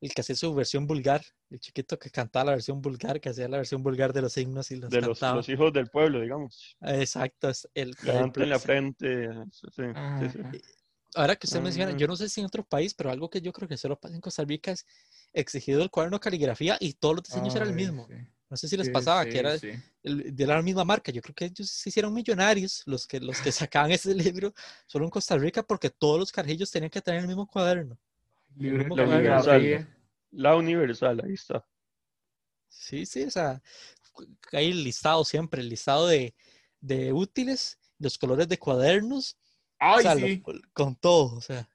el 0.00 0.12
que 0.14 0.20
hacía 0.22 0.34
su 0.36 0.54
versión 0.54 0.86
vulgar, 0.86 1.22
el 1.50 1.60
chiquito 1.60 1.98
que 1.98 2.10
cantaba 2.10 2.46
la 2.46 2.50
versión 2.52 2.80
vulgar, 2.80 3.20
que 3.20 3.28
hacía 3.28 3.48
la 3.48 3.58
versión 3.58 3.82
vulgar 3.82 4.12
de 4.12 4.22
los 4.22 4.36
himnos 4.36 4.70
y 4.70 4.76
los 4.76 4.90
De 4.90 5.00
los, 5.02 5.48
hijos 5.48 5.72
del 5.72 5.88
pueblo, 5.88 6.20
digamos. 6.20 6.76
Exacto, 6.82 7.48
es 7.48 7.68
el, 7.74 7.90
el 8.02 8.06
Levanten 8.06 8.48
la 8.48 8.58
frente. 8.58 9.28
sí, 9.52 9.66
sí, 9.76 9.82
Ah, 9.94 10.28
sí. 10.32 10.60
Ahora 11.14 11.34
que 11.36 11.46
usted 11.46 11.60
menciona, 11.60 11.92
yo 11.92 12.06
no 12.06 12.16
sé 12.16 12.28
si 12.28 12.40
en 12.40 12.46
otro 12.46 12.64
país, 12.64 12.94
pero 12.94 13.10
algo 13.10 13.28
que 13.28 13.40
yo 13.40 13.52
creo 13.52 13.68
que 13.68 13.76
solo 13.76 13.98
pasa 13.98 14.14
en 14.14 14.20
Costa 14.20 14.44
Rica 14.44 14.70
es 14.70 14.86
exigido 15.32 15.82
el 15.82 15.90
cuaderno 15.90 16.18
de 16.18 16.20
caligrafía 16.20 16.76
y 16.80 16.92
todos 16.94 17.16
los 17.16 17.24
diseños 17.24 17.54
eran 17.56 17.68
el 17.68 17.74
mismo. 17.74 18.06
sí. 18.06 18.14
No 18.48 18.56
sé 18.56 18.68
si 18.68 18.76
les 18.76 18.86
Sí, 18.86 18.92
pasaba 18.92 19.24
sí, 19.24 19.30
que 19.30 19.38
era 19.38 19.58
sí. 19.58 19.68
el- 20.02 20.34
de 20.34 20.46
la 20.46 20.60
misma 20.62 20.84
marca. 20.84 21.12
Yo 21.12 21.20
creo 21.22 21.34
que 21.34 21.44
ellos 21.46 21.68
se 21.70 21.88
hicieron 21.88 22.12
millonarios, 22.14 22.82
los 22.86 23.06
que, 23.06 23.20
los 23.20 23.40
que 23.40 23.52
sacaban 23.70 23.90
ese 23.92 24.14
libro, 24.14 24.52
solo 24.86 25.04
en 25.04 25.10
Costa 25.10 25.36
Rica, 25.36 25.62
porque 25.62 25.90
todos 25.90 26.18
los 26.18 26.32
carajillos 26.32 26.70
tenían 26.70 26.90
que 26.90 27.00
tener 27.00 27.20
el 27.20 27.28
mismo 27.28 27.46
cuaderno. 27.46 27.98
La 28.56 29.04
universal. 29.04 29.88
La 30.32 30.56
universal, 30.56 31.20
ahí 31.24 31.34
está. 31.34 31.64
Sí, 32.68 33.04
sí, 33.06 33.24
o 33.24 33.30
sea, 33.30 33.62
hay 34.52 34.70
el 34.70 34.84
listado 34.84 35.24
siempre, 35.24 35.60
el 35.60 35.68
listado 35.68 36.06
de, 36.06 36.34
de 36.80 37.12
útiles, 37.12 37.78
los 37.98 38.16
colores 38.16 38.48
de 38.48 38.58
cuadernos, 38.58 39.36
o 39.80 40.00
lo- 40.20 40.60
con 40.72 40.94
todo, 40.96 41.36
o 41.36 41.40
sea. 41.40 41.68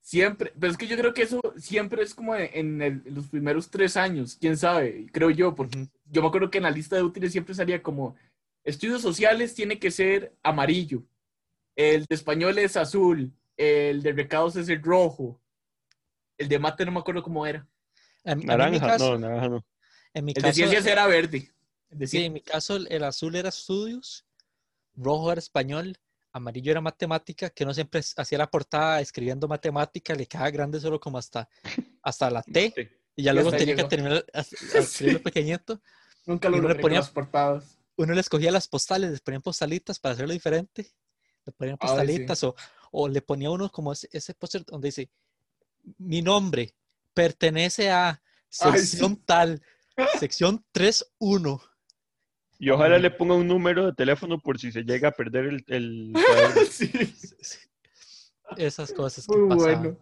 Siempre, 0.00 0.52
pero 0.58 0.70
es 0.70 0.78
que 0.78 0.86
yo 0.86 0.96
creo 0.96 1.12
que 1.12 1.22
eso 1.22 1.40
siempre 1.56 2.02
es 2.02 2.14
como 2.14 2.36
en, 2.36 2.80
el- 2.80 3.02
en 3.04 3.14
los 3.14 3.26
primeros 3.26 3.70
tres 3.70 3.96
años, 3.96 4.36
quién 4.40 4.56
sabe, 4.56 5.06
creo 5.12 5.30
yo, 5.30 5.54
porque 5.56 5.88
yo 6.04 6.22
me 6.22 6.28
acuerdo 6.28 6.50
que 6.50 6.58
en 6.58 6.64
la 6.64 6.70
lista 6.70 6.94
de 6.94 7.02
útiles 7.02 7.32
siempre 7.32 7.54
salía 7.54 7.82
como 7.82 8.14
estudios 8.62 9.02
sociales 9.02 9.54
tiene 9.54 9.80
que 9.80 9.90
ser 9.90 10.32
amarillo, 10.44 11.02
el 11.74 12.04
de 12.06 12.14
español 12.14 12.56
es 12.58 12.76
azul, 12.76 13.32
el 13.56 14.02
de 14.02 14.12
recados 14.12 14.54
es 14.56 14.68
el 14.68 14.80
rojo, 14.82 15.40
el 16.38 16.48
de 16.48 16.58
mate 16.58 16.84
no 16.84 16.92
me 16.92 17.00
acuerdo 17.00 17.22
cómo 17.22 17.46
era, 17.46 17.66
A 18.24 18.32
a 18.32 18.34
mí 18.34 18.44
Naranja, 18.44 18.86
caso, 18.86 19.12
no, 19.12 19.18
naranja 19.18 19.48
no. 19.48 19.66
en 20.14 20.24
mi 20.24 20.32
el 20.32 20.34
de 20.36 20.40
caso, 20.42 20.54
ciencias 20.54 20.86
era 20.86 21.06
verde. 21.06 21.52
El 21.90 21.98
de 21.98 22.06
Sí, 22.06 22.24
en 22.24 22.32
mi 22.32 22.40
caso 22.40 22.76
el, 22.76 22.86
el 22.90 23.04
azul 23.04 23.34
era 23.36 23.48
estudios, 23.48 24.24
rojo 24.94 25.30
era 25.32 25.38
español, 25.38 25.96
amarillo 26.32 26.70
era 26.72 26.80
matemática, 26.80 27.50
que 27.50 27.64
no 27.64 27.72
siempre 27.72 28.00
hacía 28.16 28.38
la 28.38 28.50
portada 28.50 29.00
escribiendo 29.00 29.48
matemática, 29.48 30.14
le 30.14 30.26
quedaba 30.26 30.50
grande 30.50 30.80
solo 30.80 30.98
como 31.00 31.18
hasta, 31.18 31.48
hasta 32.02 32.30
la 32.30 32.42
T, 32.42 32.72
Sí. 32.74 32.88
y 33.16 33.22
ya 33.24 33.30
Y 33.32 33.34
luego 33.34 33.50
tenía 33.50 33.66
que 33.74 33.76
llegó. 33.76 33.88
terminar 33.88 34.26
a, 34.34 34.38
a 34.38 34.42
escribirlo 34.42 35.18
Sí. 35.18 35.24
pequeñito. 35.24 35.80
Nunca 36.26 36.48
lo 36.48 36.58
uno 36.58 36.68
le 36.68 36.74
ponía- 36.76 36.98
las 36.98 37.10
portadas. 37.10 37.78
Uno 37.96 38.12
le 38.12 38.20
escogía 38.20 38.50
las 38.52 38.68
postales, 38.68 39.10
les 39.10 39.20
ponían 39.22 39.40
postalitas 39.40 39.98
para 39.98 40.12
hacerlo 40.14 40.34
diferente, 40.34 40.90
le 41.46 41.52
ponían 41.52 41.78
Ay, 41.80 41.88
sí. 41.88 41.94
postalitas, 41.94 42.44
o, 42.44 42.54
o 42.90 43.08
le 43.08 43.22
ponía 43.22 43.48
uno 43.50 43.70
como 43.70 43.92
ese, 43.92 44.06
ese 44.12 44.34
póster 44.34 44.64
donde 44.66 44.88
dice, 44.88 45.08
mi 45.98 46.22
nombre 46.22 46.74
pertenece 47.14 47.90
a 47.90 48.20
Ay, 48.60 48.78
sí. 48.80 48.86
sección 48.86 49.16
tal, 49.24 49.62
sección 50.18 50.64
3.1. 50.74 51.60
Y 52.58 52.70
ojalá 52.70 52.96
Ay. 52.96 53.02
le 53.02 53.10
ponga 53.10 53.34
un 53.34 53.46
número 53.46 53.86
de 53.86 53.92
teléfono 53.92 54.40
por 54.40 54.58
si 54.58 54.72
se 54.72 54.82
llega 54.82 55.08
a 55.08 55.12
perder 55.12 55.44
el, 55.46 55.64
el 55.68 56.12
sí, 56.70 56.90
Esas 58.56 58.92
cosas 58.92 59.26
que 59.26 59.36
muy 59.36 59.48
pasaban. 59.56 59.82
bueno. 59.82 59.98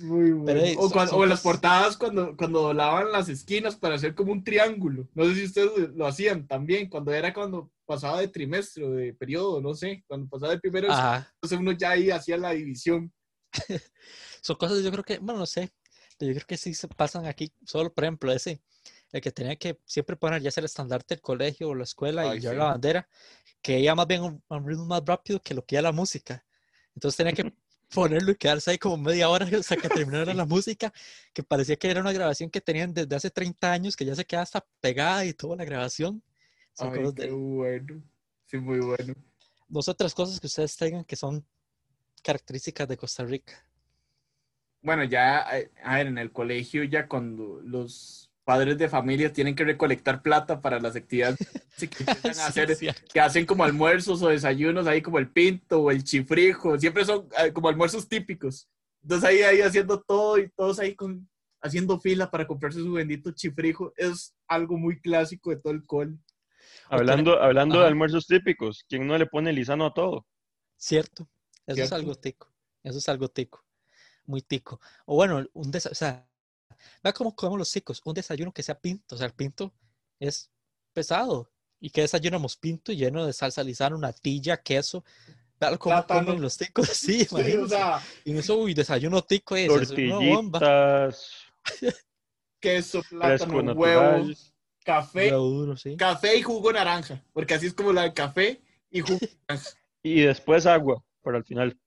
Muy 0.00 0.30
bueno. 0.30 0.60
o 0.78 0.82
son- 0.82 0.92
cuando- 0.92 1.10
son 1.10 1.20
o 1.20 1.24
en 1.24 1.30
las 1.30 1.40
portadas 1.40 1.96
cuando, 1.96 2.36
cuando 2.36 2.62
doblaban 2.62 3.10
las 3.10 3.28
esquinas 3.28 3.74
para 3.74 3.96
hacer 3.96 4.14
como 4.14 4.30
un 4.30 4.44
triángulo. 4.44 5.08
No 5.14 5.24
sé 5.24 5.34
si 5.34 5.44
ustedes 5.46 5.90
lo 5.96 6.06
hacían 6.06 6.46
también, 6.46 6.88
cuando 6.88 7.10
era 7.12 7.34
cuando 7.34 7.72
pasaba 7.84 8.20
de 8.20 8.28
trimestre 8.28 8.84
o 8.84 8.90
de 8.92 9.12
periodo, 9.14 9.60
no 9.60 9.74
sé, 9.74 10.04
cuando 10.06 10.28
pasaba 10.28 10.52
de 10.52 10.60
primero, 10.60 10.86
entonces 10.86 11.58
uno 11.58 11.72
ya 11.72 11.90
ahí 11.90 12.10
hacía 12.12 12.36
la 12.36 12.52
división. 12.52 13.12
Son 14.42 14.56
cosas, 14.56 14.82
yo 14.82 14.90
creo 14.90 15.04
que, 15.04 15.18
bueno, 15.18 15.40
no 15.40 15.46
sé, 15.46 15.72
yo 16.20 16.32
creo 16.32 16.46
que 16.46 16.56
sí 16.56 16.74
se 16.74 16.88
pasan 16.88 17.26
aquí. 17.26 17.52
Solo, 17.64 17.92
por 17.92 18.04
ejemplo, 18.04 18.32
ese, 18.32 18.60
el 19.12 19.20
que 19.20 19.30
tenía 19.32 19.56
que 19.56 19.80
siempre 19.84 20.16
poner 20.16 20.42
ya 20.42 20.50
sea 20.50 20.60
el 20.60 20.66
estandarte 20.66 21.14
del 21.14 21.22
colegio 21.22 21.68
o 21.68 21.74
la 21.74 21.84
escuela 21.84 22.26
Ay, 22.28 22.38
y 22.38 22.40
llevar 22.40 22.54
sí. 22.54 22.58
la 22.60 22.64
bandera, 22.66 23.08
que 23.62 23.80
iba 23.80 23.94
más 23.94 24.06
bien 24.06 24.22
un, 24.22 24.42
un 24.48 24.66
ritmo 24.66 24.84
más 24.86 25.02
rápido 25.04 25.40
que 25.42 25.54
lo 25.54 25.64
que 25.64 25.76
iba 25.76 25.82
la 25.82 25.92
música. 25.92 26.44
Entonces 26.94 27.16
tenía 27.16 27.32
que 27.32 27.52
ponerlo 27.94 28.32
y 28.32 28.36
quedarse 28.36 28.70
ahí 28.72 28.78
como 28.78 28.96
media 28.98 29.28
hora 29.28 29.46
hasta 29.58 29.76
que 29.76 29.88
terminara 29.88 30.34
la 30.34 30.44
música, 30.44 30.92
que 31.32 31.42
parecía 31.42 31.76
que 31.76 31.90
era 31.90 32.00
una 32.00 32.12
grabación 32.12 32.50
que 32.50 32.60
tenían 32.60 32.92
desde 32.92 33.16
hace 33.16 33.30
30 33.30 33.72
años, 33.72 33.96
que 33.96 34.04
ya 34.04 34.14
se 34.14 34.24
queda 34.24 34.42
hasta 34.42 34.66
pegada 34.80 35.24
y 35.24 35.32
toda 35.32 35.56
la 35.56 35.64
grabación. 35.64 36.22
Son 36.74 36.90
Ay, 36.90 36.98
cosas 37.00 37.14
qué 37.14 37.22
de- 37.26 37.32
bueno. 37.32 38.02
Sí, 38.46 38.58
muy 38.58 38.80
bueno. 38.80 39.14
dos 39.68 39.88
otras 39.88 40.14
cosas 40.14 40.40
que 40.40 40.46
ustedes 40.46 40.76
tengan 40.76 41.04
que 41.04 41.16
son 41.16 41.46
características 42.20 42.88
de 42.88 42.96
Costa 42.96 43.24
Rica. 43.24 43.64
Bueno, 44.80 45.04
ya, 45.04 45.44
eh, 45.56 45.70
a 45.82 45.96
ver, 45.96 46.06
en 46.06 46.18
el 46.18 46.32
colegio 46.32 46.84
ya 46.84 47.08
cuando 47.08 47.60
los 47.62 48.30
padres 48.44 48.78
de 48.78 48.88
familia 48.88 49.30
tienen 49.30 49.54
que 49.54 49.64
recolectar 49.64 50.22
plata 50.22 50.62
para 50.62 50.80
las 50.80 50.96
actividades 50.96 51.36
que 51.78 51.88
Sí, 51.88 52.30
hacer 52.40 52.94
hacen 53.20 53.44
como 53.44 53.62
almuerzos 53.62 54.22
o 54.22 54.28
desayunos 54.28 54.86
ahí 54.86 55.02
como 55.02 55.18
el 55.18 55.30
pinto 55.30 55.82
o 55.82 55.90
el 55.90 56.02
chifrijo, 56.02 56.78
siempre 56.78 57.04
son 57.04 57.28
eh, 57.38 57.52
como 57.52 57.68
almuerzos 57.68 58.08
típicos. 58.08 58.68
Entonces 59.02 59.28
ahí, 59.28 59.42
ahí 59.42 59.60
haciendo 59.60 60.00
todo 60.00 60.38
y 60.38 60.48
todos 60.48 60.78
ahí 60.78 60.94
con, 60.94 61.28
haciendo 61.60 62.00
fila 62.00 62.30
para 62.30 62.46
comprarse 62.46 62.80
su 62.80 62.92
bendito 62.92 63.30
chifrijo, 63.32 63.92
es 63.96 64.34
algo 64.46 64.78
muy 64.78 65.00
clásico 65.00 65.50
de 65.50 65.56
todo 65.56 65.72
el 65.72 65.84
col. 65.84 66.18
Hablando, 66.88 67.40
hablando 67.42 67.80
de 67.80 67.86
almuerzos 67.86 68.26
típicos, 68.26 68.84
¿quién 68.88 69.06
no 69.06 69.18
le 69.18 69.26
pone 69.26 69.52
lisano 69.52 69.86
a 69.86 69.94
todo? 69.94 70.26
Cierto, 70.76 71.28
eso 71.68 71.74
Cierto. 71.76 71.94
es 71.94 72.00
algo 72.00 72.14
tico, 72.16 72.52
eso 72.82 72.98
es 72.98 73.08
algo 73.08 73.28
tico, 73.28 73.64
muy 74.26 74.42
tico. 74.42 74.80
O 75.06 75.14
bueno, 75.16 75.44
un 75.52 75.70
desayuno, 75.70 75.92
o 75.92 75.94
sea, 75.94 76.28
vea 77.02 77.12
cómo 77.12 77.34
comemos 77.36 77.58
los 77.58 77.70
ticos, 77.72 78.00
un 78.04 78.14
desayuno 78.14 78.52
que 78.52 78.62
sea 78.62 78.78
pinto, 78.80 79.14
o 79.14 79.18
sea, 79.18 79.26
el 79.28 79.34
pinto 79.34 79.72
es 80.18 80.50
pesado. 80.92 81.50
¿Y 81.80 81.90
qué 81.90 82.00
desayunamos? 82.00 82.56
Pinto 82.56 82.92
lleno 82.92 83.24
de 83.24 83.32
salsa 83.32 83.62
lisana, 83.62 83.96
natilla, 83.98 84.56
queso. 84.56 85.04
Vea 85.60 85.76
cómo 85.78 85.94
Plátano. 85.94 86.26
comen 86.26 86.42
los 86.42 86.56
ticos, 86.56 86.88
sí, 86.92 87.24
Sí, 87.24 87.56
o 87.56 87.68
sea, 87.68 88.02
Y 88.24 88.36
eso, 88.36 88.56
uy, 88.58 88.74
desayuno 88.74 89.22
tico 89.22 89.54
es, 89.56 89.70
es 89.70 89.90
una 89.90 90.16
bomba. 90.18 90.58
Tortillitas, 90.58 91.30
queso, 92.60 93.02
plátano, 93.08 93.72
huevo, 93.74 94.02
natural. 94.02 94.36
café, 94.84 95.30
duro, 95.30 95.76
sí. 95.76 95.96
café 95.96 96.36
y 96.36 96.42
jugo 96.42 96.72
naranja, 96.72 97.22
porque 97.32 97.54
así 97.54 97.66
es 97.66 97.74
como 97.74 97.92
la 97.92 98.02
de 98.02 98.12
café 98.14 98.60
y 98.90 99.00
jugo 99.00 99.18
naranja. 99.48 99.70
Y 100.02 100.20
después 100.22 100.66
agua, 100.66 101.04
para 101.22 101.38
el 101.38 101.44
final. 101.44 101.78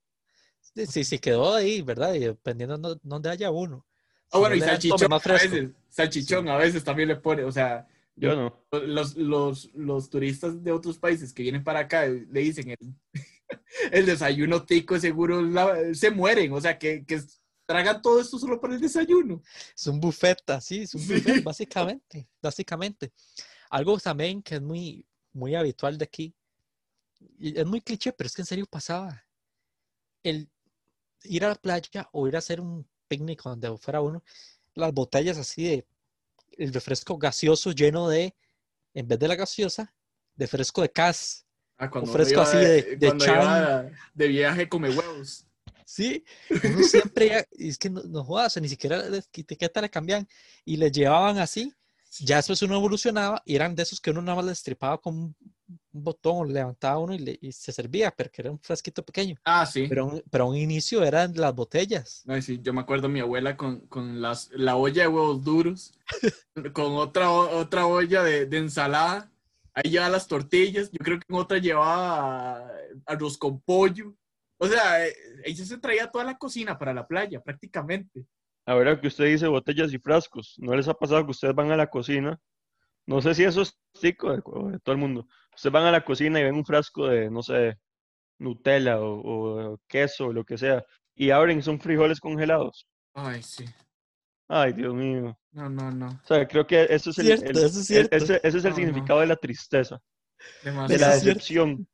Sí, 0.60 0.86
sí, 0.86 1.04
sí, 1.04 1.18
quedó 1.18 1.54
ahí, 1.54 1.82
¿verdad? 1.82 2.14
Y 2.14 2.20
dependiendo 2.20 2.76
de 2.78 3.00
dónde 3.02 3.30
haya 3.30 3.50
uno. 3.50 3.86
Ah, 4.30 4.38
bueno, 4.38 4.54
no 4.54 4.58
y 4.58 4.60
salchichón 4.60 5.12
a 5.12 5.18
veces, 5.18 5.70
salchichón 5.90 6.48
a 6.48 6.56
veces 6.56 6.84
también 6.84 7.08
le 7.08 7.16
pone, 7.16 7.44
o 7.44 7.52
sea, 7.52 7.86
Yo 8.16 8.34
no. 8.34 8.64
los, 8.80 9.16
los, 9.16 9.70
los 9.74 10.08
turistas 10.08 10.62
de 10.62 10.72
otros 10.72 10.98
países 10.98 11.32
que 11.32 11.42
vienen 11.42 11.62
para 11.62 11.80
acá 11.80 12.06
eh, 12.06 12.26
le 12.30 12.40
dicen 12.40 12.70
el, 12.70 12.94
el 13.92 14.06
desayuno 14.06 14.64
tico 14.64 14.98
seguro 14.98 15.42
la- 15.42 15.92
se 15.94 16.10
mueren, 16.10 16.52
o 16.52 16.60
sea, 16.60 16.78
que, 16.78 17.04
que 17.04 17.20
tragan 17.66 18.00
todo 18.00 18.20
esto 18.20 18.38
solo 18.38 18.58
para 18.60 18.74
el 18.74 18.80
desayuno. 18.80 19.42
Es 19.76 19.86
un 19.86 20.00
buffet, 20.00 20.38
así, 20.50 20.82
es 20.82 20.94
un 20.94 21.02
Sí. 21.02 21.14
buffet, 21.14 21.42
básicamente, 21.42 22.28
básicamente. 22.40 23.12
Algo 23.70 23.98
también 23.98 24.42
que 24.42 24.54
es 24.56 24.62
muy, 24.62 25.04
muy 25.32 25.54
habitual 25.54 25.98
de 25.98 26.04
aquí, 26.04 26.34
es 27.40 27.66
muy 27.66 27.80
cliché, 27.80 28.12
pero 28.12 28.26
es 28.26 28.34
que 28.34 28.42
en 28.42 28.46
serio 28.46 28.66
pasaba. 28.66 29.24
El 30.22 30.48
ir 31.24 31.44
a 31.44 31.48
la 31.48 31.54
playa 31.54 32.08
o 32.12 32.26
ir 32.28 32.36
a 32.36 32.38
hacer 32.38 32.60
un 32.60 32.86
picnic 33.08 33.42
donde 33.42 33.76
fuera 33.78 34.00
uno, 34.00 34.22
las 34.74 34.92
botellas 34.92 35.38
así 35.38 35.64
de 35.64 35.86
el 36.58 36.72
refresco 36.72 37.16
gaseoso 37.18 37.72
lleno 37.72 38.08
de, 38.08 38.34
en 38.94 39.08
vez 39.08 39.18
de 39.18 39.28
la 39.28 39.36
gaseosa, 39.36 39.94
de 40.34 40.46
fresco 40.46 40.82
de 40.82 40.90
cas. 40.90 41.46
Ah, 41.78 41.90
cuando 41.90 42.10
uno 42.10 42.12
fresco 42.12 42.34
iba 42.34 42.42
así 42.42 42.58
de- 42.58 42.96
de 42.96 43.06
cuando 43.06 43.26
iba 43.26 43.90
de 44.14 44.28
viaje 44.28 44.68
come 44.68 44.90
huevos. 44.90 45.46
Sí, 45.84 46.24
uno 46.64 46.82
siempre, 46.82 47.46
es 47.52 47.78
que 47.78 47.90
no, 47.90 48.02
no 48.04 48.24
jodas, 48.24 48.56
ni 48.60 48.68
siquiera 48.68 48.98
la 49.08 49.16
etiqueta 49.18 49.80
le 49.80 49.90
cambian 49.90 50.28
y 50.64 50.76
le 50.76 50.90
llevaban 50.90 51.38
así. 51.38 51.72
Ya 52.20 52.36
después 52.36 52.60
uno 52.62 52.76
evolucionaba 52.76 53.42
y 53.44 53.56
eran 53.56 53.74
de 53.74 53.82
esos 53.82 54.00
que 54.00 54.10
uno 54.10 54.20
nada 54.20 54.36
más 54.36 54.44
le 54.44 54.52
estripaba 54.52 54.98
con 55.00 55.34
un 55.92 56.04
botón, 56.04 56.52
levantaba 56.52 56.98
uno 56.98 57.14
y, 57.14 57.18
le- 57.18 57.38
y 57.40 57.52
se 57.52 57.72
servía, 57.72 58.10
pero 58.10 58.30
que 58.30 58.42
era 58.42 58.50
un 58.50 58.58
frasquito 58.58 59.04
pequeño. 59.04 59.36
Ah, 59.44 59.66
sí. 59.66 59.86
Pero, 59.88 60.06
un- 60.06 60.22
pero 60.30 60.44
a 60.44 60.48
un 60.48 60.56
inicio 60.56 61.02
eran 61.04 61.32
las 61.36 61.54
botellas. 61.54 62.22
Ay, 62.26 62.42
sí, 62.42 62.60
yo 62.62 62.72
me 62.72 62.80
acuerdo 62.80 63.08
mi 63.08 63.20
abuela 63.20 63.56
con, 63.56 63.80
con 63.88 64.20
las, 64.20 64.50
la 64.52 64.76
olla 64.76 65.02
de 65.02 65.08
huevos 65.08 65.44
duros, 65.44 65.94
con 66.74 66.94
otra, 66.96 67.30
otra 67.30 67.86
olla 67.86 68.22
de, 68.22 68.46
de 68.46 68.58
ensalada. 68.58 69.30
Ahí 69.74 69.90
llevaba 69.90 70.10
las 70.10 70.26
tortillas. 70.28 70.90
Yo 70.90 70.98
creo 70.98 71.18
que 71.18 71.24
en 71.28 71.36
otra 71.36 71.58
llevaba 71.58 72.70
arroz 73.06 73.38
con 73.38 73.60
pollo. 73.60 74.14
O 74.58 74.66
sea, 74.68 75.06
eh, 75.06 75.14
ella 75.44 75.64
se 75.64 75.78
traía 75.78 76.10
toda 76.10 76.24
la 76.24 76.38
cocina 76.38 76.78
para 76.78 76.92
la 76.94 77.06
playa, 77.06 77.40
prácticamente. 77.42 78.24
Ahora 78.64 79.00
que 79.00 79.08
usted 79.08 79.24
dice 79.24 79.48
botellas 79.48 79.92
y 79.92 79.98
frascos, 79.98 80.54
¿no 80.58 80.76
les 80.76 80.86
ha 80.88 80.94
pasado 80.94 81.24
que 81.24 81.32
ustedes 81.32 81.54
van 81.54 81.72
a 81.72 81.76
la 81.76 81.88
cocina? 81.90 82.38
No 83.06 83.20
sé 83.20 83.34
si 83.34 83.44
eso 83.44 83.62
es 83.62 83.78
tico 84.00 84.30
de, 84.30 84.36
de 84.36 84.78
todo 84.80 84.92
el 84.92 84.98
mundo. 84.98 85.26
Ustedes 85.54 85.72
van 85.72 85.84
a 85.86 85.90
la 85.92 86.04
cocina 86.04 86.40
y 86.40 86.44
ven 86.44 86.54
un 86.54 86.64
frasco 86.64 87.08
de, 87.08 87.30
no 87.30 87.42
sé, 87.42 87.78
Nutella 88.38 89.00
o, 89.00 89.72
o 89.72 89.78
queso 89.88 90.26
o 90.26 90.32
lo 90.32 90.44
que 90.44 90.56
sea, 90.58 90.84
y 91.14 91.30
abren 91.30 91.62
son 91.62 91.80
frijoles 91.80 92.20
congelados. 92.20 92.86
Ay, 93.14 93.42
sí. 93.42 93.64
Ay, 94.48 94.72
Dios 94.72 94.94
mío. 94.94 95.38
No, 95.52 95.68
no, 95.68 95.90
no. 95.90 96.06
O 96.08 96.26
sea, 96.26 96.46
creo 96.46 96.66
que 96.66 96.86
eso 96.90 97.10
es 97.10 97.18
el, 97.18 97.26
Cierto, 97.26 97.44
el- 97.50 97.56
eso 97.58 97.80
es 97.80 97.86
cierto. 97.86 98.16
ese, 98.16 98.36
ese 98.42 98.48
es 98.48 98.54
el 98.56 98.62
No, 98.64 98.68
no. 98.70 98.76
significado 98.76 99.20
de 99.20 99.26
la 99.26 99.36
tristeza, 99.36 100.00
de 100.62 100.98
la 100.98 101.14
decepción. 101.14 101.86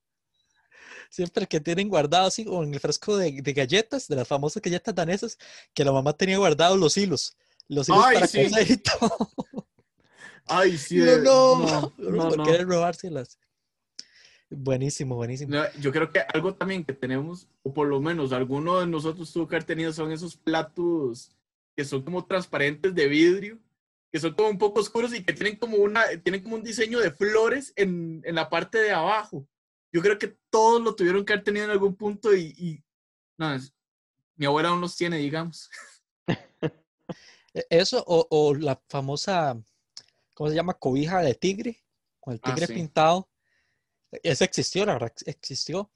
Siempre 1.11 1.47
que 1.47 1.61
tienen 1.61 1.89
guardado 1.89 2.27
así, 2.27 2.45
o 2.49 2.63
en 2.63 2.75
el 2.75 2.81
frasco 2.81 3.17
de, 3.17 3.41
de 3.43 3.53
galletas, 3.53 4.09
de 4.09 4.17
las 4.17 4.29
famosas 4.29 4.63
galletas 4.63 4.95
danesas, 4.95 5.39
que 5.75 5.85
la 5.85 5.93
mamá 5.93 6.13
tenía 6.13 6.37
guardados 6.39 6.79
los 6.79 6.97
hilos. 6.97 7.37
Los 7.67 7.89
hilos 7.89 8.05
Ay, 8.07 8.15
para 8.15 8.27
sí. 8.27 8.45
coser 8.45 8.71
y 8.71 8.77
todo. 8.79 9.11
Ay, 10.49 10.77
sí. 10.79 10.99
No, 10.99 11.05
de- 11.05 11.23
no, 11.23 11.57
no, 11.99 12.11
no, 12.11 12.29
por 12.29 12.37
no. 12.39 12.45
querer 12.45 12.67
robárselas. 12.67 13.39
Buenísimo, 14.51 15.15
buenísimo. 15.17 15.55
No, 15.55 15.65
Yo 15.81 15.93
creo 15.93 16.11
que 16.11 16.21
algo 16.33 16.55
también 16.55 16.85
que 16.85 16.95
tenemos, 16.95 17.49
o 17.63 17.73
por 17.75 17.87
lo 17.87 18.01
menos 18.01 18.33
alguno 18.33 18.81
de 18.81 18.87
nosotros 18.87 19.31
tuvo 19.33 19.47
que 19.47 19.57
haber 19.57 19.65
tenido, 19.65 19.93
son 19.93 20.11
esos 20.11 20.37
platos 20.37 21.37
que 21.77 21.85
son 21.85 22.03
como 22.03 22.25
transparentes 22.27 22.95
de 22.95 23.07
vidrio, 23.09 23.59
que 24.11 24.19
son 24.19 24.33
como 24.35 24.49
un 24.49 24.59
poco 24.59 24.81
oscuros 24.81 25.15
y 25.15 25.23
que 25.23 25.35
tienen 25.35 25.57
como 25.57 25.77
una, 25.77 26.05
tienen 26.23 26.43
como 26.43 26.57
un 26.57 26.63
diseño 26.65 26.99
de 26.99 27.11
flores 27.11 27.73
en, 27.77 28.23
en 28.25 28.35
la 28.35 28.49
parte 28.49 28.79
de 28.79 28.91
abajo. 28.91 29.47
Yo 29.93 30.01
creo 30.01 30.19
que 30.19 30.37
todos 30.51 30.83
lo 30.83 30.95
tuvieron 30.95 31.25
que 31.25 31.35
haber 31.35 31.45
tenido 31.45 31.67
en 31.67 31.71
algún 31.71 31.95
punto 31.95 32.35
y, 32.35 32.55
y- 32.57 32.83
no, 33.39 33.55
es- 33.55 33.73
mi 34.37 34.47
abuela 34.47 34.71
aún 34.71 34.81
los 34.81 34.97
tiene, 34.97 35.19
digamos. 35.19 35.69
E- 37.55 37.67
Eso 37.71 38.03
o, 38.07 38.27
o 38.31 38.55
la 38.55 38.81
famosa, 38.89 39.61
¿cómo 40.39 40.51
se 40.51 40.55
llama? 40.57 40.75
Cobija 40.75 41.21
de 41.21 41.35
tigre, 41.35 41.83
con 42.21 42.33
el 42.33 42.41
Ah, 42.45 42.55
tigre 42.55 42.69
sí. 42.69 42.75
pintado. 42.75 43.29
Ese 44.23 44.45
existió, 44.45 44.87
la 44.87 44.93
verdad, 44.93 45.09
ex- 45.11 45.27
existió. 45.27 45.91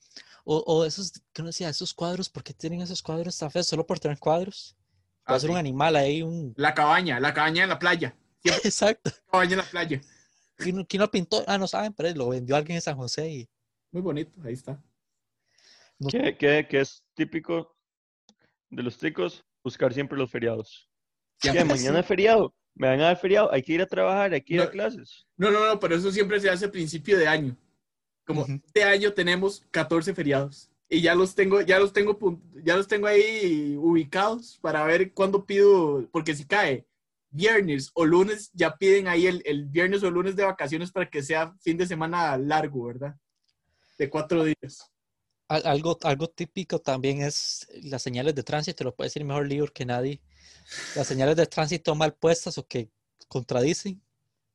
O, 0.44 0.56
o 0.66 0.84
esos, 0.84 1.12
que 1.32 1.42
uno 1.42 1.50
decía, 1.50 1.68
esos 1.68 1.94
cuadros, 1.94 2.28
¿por 2.28 2.42
qué 2.42 2.52
tienen 2.52 2.80
esos 2.82 3.00
cuadros 3.02 3.38
tan 3.38 3.52
feos? 3.52 3.68
Solo 3.68 3.86
por 3.86 4.00
tener 4.00 4.18
cuadros. 4.18 4.76
Puede 5.24 5.36
Ah, 5.36 5.40
ser 5.40 5.50
un 5.50 5.56
animal 5.56 5.94
ahí, 5.94 6.22
un... 6.24 6.52
La 6.56 6.74
cabaña, 6.74 7.20
la 7.20 7.32
cabaña 7.32 7.62
en 7.62 7.68
la 7.68 7.78
playa. 7.78 8.16
Exacto. 8.64 9.12
Cabaña 9.30 9.52
en 9.52 9.58
la 9.58 9.64
playa. 9.70 10.00
¿Quién, 10.56 10.84
quién 10.86 11.00
lo 11.00 11.08
pintó? 11.10 11.44
Ah, 11.46 11.56
no 11.56 11.68
saben, 11.68 11.92
pero 11.92 12.12
lo 12.16 12.28
vendió 12.30 12.56
alguien 12.56 12.74
en 12.76 12.82
San 12.82 12.96
José 12.96 13.30
y 13.30 13.48
Muy 13.92 14.02
bonito, 14.02 14.32
ahí 14.44 14.54
está. 14.54 14.82
no- 16.00 16.10
que, 16.10 16.36
que- 16.36 16.66
que 16.68 16.80
es 16.80 17.04
típico 17.14 17.76
de 18.70 18.82
los 18.82 18.98
ticos 18.98 19.44
buscar 19.62 19.94
siempre 19.94 20.18
los 20.18 20.30
feriados. 20.30 20.90
¿Qué? 21.40 21.64
Mañana 21.64 22.00
es 22.00 22.06
feriado, 22.06 22.52
me 22.74 22.88
van 22.88 23.00
a 23.00 23.04
dar 23.04 23.16
feriado, 23.18 23.52
hay 23.52 23.62
que 23.62 23.72
ir 23.74 23.82
a 23.82 23.86
trabajar, 23.86 24.32
hay 24.32 24.40
que 24.42 24.54
ir 24.54 24.60
a 24.60 24.64
No. 24.64 24.70
clases. 24.70 25.26
No, 25.36 25.50
no, 25.50 25.66
no, 25.66 25.78
pero 25.80 25.94
eso 25.96 26.10
siempre 26.10 26.40
se 26.40 26.48
hace 26.50 26.66
a 26.66 26.70
principio 26.70 27.18
de 27.18 27.28
año. 27.28 27.56
Como 28.24 28.42
Ujú. 28.42 28.60
este 28.64 28.84
año 28.84 29.12
tenemos 29.12 29.62
14 29.70 30.14
feriados 30.14 30.70
y 30.88 31.00
ya 31.02 31.14
los 31.14 31.34
tengo, 31.34 31.60
ya 31.60 31.78
los 31.78 31.92
tengo, 31.92 32.40
ya 32.64 32.76
los 32.76 32.86
tengo 32.88 33.06
ahí 33.06 33.76
ubicados 33.78 34.58
para 34.60 34.84
ver 34.84 35.12
cuándo 35.12 35.44
pido, 35.44 36.08
porque 36.12 36.34
si 36.34 36.44
cae 36.44 36.86
viernes 37.30 37.90
o 37.94 38.04
lunes, 38.04 38.50
ya 38.52 38.76
piden 38.76 39.08
ahí 39.08 39.26
el, 39.26 39.42
el 39.46 39.64
viernes 39.66 40.02
o 40.02 40.10
lunes 40.10 40.36
de 40.36 40.44
vacaciones 40.44 40.92
para 40.92 41.08
que 41.08 41.22
sea 41.22 41.54
fin 41.60 41.76
de 41.78 41.86
semana 41.86 42.36
largo, 42.36 42.84
¿verdad? 42.84 43.16
De 43.98 44.08
cuatro 44.08 44.44
días. 44.44 44.90
Al- 45.48 45.66
Algo, 45.66 45.98
algo 46.02 46.28
típico 46.28 46.78
también 46.78 47.22
es 47.22 47.66
las 47.82 48.02
señales 48.02 48.34
de 48.34 48.42
tránsito, 48.42 48.84
lo 48.84 48.94
puede 48.94 49.06
decir 49.08 49.24
mejor 49.24 49.46
Lior 49.48 49.72
que 49.72 49.84
nadie. 49.84 50.20
Las 50.96 51.06
señales 51.06 51.36
de 51.36 51.46
tránsito 51.46 51.94
mal 51.94 52.14
puestas 52.14 52.58
o 52.58 52.66
que 52.66 52.90
contradicen. 53.28 54.02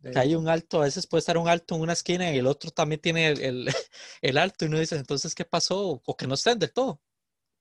Que 0.04 0.20
hay 0.20 0.36
un 0.36 0.48
alto, 0.48 0.80
a 0.82 0.86
veces 0.86 1.08
puede 1.08 1.20
estar 1.20 1.38
un 1.38 1.50
alto 1.50 1.76
en 1.76 1.82
una 1.82 1.94
esquina 1.94 2.32
y 2.32 2.38
el 2.38 2.46
otro 2.48 2.70
también 2.70 3.02
tiene 3.02 3.28
el, 3.30 3.42
el- 3.42 3.68
el 4.22 4.38
alto 4.38 4.64
y 4.64 4.68
uno 4.68 4.80
dice, 4.80 4.96
entonces, 4.96 5.34
¿qué 5.34 5.44
pasó? 5.44 6.02
O 6.06 6.16
que 6.16 6.28
no 6.28 6.36
estén 6.36 6.60
del 6.60 6.72
todo. 6.72 7.02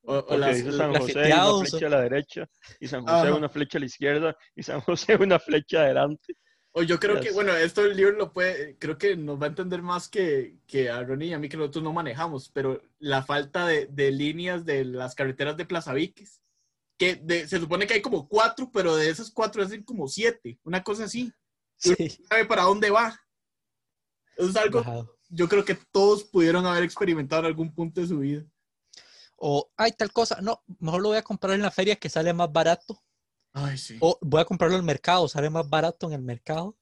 O, 0.02 0.18
o 0.18 0.36
las- 0.36 0.56
dice 0.56 0.70
San 0.76 0.94
José 0.94 1.12
una 1.18 1.64
flecha 1.64 1.86
a 1.86 1.88
la 1.88 2.00
derecha, 2.02 2.48
y 2.78 2.86
San 2.86 3.00
José 3.02 3.12
Ajá. 3.28 3.34
una 3.34 3.48
flecha 3.48 3.78
a 3.78 3.80
la 3.80 3.86
izquierda, 3.86 4.36
y 4.54 4.62
San 4.62 4.80
José 4.82 5.16
una 5.20 5.38
flecha 5.40 5.80
adelante. 5.80 6.34
O 6.72 6.82
yo 6.82 7.00
creo 7.00 7.18
que, 7.20 7.32
bueno, 7.32 7.56
esto 7.56 7.80
el 7.86 7.96
libro 7.96 8.12
lo 8.16 8.32
puede, 8.34 8.76
creo 8.78 8.98
que 8.98 9.16
nos 9.16 9.40
va 9.40 9.46
a 9.46 9.48
entender 9.48 9.80
más 9.80 10.08
que, 10.08 10.58
que 10.66 10.90
a 10.90 11.02
Ronnie 11.02 11.28
y 11.30 11.32
a 11.32 11.38
mí 11.38 11.48
que 11.48 11.56
nosotros 11.56 11.82
no 11.82 11.94
manejamos, 11.94 12.50
pero 12.50 12.82
la 12.98 13.22
falta 13.24 13.66
de, 13.66 13.86
de 13.86 14.10
líneas 14.12 14.66
de 14.66 14.84
las 14.84 15.14
carreteras 15.14 15.56
de 15.56 15.64
Plaza 15.64 15.94
Viques, 15.94 16.42
que 16.98 17.16
de- 17.16 17.46
se 17.48 17.58
supone 17.60 17.86
que 17.86 17.94
hay 17.94 18.02
como 18.02 18.26
cuatro, 18.28 18.70
pero 18.72 18.96
de 18.96 19.10
esas 19.10 19.30
cuatro 19.30 19.62
hacen 19.62 19.82
como 19.84 20.08
siete, 20.08 20.58
una 20.64 20.82
cosa 20.82 21.04
así. 21.04 21.32
Uno 21.84 21.96
Sí, 21.98 22.18
no 22.20 22.26
sabe 22.28 22.46
para 22.46 22.62
dónde 22.62 22.90
va. 22.90 23.18
Eso 24.36 24.48
es 24.50 24.56
algo, 24.56 24.78
bajado. 24.80 25.18
yo 25.28 25.48
creo 25.48 25.64
que 25.64 25.74
todos 25.92 26.24
pudieron 26.24 26.64
haber 26.66 26.84
experimentado 26.84 27.40
en 27.40 27.46
algún 27.46 27.74
punto 27.74 28.00
de 28.00 28.06
su 28.06 28.18
vida. 28.18 28.44
O, 29.36 29.70
hay 29.76 29.92
tal 29.92 30.12
cosa, 30.12 30.40
no, 30.40 30.62
mejor 30.78 31.02
lo 31.02 31.08
voy 31.10 31.18
a 31.18 31.22
comprar 31.22 31.54
en 31.54 31.62
la 31.62 31.70
feria 31.70 31.96
que 31.96 32.08
sale 32.08 32.32
más 32.32 32.50
barato. 32.50 33.02
Ay, 33.52 33.76
sí. 33.76 33.96
O 34.00 34.18
voy 34.22 34.40
a 34.40 34.44
comprarlo 34.46 34.76
el 34.76 34.82
mercado, 34.82 35.28
sale 35.28 35.50
más 35.50 35.68
barato 35.68 36.06
en 36.06 36.14
el 36.14 36.22
mercado. 36.22 36.76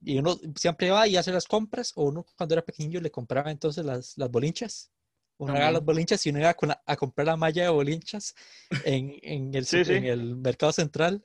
Y 0.00 0.18
uno 0.18 0.38
siempre 0.56 0.90
va 0.90 1.06
y 1.08 1.16
hace 1.16 1.32
las 1.32 1.46
compras, 1.46 1.92
o 1.94 2.04
uno 2.04 2.26
cuando 2.36 2.54
era 2.54 2.64
pequeño 2.64 3.00
le 3.00 3.10
compraba 3.10 3.50
entonces 3.50 3.84
las, 3.84 4.18
las 4.18 4.30
bolinchas. 4.30 4.90
Uno 5.36 5.52
agarra 5.52 5.72
las 5.72 5.84
bolinchas 5.84 6.24
y 6.26 6.30
uno 6.30 6.38
iba 6.40 6.54
a 6.86 6.96
comprar 6.96 7.26
la 7.26 7.36
malla 7.36 7.64
de 7.64 7.68
bolinchas 7.68 8.34
en, 8.84 9.18
en 9.22 9.54
el, 9.54 9.66
Sí, 9.66 9.78
su- 9.78 9.84
sí. 9.86 9.92
en 9.96 10.04
el 10.04 10.36
mercado 10.36 10.72
central. 10.72 11.24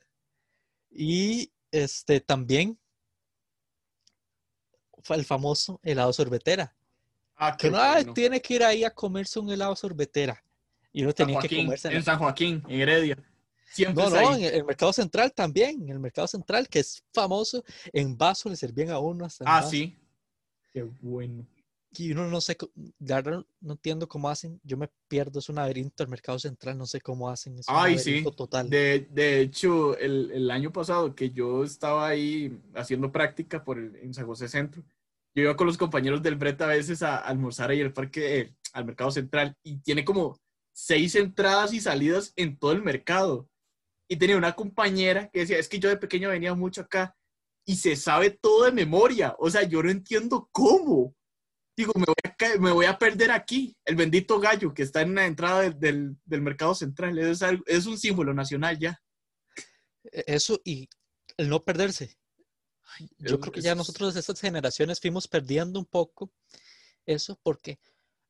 Y 0.90 1.52
este 1.70 2.20
también 2.20 2.78
fue 5.02 5.16
el 5.16 5.24
famoso 5.24 5.80
helado 5.82 6.12
sorbetera. 6.12 6.74
Ah, 7.36 7.56
Que 7.56 7.68
uno 7.68 7.78
bueno. 7.78 8.12
tiene 8.12 8.40
que 8.42 8.54
ir 8.54 8.64
ahí 8.64 8.84
a 8.84 8.90
comerse 8.90 9.38
un 9.38 9.50
helado 9.50 9.74
sorbetera. 9.76 10.42
Y 10.92 11.02
uno 11.04 11.12
tenía 11.14 11.38
que 11.38 11.56
comerse 11.56 11.88
en 11.88 12.02
San 12.02 12.18
Joaquín, 12.18 12.62
en 12.68 12.80
Heredia. 12.80 13.16
Siempre 13.72 14.02
no, 14.02 14.10
no, 14.10 14.34
en 14.36 14.42
el, 14.42 14.64
mercado 14.64 14.92
central 14.92 15.32
también, 15.32 15.80
en 15.82 15.90
el 15.90 16.00
mercado 16.00 16.26
central, 16.26 16.68
que 16.68 16.80
es 16.80 17.04
famoso, 17.14 17.62
en 17.92 18.18
vaso 18.18 18.48
le 18.48 18.56
servían 18.56 18.90
a 18.90 18.98
uno 18.98 19.24
hasta 19.24 19.44
Ah, 19.46 19.60
vaso. 19.60 19.70
sí. 19.70 19.96
Qué 20.72 20.82
bueno. 20.82 21.46
Y 21.92 22.12
uno 22.12 22.28
no 22.28 22.40
sé, 22.40 22.56
la 23.00 23.20
verdad 23.20 23.44
no 23.60 23.72
entiendo 23.72 24.06
cómo 24.08 24.28
hacen, 24.28 24.60
yo 24.62 24.76
me 24.76 24.88
pierdo, 25.08 25.40
es 25.40 25.48
un 25.48 25.56
laberinto 25.56 26.04
el 26.04 26.08
mercado 26.08 26.38
central, 26.38 26.78
no 26.78 26.86
sé 26.86 27.00
cómo 27.00 27.28
hacen, 27.28 27.58
es 27.58 27.66
un 27.68 27.74
Ay, 27.76 27.98
sí. 27.98 28.24
total. 28.36 28.70
De, 28.70 29.08
de 29.10 29.40
hecho, 29.40 29.98
el, 29.98 30.30
el 30.30 30.50
año 30.52 30.72
pasado 30.72 31.14
que 31.16 31.30
yo 31.30 31.64
estaba 31.64 32.06
ahí 32.06 32.56
haciendo 32.74 33.10
práctica 33.10 33.64
por 33.64 33.78
el- 33.78 33.96
en 33.96 34.14
San 34.14 34.26
José 34.26 34.48
Centro, 34.48 34.84
yo 35.34 35.42
iba 35.42 35.56
con 35.56 35.66
los 35.66 35.78
compañeros 35.78 36.22
del 36.22 36.36
Breta 36.36 36.64
a 36.64 36.68
veces 36.68 37.02
a, 37.02 37.16
almorzar 37.16 37.70
ahí 37.70 37.80
al 37.80 37.92
parque, 37.92 38.38
eh, 38.38 38.54
al 38.72 38.84
mercado 38.84 39.10
central, 39.10 39.56
y 39.64 39.78
tiene 39.78 40.04
como 40.04 40.38
seis 40.72 41.16
entradas 41.16 41.72
y 41.72 41.80
salidas 41.80 42.32
en 42.36 42.56
todo 42.56 42.72
el 42.72 42.82
mercado. 42.82 43.48
Y 44.08 44.16
tenía 44.16 44.36
una 44.36 44.54
compañera 44.54 45.28
que 45.28 45.40
decía, 45.40 45.58
es 45.58 45.68
que 45.68 45.78
yo 45.78 45.88
de 45.88 45.96
pequeño 45.96 46.28
venía 46.30 46.54
mucho 46.54 46.80
acá 46.82 47.16
y 47.64 47.76
se 47.76 47.94
sabe 47.96 48.30
todo 48.30 48.64
de 48.64 48.72
memoria. 48.72 49.34
O 49.38 49.50
sea, 49.50 49.62
yo 49.62 49.82
no 49.82 49.90
entiendo 49.90 50.48
cómo. 50.52 51.14
Digo, 51.80 51.94
me 51.96 52.04
voy 52.04 52.14
a, 52.24 52.34
ca- 52.36 52.58
me 52.58 52.72
voy 52.72 52.84
a 52.84 52.98
perder 52.98 53.30
aquí. 53.30 53.74
El 53.86 53.96
bendito 53.96 54.38
gallo 54.38 54.74
que 54.74 54.82
está 54.82 55.00
en 55.00 55.14
la 55.14 55.24
entrada 55.24 55.62
del, 55.62 55.78
del- 55.80 56.16
del 56.26 56.42
mercado 56.42 56.74
central. 56.74 57.18
Es, 57.18 57.40
algo- 57.40 57.64
es 57.66 57.86
un 57.86 57.96
símbolo 57.98 58.34
nacional 58.34 58.78
ya. 58.78 59.02
E- 60.12 60.24
Eso 60.26 60.60
y 60.62 60.90
el 61.38 61.48
no 61.48 61.62
perderse. 61.64 62.18
Yo 63.16 63.36
es- 63.36 63.40
creo 63.40 63.52
que 63.52 63.62
ya 63.62 63.74
nosotros 63.74 64.12
de 64.12 64.20
estas 64.20 64.38
generaciones 64.38 65.00
fuimos 65.00 65.26
perdiendo 65.26 65.78
un 65.78 65.86
poco 65.86 66.30
eso 67.06 67.40
porque 67.42 67.78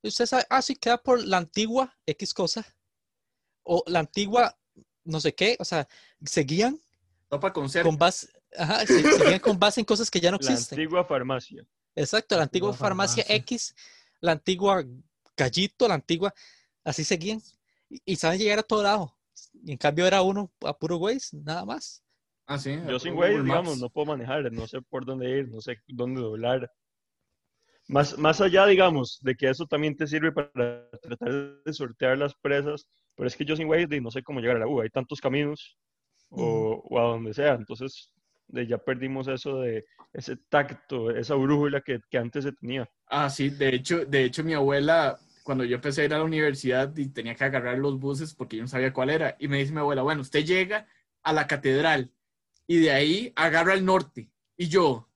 usted 0.01 0.25
sabe, 0.25 0.45
ah, 0.49 0.61
sí, 0.61 0.75
queda 0.77 0.97
por 1.03 1.21
la 1.21 1.35
antigua 1.37 1.93
X 2.05 2.33
cosa 2.33 2.65
o 3.63 3.83
la 3.87 3.99
antigua 3.99 4.57
no 5.03 5.19
sé 5.19 5.35
qué, 5.35 5.57
o 5.59 5.65
sea, 5.65 5.89
seguían 6.23 6.79
con 7.83 7.97
base, 7.97 8.29
ajá, 8.57 8.85
se- 8.85 9.01
seguían 9.17 9.39
con 9.39 9.59
base 9.59 9.81
en 9.81 9.85
cosas 9.85 10.09
que 10.09 10.21
ya 10.21 10.31
no 10.31 10.37
La 10.39 10.51
existen. 10.53 10.79
antigua 10.79 11.03
farmacia. 11.03 11.67
Exacto, 11.95 12.35
la 12.37 12.43
antigua 12.43 12.69
antigua 12.69 12.87
farmacia 12.87 13.23
farmacia. 13.23 13.35
X, 13.43 13.75
la 14.21 14.31
antigua 14.33 14.83
Gallito, 15.35 15.87
la 15.87 15.95
antigua, 15.95 16.33
así 16.83 17.03
seguían. 17.03 17.41
Y, 17.89 18.01
y 18.05 18.15
saben 18.15 18.39
llegar 18.39 18.59
a 18.59 18.63
todo 18.63 18.83
lado. 18.83 19.17
Y 19.63 19.71
en 19.71 19.77
cambio 19.77 20.05
era 20.05 20.21
uno 20.21 20.51
a 20.61 20.77
puro 20.77 20.97
Waze, 20.97 21.37
nada 21.37 21.65
más. 21.65 22.03
Ah, 22.45 22.57
sí. 22.57 22.77
Yo 22.87 22.99
sin 22.99 23.13
Google 23.15 23.35
Waze, 23.35 23.43
digamos, 23.43 23.69
Maps. 23.71 23.81
no 23.81 23.89
puedo 23.89 24.07
manejar, 24.07 24.51
no 24.51 24.67
sé 24.67 24.81
por 24.81 25.05
dónde 25.05 25.29
ir, 25.29 25.49
no 25.49 25.61
sé 25.61 25.77
dónde 25.87 26.21
doblar. 26.21 26.71
Más, 27.87 28.17
más 28.17 28.39
allá, 28.39 28.65
digamos, 28.67 29.19
de 29.21 29.35
que 29.35 29.49
eso 29.49 29.65
también 29.65 29.95
te 29.95 30.07
sirve 30.07 30.31
para 30.31 30.89
tratar 31.01 31.63
de 31.63 31.73
sortear 31.73 32.17
las 32.17 32.33
presas, 32.35 32.87
pero 33.15 33.27
es 33.27 33.35
que 33.35 33.43
yo 33.43 33.55
sin 33.55 33.67
Waze 33.67 33.99
no 33.99 34.11
sé 34.11 34.23
cómo 34.23 34.39
llegar 34.39 34.57
a 34.57 34.59
la 34.59 34.67
U, 34.67 34.81
hay 34.81 34.89
tantos 34.89 35.19
caminos 35.19 35.77
o, 36.29 36.81
o 36.89 36.99
a 36.99 37.03
donde 37.03 37.33
sea, 37.33 37.55
entonces 37.55 38.13
de 38.51 38.67
ya 38.67 38.77
perdimos 38.77 39.27
eso 39.27 39.61
de 39.61 39.85
ese 40.13 40.37
tacto, 40.37 41.11
esa 41.11 41.35
brújula 41.35 41.81
que, 41.81 41.99
que, 42.09 42.17
antes 42.17 42.43
se 42.43 42.51
tenía. 42.51 42.89
Ah, 43.07 43.29
sí, 43.29 43.49
de 43.49 43.69
hecho, 43.69 44.05
de 44.05 44.25
hecho 44.25 44.43
mi 44.43 44.53
abuela, 44.53 45.19
cuando 45.43 45.63
yo 45.63 45.75
empecé 45.75 46.01
a 46.01 46.05
ir 46.05 46.13
a 46.13 46.17
la 46.17 46.23
universidad 46.23 46.95
y 46.95 47.09
tenía 47.09 47.35
que 47.35 47.43
agarrar 47.43 47.77
los 47.77 47.99
buses 47.99 48.33
porque 48.33 48.57
yo 48.57 48.63
no 48.63 48.67
sabía 48.67 48.93
cuál 48.93 49.09
era, 49.09 49.35
y 49.39 49.47
me 49.47 49.57
dice 49.57 49.71
mi 49.71 49.79
abuela, 49.79 50.01
bueno, 50.01 50.21
usted 50.21 50.45
llega 50.45 50.87
a 51.23 51.33
la 51.33 51.47
catedral 51.47 52.11
y 52.67 52.79
de 52.79 52.91
ahí 52.91 53.33
agarra 53.35 53.73
al 53.73 53.85
norte. 53.85 54.31
Y 54.57 54.67
yo, 54.67 55.09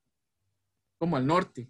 ¿cómo 0.98 1.18
al 1.18 1.28
norte? 1.28 1.70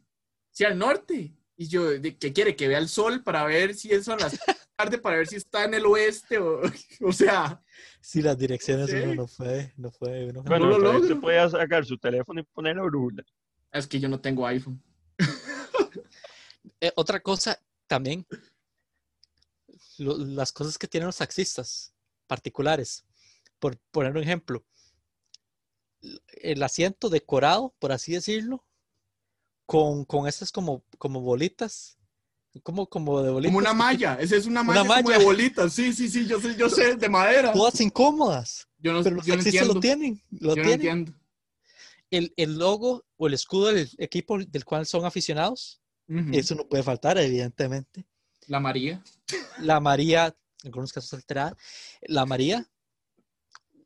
Sí, 0.51 0.63
al 0.63 0.78
norte. 0.78 1.36
Y 1.57 1.68
yo, 1.68 1.89
¿qué 2.20 2.34
quiere? 2.34 2.55
Que 2.55 2.68
vea 2.68 2.80
el 2.80 2.89
sol 2.89 3.24
para 3.24 3.43
ver 3.45 3.76
si 3.76 3.91
es 3.91 4.07
a 4.09 4.16
las 4.16 4.39
tarde, 4.76 4.97
para 4.97 5.18
ver 5.18 5.28
si 5.28 5.36
está 5.36 5.66
en 5.66 5.74
el 5.74 5.86
oeste, 5.86 6.38
o, 6.38 6.61
o 7.01 7.11
sea. 7.11 7.61
Sí, 8.01 8.21
las 8.21 8.38
direcciones 8.38 8.91
uno 8.91 9.15
no 9.15 9.28
fue, 9.28 9.73
no 9.78 9.91
fue. 9.91 10.30
Uno 10.30 10.43
bueno, 10.43 10.69
no 10.69 10.78
lo 10.78 11.03
se 11.03 11.15
puede 11.15 11.49
sacar 11.49 11.86
su 11.86 11.97
teléfono 11.97 12.39
y 12.39 12.43
poner 12.43 12.76
la 12.76 12.84
brújula. 12.84 13.23
Es 13.71 13.88
que 13.88 13.99
yo 13.99 14.07
no 14.07 14.19
tengo 14.19 14.45
iPhone. 14.45 14.82
eh, 16.82 16.91
otra 16.95 17.19
cosa 17.19 17.59
también, 17.88 18.26
lo, 19.97 20.17
las 20.17 20.51
cosas 20.51 20.78
que 20.78 20.88
tienen 20.88 21.07
los 21.07 21.17
taxistas 21.17 21.93
particulares. 22.28 23.05
Por 23.59 23.78
poner 23.91 24.11
un 24.11 24.23
ejemplo, 24.23 24.63
el 26.28 26.61
asiento 26.63 27.09
decorado, 27.09 27.73
por 27.80 27.91
así 27.91 28.13
decirlo, 28.13 28.63
con, 29.65 30.05
con 30.05 30.28
esas 30.28 30.51
como, 30.51 30.84
como 30.97 31.21
bolitas 31.21 31.97
como, 32.63 32.87
como 32.87 33.21
de 33.21 33.31
bolitas. 33.31 33.49
Como 33.49 33.59
una 33.59 33.73
malla, 33.73 34.17
esa 34.19 34.35
es 34.35 34.45
una 34.45 34.63
malla, 34.63 34.81
una 34.81 35.01
malla. 35.01 35.17
de 35.17 35.23
bolitas, 35.23 35.73
sí, 35.73 35.93
sí, 35.93 36.09
sí, 36.09 36.25
yo 36.25 36.39
sé, 36.39 36.55
yo 36.55 36.69
sé, 36.69 36.95
de 36.95 37.09
madera. 37.09 37.53
Todas 37.53 37.79
incómodas. 37.81 38.67
Yo 38.77 38.93
no, 38.93 39.03
pero 39.03 39.17
los 39.17 39.25
yo 39.25 39.35
no 39.35 39.43
taxistas 39.43 39.67
lo 39.67 39.79
tienen, 39.79 40.21
lo 40.31 40.49
yo 40.49 40.53
tienen. 40.55 40.69
no 40.69 40.73
entiendo. 40.73 41.13
El, 42.11 42.33
el, 42.37 42.57
logo 42.57 43.05
o 43.17 43.27
el 43.27 43.33
escudo 43.33 43.67
del 43.73 43.89
equipo 43.97 44.37
del 44.37 44.63
cual 44.63 44.85
son 44.85 45.05
aficionados, 45.05 45.81
uh 46.07 46.13
-huh. 46.13 46.37
eso 46.37 46.55
no 46.55 46.67
puede 46.67 46.83
faltar, 46.83 47.17
evidentemente. 47.17 48.05
La 48.47 48.59
María. 48.59 49.03
La 49.59 49.79
María, 49.79 50.27
en 50.27 50.67
algunos 50.67 50.93
casos 50.93 51.13
alterada, 51.13 51.57
la 52.03 52.25
María, 52.25 52.69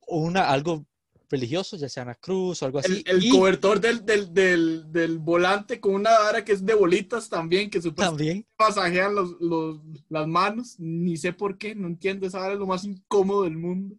una, 0.08 0.50
algo 0.50 0.86
religioso, 1.30 1.78
ya 1.78 1.88
sea 1.88 2.04
una 2.04 2.16
cruz 2.16 2.62
o 2.62 2.66
algo 2.66 2.80
así. 2.80 3.04
El, 3.06 3.18
el 3.18 3.26
y, 3.26 3.30
cobertor 3.30 3.80
del, 3.80 4.06
del, 4.06 4.34
del, 4.34 4.92
del, 4.92 5.20
volante 5.20 5.80
con 5.80 5.94
una 5.94 6.12
vara 6.12 6.44
que 6.44 6.54
es 6.54 6.66
de 6.66 6.74
bolitas 6.74 7.30
también, 7.30 7.70
que 7.70 7.80
también 7.80 8.46
pasajean 8.56 9.16
los, 9.16 9.40
los, 9.40 9.80
las 10.10 10.28
manos. 10.28 10.80
Ni 10.80 11.18
sé 11.18 11.34
por 11.34 11.58
qué, 11.58 11.76
no 11.76 11.88
entiendo. 11.88 12.26
Esa 12.26 12.40
vara 12.40 12.54
es 12.54 12.60
lo 12.60 12.68
más 12.68 12.84
incómodo 12.84 13.44
del 13.44 13.58
mundo. 13.58 13.96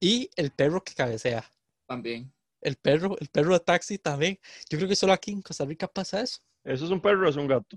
Y 0.00 0.28
el 0.36 0.50
perro 0.50 0.82
que 0.82 0.94
cabecea. 0.94 1.48
También. 1.86 2.32
El 2.60 2.76
perro, 2.76 3.16
el 3.20 3.28
perro 3.28 3.52
de 3.52 3.60
taxi 3.60 3.98
también. 3.98 4.38
Yo 4.68 4.78
creo 4.78 4.88
que 4.88 4.96
solo 4.96 5.12
aquí 5.12 5.30
en 5.30 5.42
Costa 5.42 5.64
Rica 5.64 5.86
pasa 5.86 6.20
eso. 6.20 6.40
¿Eso 6.64 6.84
es 6.84 6.90
un 6.90 7.00
perro 7.00 7.26
o 7.26 7.30
es 7.30 7.36
un 7.36 7.46
gato? 7.46 7.76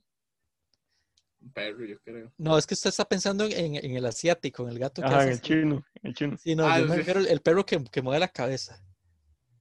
Un 1.42 1.52
perro, 1.54 1.86
yo 1.86 1.98
creo. 2.02 2.32
No, 2.38 2.58
es 2.58 2.68
que 2.68 2.74
usted 2.74 2.90
está 2.90 3.06
pensando 3.06 3.46
en, 3.46 3.76
en 3.76 3.96
el 3.96 4.06
asiático, 4.06 4.64
en 4.64 4.70
el 4.70 4.80
gato 4.80 5.02
que 5.02 5.08
Ajá, 5.08 5.18
hace 5.20 5.28
en 5.28 5.34
el 5.34 5.42
chino, 5.42 5.86
en 5.96 6.08
el 6.10 6.14
chino. 6.14 6.38
Sí, 6.38 6.56
no, 6.56 6.68
Ah, 6.68 6.80
yo 6.80 6.86
me 6.86 6.92
sí. 6.92 6.98
refiero 6.98 7.20
al 7.22 7.28
el 7.28 7.42
perro 7.42 7.66
que, 7.66 7.84
que 7.86 8.02
mueve 8.02 8.20
la 8.20 8.28
cabeza. 8.28 8.84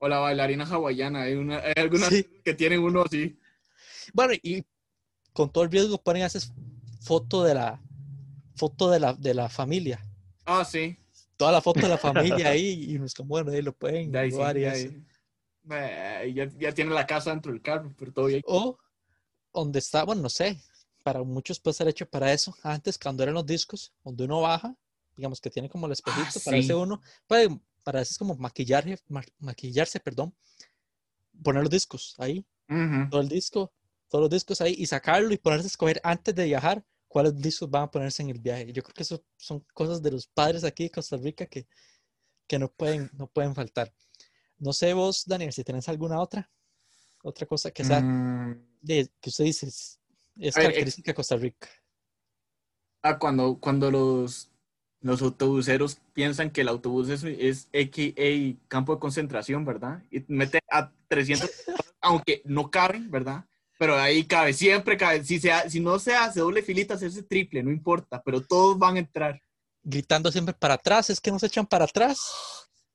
O 0.01 0.09
la 0.09 0.19
bailarina 0.19 0.65
hawaiana. 0.65 1.23
Hay, 1.23 1.35
una, 1.35 1.59
hay 1.59 1.75
algunas 1.77 2.09
Sí. 2.09 2.25
que 2.45 2.55
tienen 2.55 2.81
uno 2.81 3.03
así. 3.03 3.39
Bueno, 4.13 4.35
y 4.43 4.65
con 5.33 5.51
todo 5.51 5.65
el 5.65 5.71
riesgo 5.71 6.03
ponen 6.03 6.23
haces 6.25 6.53
foto 7.01 7.45
de 7.45 7.55
la 7.55 7.81
foto 8.57 8.91
de 8.91 8.99
la, 8.99 9.13
de 9.15 9.35
la 9.35 9.49
familia. 9.49 10.01
Ah, 10.45 10.65
sí. 10.65 10.97
Toda 11.37 11.53
la 11.53 11.61
foto 11.63 11.81
de 11.81 11.89
la 11.89 11.99
familia 11.99 12.49
ahí 12.49 12.87
y 12.95 12.99
nos 12.99 13.15
como, 13.15 13.29
bueno, 13.29 13.53
ahí 13.53 13.63
lo 13.63 13.73
pueden 13.73 14.11
De 14.11 14.19
ahí 14.19 14.31
sí, 14.31 14.37
probar 14.37 14.57
y 14.57 14.61
de 14.63 14.69
eso. 14.69 14.89
ahí. 14.89 15.05
Eh, 15.71 16.33
ya, 16.35 16.49
ya 16.59 16.73
tiene 16.73 16.93
la 16.93 17.07
casa 17.07 17.31
dentro 17.31 17.53
del 17.53 17.61
carro, 17.63 17.95
pero 17.97 18.13
todo 18.13 18.27
bien. 18.27 18.43
O 18.47 18.79
donde 19.53 19.79
está, 19.79 20.05
bueno, 20.05 20.23
no 20.23 20.29
sé, 20.29 20.59
para 21.09 21.23
muchos 21.25 21.59
puede 21.59 21.73
ser 21.73 21.89
hecho 21.89 22.07
para 22.07 22.31
eso. 22.35 22.55
Antes, 22.63 22.99
cuando 22.99 23.23
eran 23.23 23.35
los 23.35 23.47
discos, 23.47 23.95
donde 24.05 24.25
uno 24.25 24.43
baja, 24.43 24.77
digamos 25.17 25.41
que 25.41 25.49
tiene 25.49 25.67
como 25.71 25.87
el 25.87 25.93
espejito, 25.93 26.39
para 26.45 26.59
sí. 26.59 26.65
ese 26.65 26.75
uno, 26.75 27.01
puede, 27.27 27.59
para 27.83 28.03
eso 28.03 28.11
es 28.13 28.19
como 28.19 28.35
maquillarse, 28.37 28.99
ma- 29.09 29.25
maquillarse, 29.39 30.01
perdón, 30.01 30.35
poner 31.43 31.63
los 31.63 31.71
discos 31.71 32.15
ahí, 32.19 32.45
Ujú. 32.69 33.09
todo 33.11 33.23
el 33.23 33.29
disco, 33.31 33.73
todos 34.11 34.23
los 34.25 34.31
discos 34.31 34.61
ahí 34.61 34.75
y 34.79 34.87
sacarlo 34.87 35.33
y 35.33 35.39
ponerse 35.39 35.67
a 35.67 35.69
escoger 35.69 35.99
antes 36.05 36.35
de 36.35 36.45
viajar 36.45 36.85
cuáles 37.09 37.35
discos 37.41 37.71
van 37.71 37.85
a 37.85 37.91
ponerse 37.91 38.23
en 38.23 38.31
el 38.31 38.39
viaje. 38.39 38.71
Yo 38.73 38.83
creo 38.83 38.95
que 38.95 39.05
eso 39.05 39.25
son 39.39 39.65
cosas 39.73 40.03
de 40.03 40.11
los 40.11 40.27
padres 40.27 40.65
aquí 40.65 40.85
de 40.85 40.91
Costa 40.91 41.17
Rica 41.17 41.47
que, 41.47 41.67
que 42.47 42.59
no, 42.59 42.69
pueden, 42.71 43.11
no 43.15 43.29
pueden 43.29 43.55
faltar. 43.55 43.93
No 44.59 44.73
sé 44.73 44.95
vos, 44.95 45.25
Daniel, 45.27 45.53
si 45.53 45.65
tenés 45.65 45.89
alguna 45.89 46.21
otra, 46.21 46.51
otra 47.23 47.47
cosa 47.47 47.71
que 47.71 47.85
sea 47.85 48.03
Mm, 48.03 48.53
de, 48.83 49.11
que 49.21 49.31
usted 49.31 49.45
dice 49.45 49.69
es, 50.39 50.55
ver, 50.55 50.65
característica 50.65 51.11
de 51.11 51.15
Costa 51.15 51.37
Rica. 51.37 51.69
ah, 53.03 53.19
cuando, 53.19 53.59
cuando 53.61 53.91
los, 53.91 54.51
los 55.01 55.23
autobuseros 55.23 55.99
piensan 56.13 56.51
que 56.51 56.63
el 56.63 56.69
autobús 56.69 57.09
es, 57.09 57.25
es 57.25 57.69
AKA 57.75 58.59
campo 58.69 58.95
de 58.95 59.01
concentración, 59.01 59.65
¿verdad? 59.65 60.03
Y 60.11 60.25
mete 60.29 60.61
a 60.71 60.93
300, 61.09 61.51
aunque 62.01 62.43
no 62.45 62.71
caben, 62.71 63.11
¿verdad? 63.11 63.45
Pero 63.79 63.97
ahí 63.97 64.25
cabe, 64.25 64.53
siempre 64.53 64.97
cabe. 64.97 65.25
Si, 65.25 65.39
se 65.39 65.53
ha- 65.53 65.69
si 65.71 65.79
no 65.79 65.99
se 66.01 66.15
hace 66.15 66.41
doble 66.41 66.63
filita, 66.63 66.99
se 66.99 67.07
hace 67.07 67.23
triple, 67.23 67.63
no 67.63 67.71
importa, 67.71 68.21
pero 68.25 68.41
todos 68.41 68.77
van 68.79 68.97
a 68.97 68.99
entrar. 68.99 69.41
Gritando 69.85 70.33
siempre 70.33 70.53
para 70.55 70.75
atrás, 70.75 71.11
es 71.11 71.21
que 71.21 71.31
no 71.31 71.39
se 71.39 71.47
echan 71.47 71.67
para 71.67 71.85
atrás. 71.85 72.21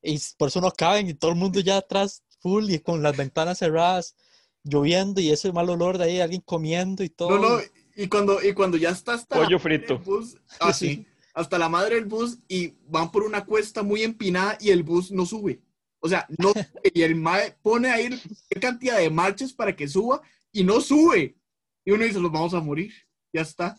Y 0.02 0.20
por 0.38 0.50
eso 0.50 0.60
no 0.60 0.70
caben 0.72 1.08
y 1.08 1.14
todo 1.14 1.32
el 1.32 1.38
mundo 1.38 1.62
ya 1.62 1.78
atrás, 1.78 2.22
full 2.41 2.70
y 2.70 2.80
con 2.80 3.02
las 3.02 3.16
ventanas 3.16 3.60
cerradas, 3.60 4.18
lloviendo 4.64 5.22
y 5.22 5.30
ese 5.32 5.51
mal 5.51 5.70
olor 5.70 5.97
de 5.97 6.05
ahí, 6.05 6.20
alguien 6.20 6.41
comiendo 6.41 7.03
y 7.03 7.09
todo. 7.09 7.38
No, 7.38 7.57
no, 7.57 7.61
y 7.95 8.07
cuando, 8.07 8.41
y 8.43 8.53
cuando 8.53 8.78
ya 8.78 8.89
está 8.89 9.14
hasta 9.14 9.36
Pollo 9.36 9.59
frito. 9.59 9.99
bus, 9.99 10.38
así, 10.59 11.05
hasta 11.34 11.57
la 11.57 11.70
madre 11.70 11.95
del 11.95 12.05
bus 12.05 12.39
y 12.47 12.76
van 12.88 13.11
por 13.11 13.24
una 13.24 13.45
cuesta 13.45 13.84
muy 13.84 14.03
empinada 14.03 14.57
y 14.59 14.70
el 14.70 14.84
bus 14.84 15.11
no 15.11 15.26
sube. 15.26 15.61
O 15.99 16.09
sea, 16.09 16.26
no 16.38 16.49
sube. 16.53 16.91
Y 16.93 17.01
el 17.01 17.16
mae 17.16 17.57
pone 17.61 17.89
ahí 17.89 18.09
qué 18.49 18.59
cantidad 18.59 18.97
de 18.97 19.09
marchas 19.09 19.53
para 19.53 19.76
que 19.76 19.88
suba 19.88 20.22
y 20.51 20.64
no 20.64 20.82
sube. 20.82 21.36
Y 21.86 21.91
uno 21.91 22.03
dice, 22.05 22.20
los 22.20 22.32
vamos 22.32 22.53
a 22.53 22.59
morir. 22.61 22.93
Ya 23.32 23.41
está. 23.41 23.78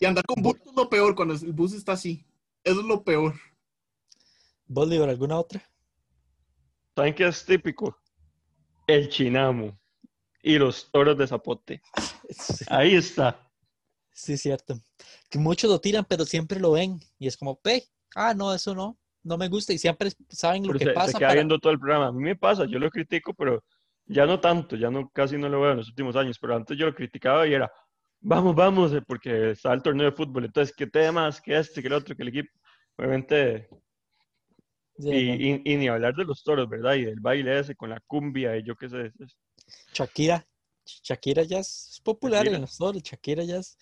Y 0.00 0.06
andar 0.06 0.24
con 0.24 0.42
bus 0.42 0.56
es 0.64 0.74
lo 0.74 0.88
peor 0.88 1.14
cuando 1.14 1.34
el 1.34 1.52
bus 1.52 1.72
está 1.72 1.92
así. 1.92 2.24
Eso 2.62 2.80
es 2.80 2.86
lo 2.86 3.02
peor. 3.02 3.34
Bolívar, 4.66 5.08
¿alguna 5.08 5.38
otra? 5.38 5.62
¿Saben 6.94 7.14
qué 7.14 7.26
es 7.26 7.44
típico? 7.44 7.96
El 8.86 9.08
chinamo 9.08 9.78
y 10.42 10.58
los 10.58 10.90
toros 10.90 11.18
de 11.18 11.26
zapote. 11.26 11.82
Sí, 12.30 12.64
Ahí 12.68 12.94
está. 12.94 13.40
sí, 14.12 14.36
cierto. 14.36 14.80
Que 15.28 15.38
muchos 15.38 15.68
lo 15.70 15.80
tiran, 15.80 16.04
pero 16.04 16.24
siempre 16.24 16.60
lo 16.60 16.72
ven. 16.72 17.00
Y 17.18 17.26
es 17.26 17.36
como, 17.36 17.58
ve, 17.64 17.84
ah, 18.14 18.32
no, 18.34 18.54
eso 18.54 18.74
no, 18.74 18.96
no 19.24 19.36
me 19.36 19.48
gusta. 19.48 19.72
Y 19.72 19.78
siempre 19.78 20.10
saben 20.28 20.62
lo 20.62 20.68
Pero 20.68 20.78
que 20.78 20.84
se, 20.84 20.90
se 20.90 20.94
pasa. 20.94 21.18
queda 21.18 21.28
para- 21.28 21.34
viendo 21.34 21.58
todo 21.58 21.72
el 21.72 21.80
programa. 21.80 22.06
A 22.08 22.12
mí 22.12 22.22
me 22.22 22.36
pasa, 22.36 22.64
yo 22.66 22.78
lo 22.78 22.90
critico, 22.90 23.34
pero 23.34 23.64
ya 24.06 24.24
no 24.24 24.38
tanto, 24.40 24.76
ya 24.76 24.88
no 24.90 25.08
casi 25.10 25.36
no 25.36 25.48
lo 25.48 25.60
veo 25.60 25.72
en 25.72 25.78
los 25.78 25.88
últimos 25.88 26.14
años, 26.14 26.38
pero 26.38 26.54
antes 26.54 26.78
yo 26.78 26.86
lo 26.86 26.94
criticaba 26.94 27.44
y 27.48 27.54
era, 27.54 27.72
vamos, 28.20 28.54
vamos, 28.54 28.92
eh, 28.92 29.02
porque 29.04 29.50
está 29.50 29.72
el 29.72 29.82
torneo 29.82 30.06
de 30.06 30.16
fútbol, 30.16 30.44
entonces, 30.44 30.72
¿qué 30.76 30.86
temas? 30.86 31.40
¿Qué 31.40 31.58
este? 31.58 31.80
¿Qué 31.82 31.88
el 31.88 31.94
otro? 31.94 32.14
¿Qué 32.14 32.22
el 32.22 32.28
equipo? 32.28 32.52
Obviamente, 32.96 33.68
Sí, 34.98 35.08
y, 35.10 35.52
y- 35.52 35.62
y 35.64 35.76
ni 35.76 35.88
hablar 35.88 36.14
de 36.14 36.24
los 36.24 36.42
toros, 36.42 36.68
¿verdad? 36.68 36.94
Y 36.94 37.04
del 37.04 37.20
baile 37.20 37.58
ese 37.58 37.74
con 37.74 37.90
la 37.90 38.00
cumbia 38.06 38.56
y 38.56 38.62
yo 38.64 38.74
qué 38.76 38.88
sé. 38.88 39.12
Shakira. 39.92 40.46
Shakira 40.84 41.42
ya 41.42 41.58
es 41.58 42.00
popular 42.04 42.40
Shakira. 42.44 42.56
en 42.56 42.62
los 42.62 42.76
toros. 42.78 43.02
Shakira 43.02 43.42
ya 43.44 43.56
es 43.58 43.76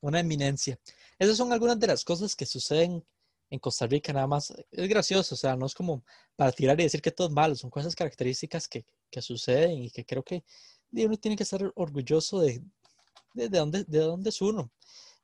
una 0.00 0.20
eminencia. 0.20 0.78
Esas 1.18 1.36
son 1.36 1.52
algunas 1.52 1.78
de 1.80 1.86
las 1.86 2.04
cosas 2.04 2.36
que 2.36 2.46
suceden 2.46 3.04
en 3.50 3.58
Costa 3.58 3.86
Rica, 3.86 4.12
nada 4.12 4.26
más. 4.26 4.52
Es 4.70 4.88
gracioso, 4.88 5.34
o 5.34 5.38
sea, 5.38 5.56
no 5.56 5.66
es 5.66 5.74
como 5.74 6.04
para 6.36 6.52
tirar 6.52 6.78
y 6.80 6.84
decir 6.84 7.02
que 7.02 7.10
todo 7.10 7.28
es 7.28 7.32
malo, 7.32 7.54
son 7.54 7.70
cosas 7.70 7.94
características 7.94 8.68
que, 8.68 8.84
que 9.10 9.20
suceden 9.22 9.82
y 9.82 9.90
que 9.90 10.04
creo 10.04 10.22
que 10.22 10.42
uno 10.92 11.16
tiene 11.16 11.36
que 11.36 11.42
estar 11.42 11.70
orgulloso 11.74 12.40
de, 12.40 12.62
de, 13.34 13.48
de 13.48 13.58
dónde, 13.58 13.84
de 13.84 13.98
dónde 13.98 14.30
es 14.30 14.40
uno. 14.40 14.70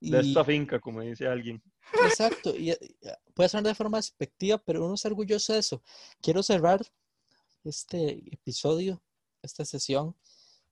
De 0.00 0.20
Y- 0.20 0.28
esta 0.30 0.44
finca, 0.44 0.78
como 0.78 1.00
dice 1.00 1.26
alguien. 1.26 1.62
Exacto, 2.04 2.54
y 2.54 2.70
puede 3.38 3.50
sonar 3.50 3.66
de 3.66 3.74
forma 3.76 3.98
despectiva, 3.98 4.58
pero 4.58 4.84
uno 4.84 4.94
está 4.94 5.06
orgulloso 5.06 5.52
de 5.52 5.60
eso. 5.60 5.80
Quiero 6.20 6.42
cerrar 6.42 6.84
este 7.62 8.34
episodio, 8.34 9.00
esta 9.42 9.64
sesión, 9.64 10.16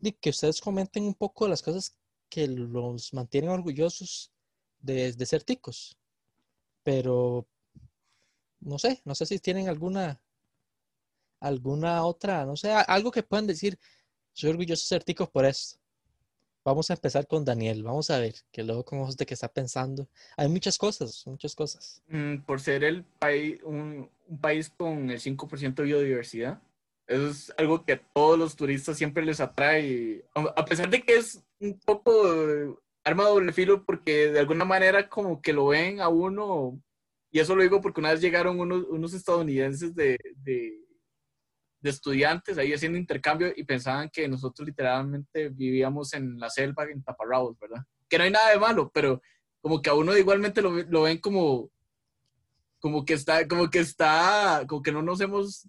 de 0.00 0.16
que 0.16 0.30
ustedes 0.30 0.60
comenten 0.60 1.04
un 1.04 1.14
poco 1.14 1.46
las 1.46 1.62
cosas 1.62 1.96
que 2.28 2.48
los 2.48 3.14
mantienen 3.14 3.50
orgullosos 3.50 4.32
de, 4.80 5.12
de 5.12 5.26
ser 5.26 5.44
ticos. 5.44 5.96
Pero 6.82 7.46
no 8.58 8.80
sé, 8.80 9.00
no 9.04 9.14
sé 9.14 9.26
si 9.26 9.38
tienen 9.38 9.68
alguna 9.68 10.20
alguna 11.38 12.04
otra, 12.04 12.44
no 12.44 12.56
sé, 12.56 12.72
algo 12.72 13.12
que 13.12 13.22
puedan 13.22 13.46
decir, 13.46 13.78
soy 14.32 14.50
orgulloso 14.50 14.82
de 14.82 14.88
ser 14.88 15.04
ticos 15.04 15.30
por 15.30 15.44
esto. 15.46 15.78
Vamos 16.66 16.90
a 16.90 16.94
empezar 16.94 17.28
con 17.28 17.44
Daniel. 17.44 17.84
Vamos 17.84 18.10
a 18.10 18.18
ver, 18.18 18.34
que 18.50 18.64
luego 18.64 18.84
con 18.84 18.98
ojos 18.98 19.16
de 19.16 19.24
qué 19.24 19.34
está 19.34 19.48
pensando. 19.48 20.08
Hay 20.36 20.48
muchas 20.48 20.76
cosas, 20.76 21.22
muchas 21.26 21.54
cosas. 21.54 22.02
Mm, 22.08 22.38
por 22.38 22.60
ser 22.60 22.82
el 22.82 23.04
país, 23.04 23.60
un, 23.62 24.10
un 24.26 24.38
país 24.40 24.68
con 24.68 25.08
el 25.10 25.20
5% 25.20 25.74
de 25.76 25.84
biodiversidad. 25.84 26.60
Eso 27.06 27.28
es 27.28 27.54
algo 27.56 27.84
que 27.84 27.92
a 27.92 28.02
todos 28.12 28.36
los 28.36 28.56
turistas 28.56 28.98
siempre 28.98 29.24
les 29.24 29.38
atrae. 29.38 30.24
A 30.34 30.64
pesar 30.64 30.90
de 30.90 31.02
que 31.02 31.16
es 31.16 31.40
un 31.60 31.78
poco 31.78 32.10
eh, 32.26 32.74
arma 33.04 33.22
de 33.24 33.30
doble 33.30 33.52
filo, 33.52 33.84
porque 33.84 34.32
de 34.32 34.40
alguna 34.40 34.64
manera 34.64 35.08
como 35.08 35.40
que 35.40 35.52
lo 35.52 35.68
ven 35.68 36.00
a 36.00 36.08
uno. 36.08 36.82
Y 37.30 37.38
eso 37.38 37.54
lo 37.54 37.62
digo 37.62 37.80
porque 37.80 38.00
una 38.00 38.10
vez 38.10 38.20
llegaron 38.20 38.58
unos, 38.58 38.84
unos 38.88 39.14
estadounidenses 39.14 39.94
de, 39.94 40.18
de, 40.38 40.80
de 41.86 41.90
estudiantes 41.90 42.58
ahí 42.58 42.72
haciendo 42.72 42.98
intercambio 42.98 43.52
y 43.56 43.64
pensaban 43.64 44.10
que 44.10 44.28
nosotros 44.28 44.66
literalmente 44.66 45.48
vivíamos 45.48 46.12
en 46.14 46.38
la 46.38 46.50
selva, 46.50 46.84
en 46.84 47.02
taparrabos, 47.02 47.58
¿verdad? 47.58 47.82
Que 48.08 48.18
no 48.18 48.24
hay 48.24 48.30
nada 48.30 48.50
de 48.50 48.58
malo, 48.58 48.90
pero 48.92 49.22
como 49.60 49.80
que 49.80 49.90
a 49.90 49.94
uno 49.94 50.16
igualmente 50.16 50.62
lo, 50.62 50.70
lo 50.70 51.02
ven 51.02 51.18
como, 51.18 51.70
como 52.78 53.04
que 53.04 53.14
está, 53.14 53.48
como 53.48 53.70
que 53.70 53.80
está, 53.80 54.64
como 54.68 54.82
que 54.82 54.92
no 54.92 55.02
nos 55.02 55.20
hemos 55.20 55.68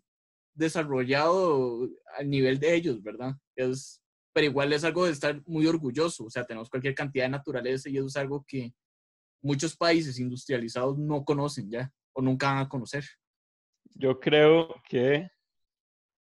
desarrollado 0.54 1.88
al 2.18 2.30
nivel 2.30 2.60
de 2.60 2.76
ellos, 2.76 3.02
¿verdad? 3.02 3.36
Es, 3.56 4.02
pero 4.34 4.48
igual 4.48 4.74
es 4.74 4.84
algo 4.84 5.06
de 5.06 5.12
estar 5.12 5.42
muy 5.46 5.66
orgulloso, 5.68 6.26
o 6.26 6.30
sea, 6.30 6.46
tenemos 6.46 6.70
cualquier 6.70 6.96
cantidad 6.96 7.26
de 7.26 7.30
naturaleza 7.30 7.90
y 7.90 7.98
eso 7.98 8.08
es 8.08 8.18
algo 8.18 8.44
que 8.48 8.74
muchos 9.42 9.76
países 9.76 10.20
industrializados 10.20 10.98
no 10.98 11.24
conocen 11.24 11.70
ya 11.70 11.92
o 12.14 12.22
nunca 12.22 12.48
van 12.48 12.60
a 12.60 12.70
conocer. 12.70 13.06
Yo 13.96 14.20
creo 14.20 14.76
que 14.88 15.30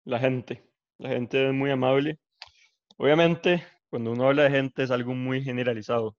la 0.08 0.20
gente, 0.20 0.64
la 1.00 1.10
gente 1.10 1.50
es 1.50 1.54
muy 1.54 1.70
amable. 1.70 2.18
Obviamente, 2.96 3.64
cuando 3.90 4.14
uno 4.14 4.28
habla 4.28 4.44
de 4.44 4.52
gente 4.52 4.84
es 4.84 4.90
algo 4.90 5.14
muy 5.14 5.44
generalizado, 5.44 6.16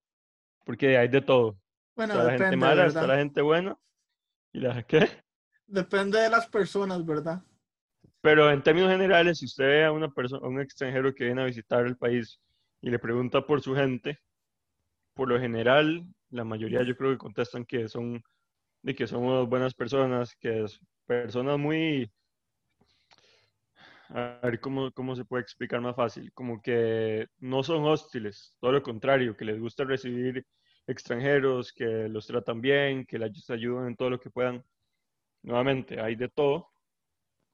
porque 0.67 0.99
hay 0.99 1.09
de 1.09 1.23
todo. 1.23 1.59
Bueno, 1.97 2.13
está 2.13 2.25
la 2.25 2.33
depende, 2.33 2.45
gente 2.45 2.57
mala, 2.59 2.87
está 2.87 3.01
¿verdad? 3.01 3.15
la 3.15 3.21
gente 3.23 3.41
buena 3.41 3.79
y 4.53 4.61
la 4.61 4.83
¿qué? 4.83 5.09
Depende 5.67 6.21
de 6.21 6.29
las 6.29 6.47
personas, 6.47 7.05
¿verdad? 7.05 7.43
Pero 8.21 8.51
en 8.51 8.63
términos 8.63 8.91
generales, 8.91 9.39
si 9.39 9.47
usted 9.47 9.65
ve 9.65 9.85
a 9.87 9.93
una 9.93 10.11
persona, 10.11 10.45
a 10.45 10.49
un 10.49 10.61
extranjero 10.61 11.15
que 11.15 11.25
viene 11.25 11.41
a 11.41 11.47
visitar 11.47 11.87
el 11.87 11.97
país 11.97 12.39
y 12.83 12.91
le 12.91 12.99
pregunta 12.99 13.47
por 13.47 13.63
su 13.63 13.75
gente, 13.75 14.19
por 15.15 15.31
lo 15.31 15.41
general, 15.41 16.05
la 16.29 16.45
mayoría 16.45 16.83
yo 16.83 16.95
creo 16.95 17.13
que 17.13 17.19
contestan 17.19 17.65
que 17.65 17.89
son 17.89 18.23
de 18.83 18.95
que 18.95 19.07
somos 19.07 19.49
buenas 19.49 19.73
personas, 19.73 20.37
que 20.37 20.65
es 20.65 20.79
personas 21.07 21.59
muy 21.59 22.13
a 24.11 24.41
ver 24.43 24.61
cómo, 24.61 24.91
cómo 24.93 25.15
se 25.15 25.25
puede 25.25 25.43
explicar 25.43 25.81
más 25.81 25.97
fácil, 25.97 26.33
como 26.33 26.63
que 26.63 27.27
no 27.39 27.63
son 27.63 27.85
hostiles, 27.85 28.55
todo 28.61 28.73
lo 28.73 28.83
contrario, 28.83 29.37
que 29.37 29.45
les 29.45 29.61
gusta 29.61 29.85
recibir 29.85 30.47
extranjeros, 30.87 31.73
que 31.73 32.09
los 32.09 32.27
tratan 32.27 32.61
bien, 32.61 33.05
que 33.05 33.19
les 33.19 33.51
ayudan 33.51 33.89
en 33.89 33.97
todo 33.97 34.11
lo 34.11 34.21
que 34.21 34.31
puedan. 34.31 34.65
Nuevamente, 35.43 36.01
hay 36.01 36.17
de 36.17 36.29
todo, 36.29 36.71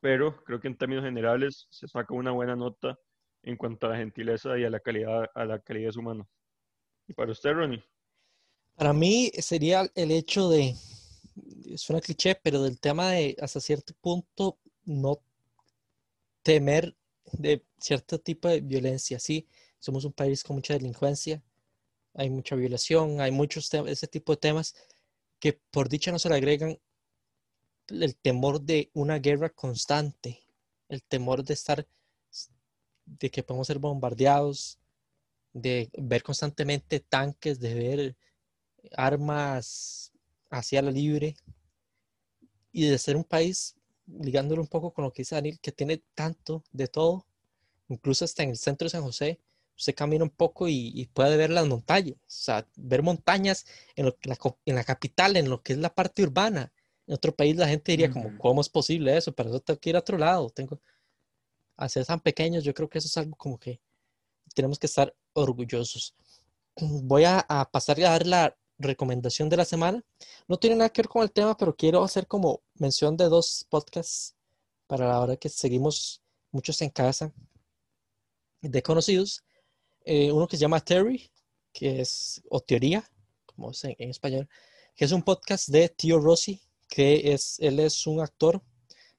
pero 0.01 0.43
creo 0.45 0.61
que 0.61 0.69
en 0.69 0.77
términos 0.77 1.05
generales 1.05 1.67
se 1.71 1.89
saca 1.89 2.15
una 2.15 2.31
buena 2.31 2.55
nota 2.55 2.99
en 3.43 3.57
cuanto 3.57 3.87
a 3.87 3.91
la 3.91 3.97
gentileza 3.97 4.57
y 4.59 4.65
a 4.65 4.71
la 4.71 4.81
calidad, 4.81 5.29
a 5.35 5.45
la 5.45 5.59
calidez 5.59 5.97
humana. 5.97 6.27
¿Y 7.09 7.13
para 7.13 7.33
usted, 7.33 7.53
Ronnie? 7.53 7.85
Para 8.77 8.93
mí 8.93 9.31
sería 9.39 9.87
el 9.95 10.11
hecho 10.11 10.49
de, 10.49 10.75
suena 11.77 12.01
cliché, 12.01 12.37
pero 12.43 12.63
del 12.63 12.81
tema 12.81 13.11
de 13.11 13.37
hasta 13.41 13.61
cierto 13.61 13.93
punto 14.01 14.59
no 14.85 15.19
temer 16.45 16.97
de 17.33 17.65
cierto 17.79 18.21
tipo 18.21 18.49
de 18.49 18.61
violencia. 18.61 19.19
Sí, 19.19 19.49
somos 19.81 20.05
un 20.05 20.13
país 20.13 20.45
con 20.45 20.57
mucha 20.57 20.75
delincuencia, 20.75 21.43
hay 22.15 22.31
mucha 22.31 22.55
violación, 22.55 23.21
hay 23.21 23.33
muchos 23.33 23.73
ese 23.75 24.07
tipo 24.07 24.33
de 24.33 24.37
temas 24.37 24.77
que 25.41 25.61
por 25.73 25.89
dicha 25.89 26.13
no 26.13 26.21
se 26.21 26.29
le 26.29 26.37
agregan 26.37 26.79
el 27.89 28.17
temor 28.17 28.61
de 28.61 28.91
una 28.95 29.19
guerra 29.19 29.51
constante, 29.51 30.47
el 30.89 31.03
temor 31.03 31.43
de 31.45 31.55
estar, 31.55 31.87
de 33.05 33.31
que 33.31 33.43
podemos 33.43 33.67
ser 33.67 33.79
bombardeados, 33.79 34.79
de 35.53 35.91
ver 35.99 36.23
constantemente 36.23 37.01
tanques, 37.01 37.59
de 37.61 37.75
ver 37.75 38.17
armas 38.97 40.13
hacia 40.51 40.83
la 40.83 40.91
libre 40.91 41.37
y 42.73 42.87
de 42.87 42.99
ser 42.99 43.17
un 43.17 43.25
país, 43.25 43.77
ligándolo 44.07 44.63
un 44.63 44.69
poco 44.69 44.93
con 44.93 45.05
lo 45.05 45.13
que 45.13 45.23
dice 45.23 45.35
Daniel, 45.35 45.59
que 45.61 45.73
tiene 45.73 46.03
tanto 46.15 46.65
de 46.73 46.89
todo, 46.89 47.27
incluso 47.89 48.25
hasta 48.25 48.43
en 48.43 48.51
el 48.51 48.57
centro 48.57 48.87
de 48.87 48.91
San 48.91 49.03
José, 49.03 49.41
usted 49.77 49.95
camina 49.95 50.25
un 50.25 50.31
poco 50.31 50.69
y, 50.69 50.93
y 50.95 51.07
puede 51.07 51.37
ver 51.37 51.51
las 51.51 51.67
montañas, 51.67 52.17
o 52.17 52.25
sea, 52.27 52.67
ver 52.77 53.03
montañas 53.03 53.67
en, 53.97 54.07
lo, 54.07 54.17
la, 54.25 54.39
en, 54.65 54.75
la, 54.75 54.85
capital, 54.85 55.37
en 55.37 55.49
lo 55.49 55.63
que 55.63 55.73
es 55.73 55.79
la 55.79 55.95
parte 55.95 56.23
urbana. 56.23 56.73
En 57.07 57.15
otro 57.15 57.35
país 57.35 57.57
la 57.57 57.69
gente 57.69 57.93
diría 57.93 58.11
como, 58.11 58.39
¿cómo 58.39 58.61
es 58.61 58.69
posible 58.69 59.17
eso? 59.17 59.35
Para 59.35 59.51
eso 59.51 59.61
tengo 59.61 59.79
que 59.81 59.91
ir 59.91 59.97
a 59.97 60.01
otro 60.01 60.19
lado, 60.19 60.51
tengo... 60.51 60.81
A 61.77 61.89
ser 61.89 62.07
tan 62.07 62.21
pequeños, 62.21 62.63
yo 62.63 62.73
creo 62.73 62.89
que 62.89 62.99
eso 62.99 63.09
es 63.09 63.17
algo 63.17 63.35
como 63.35 63.59
que 63.59 63.81
tenemos 64.55 64.79
que 64.79 64.87
estar 64.87 65.13
orgullosos. 65.33 66.15
Voy 66.77 67.25
a, 67.25 67.45
a 67.49 67.69
pasar 67.69 67.99
a 67.99 68.11
dar 68.11 68.27
la 68.27 68.57
recomendación 68.85 69.49
de 69.49 69.57
la 69.57 69.65
semana. 69.65 70.05
No 70.49 70.57
tiene 70.59 70.77
nada 70.77 70.91
que 70.91 71.03
ver 71.03 71.09
con 71.09 71.23
el 71.23 71.33
tema, 71.33 71.57
pero 71.57 71.75
quiero 71.75 72.03
hacer 72.05 72.27
como 72.27 72.63
mención 72.75 73.17
de 73.17 73.25
dos 73.25 73.67
podcasts 73.69 74.35
para 74.87 75.09
la 75.09 75.21
hora 75.21 75.37
que 75.37 75.49
seguimos 75.49 76.23
muchos 76.51 76.81
en 76.83 76.91
casa 76.91 77.33
de 78.61 78.83
conocidos. 78.83 79.45
Eh, 80.05 80.31
uno 80.31 80.47
que 80.47 80.57
se 80.57 80.63
llama 80.63 80.81
Terry, 80.81 81.31
que 81.73 82.01
es, 82.01 82.43
o 82.49 82.61
Teoría, 82.61 83.05
como 83.47 83.71
es 83.71 83.83
en, 83.85 83.97
en, 83.99 84.11
español, 84.11 84.49
que 84.95 85.05
es 85.05 85.13
un 85.13 85.23
podcast 85.23 85.69
de 85.69 85.89
Tío 85.89 86.19
Rossi, 86.21 86.61
que 86.89 87.33
es, 87.33 87.59
él 87.61 87.81
es 87.81 88.07
un 88.07 88.21
actor 88.21 88.63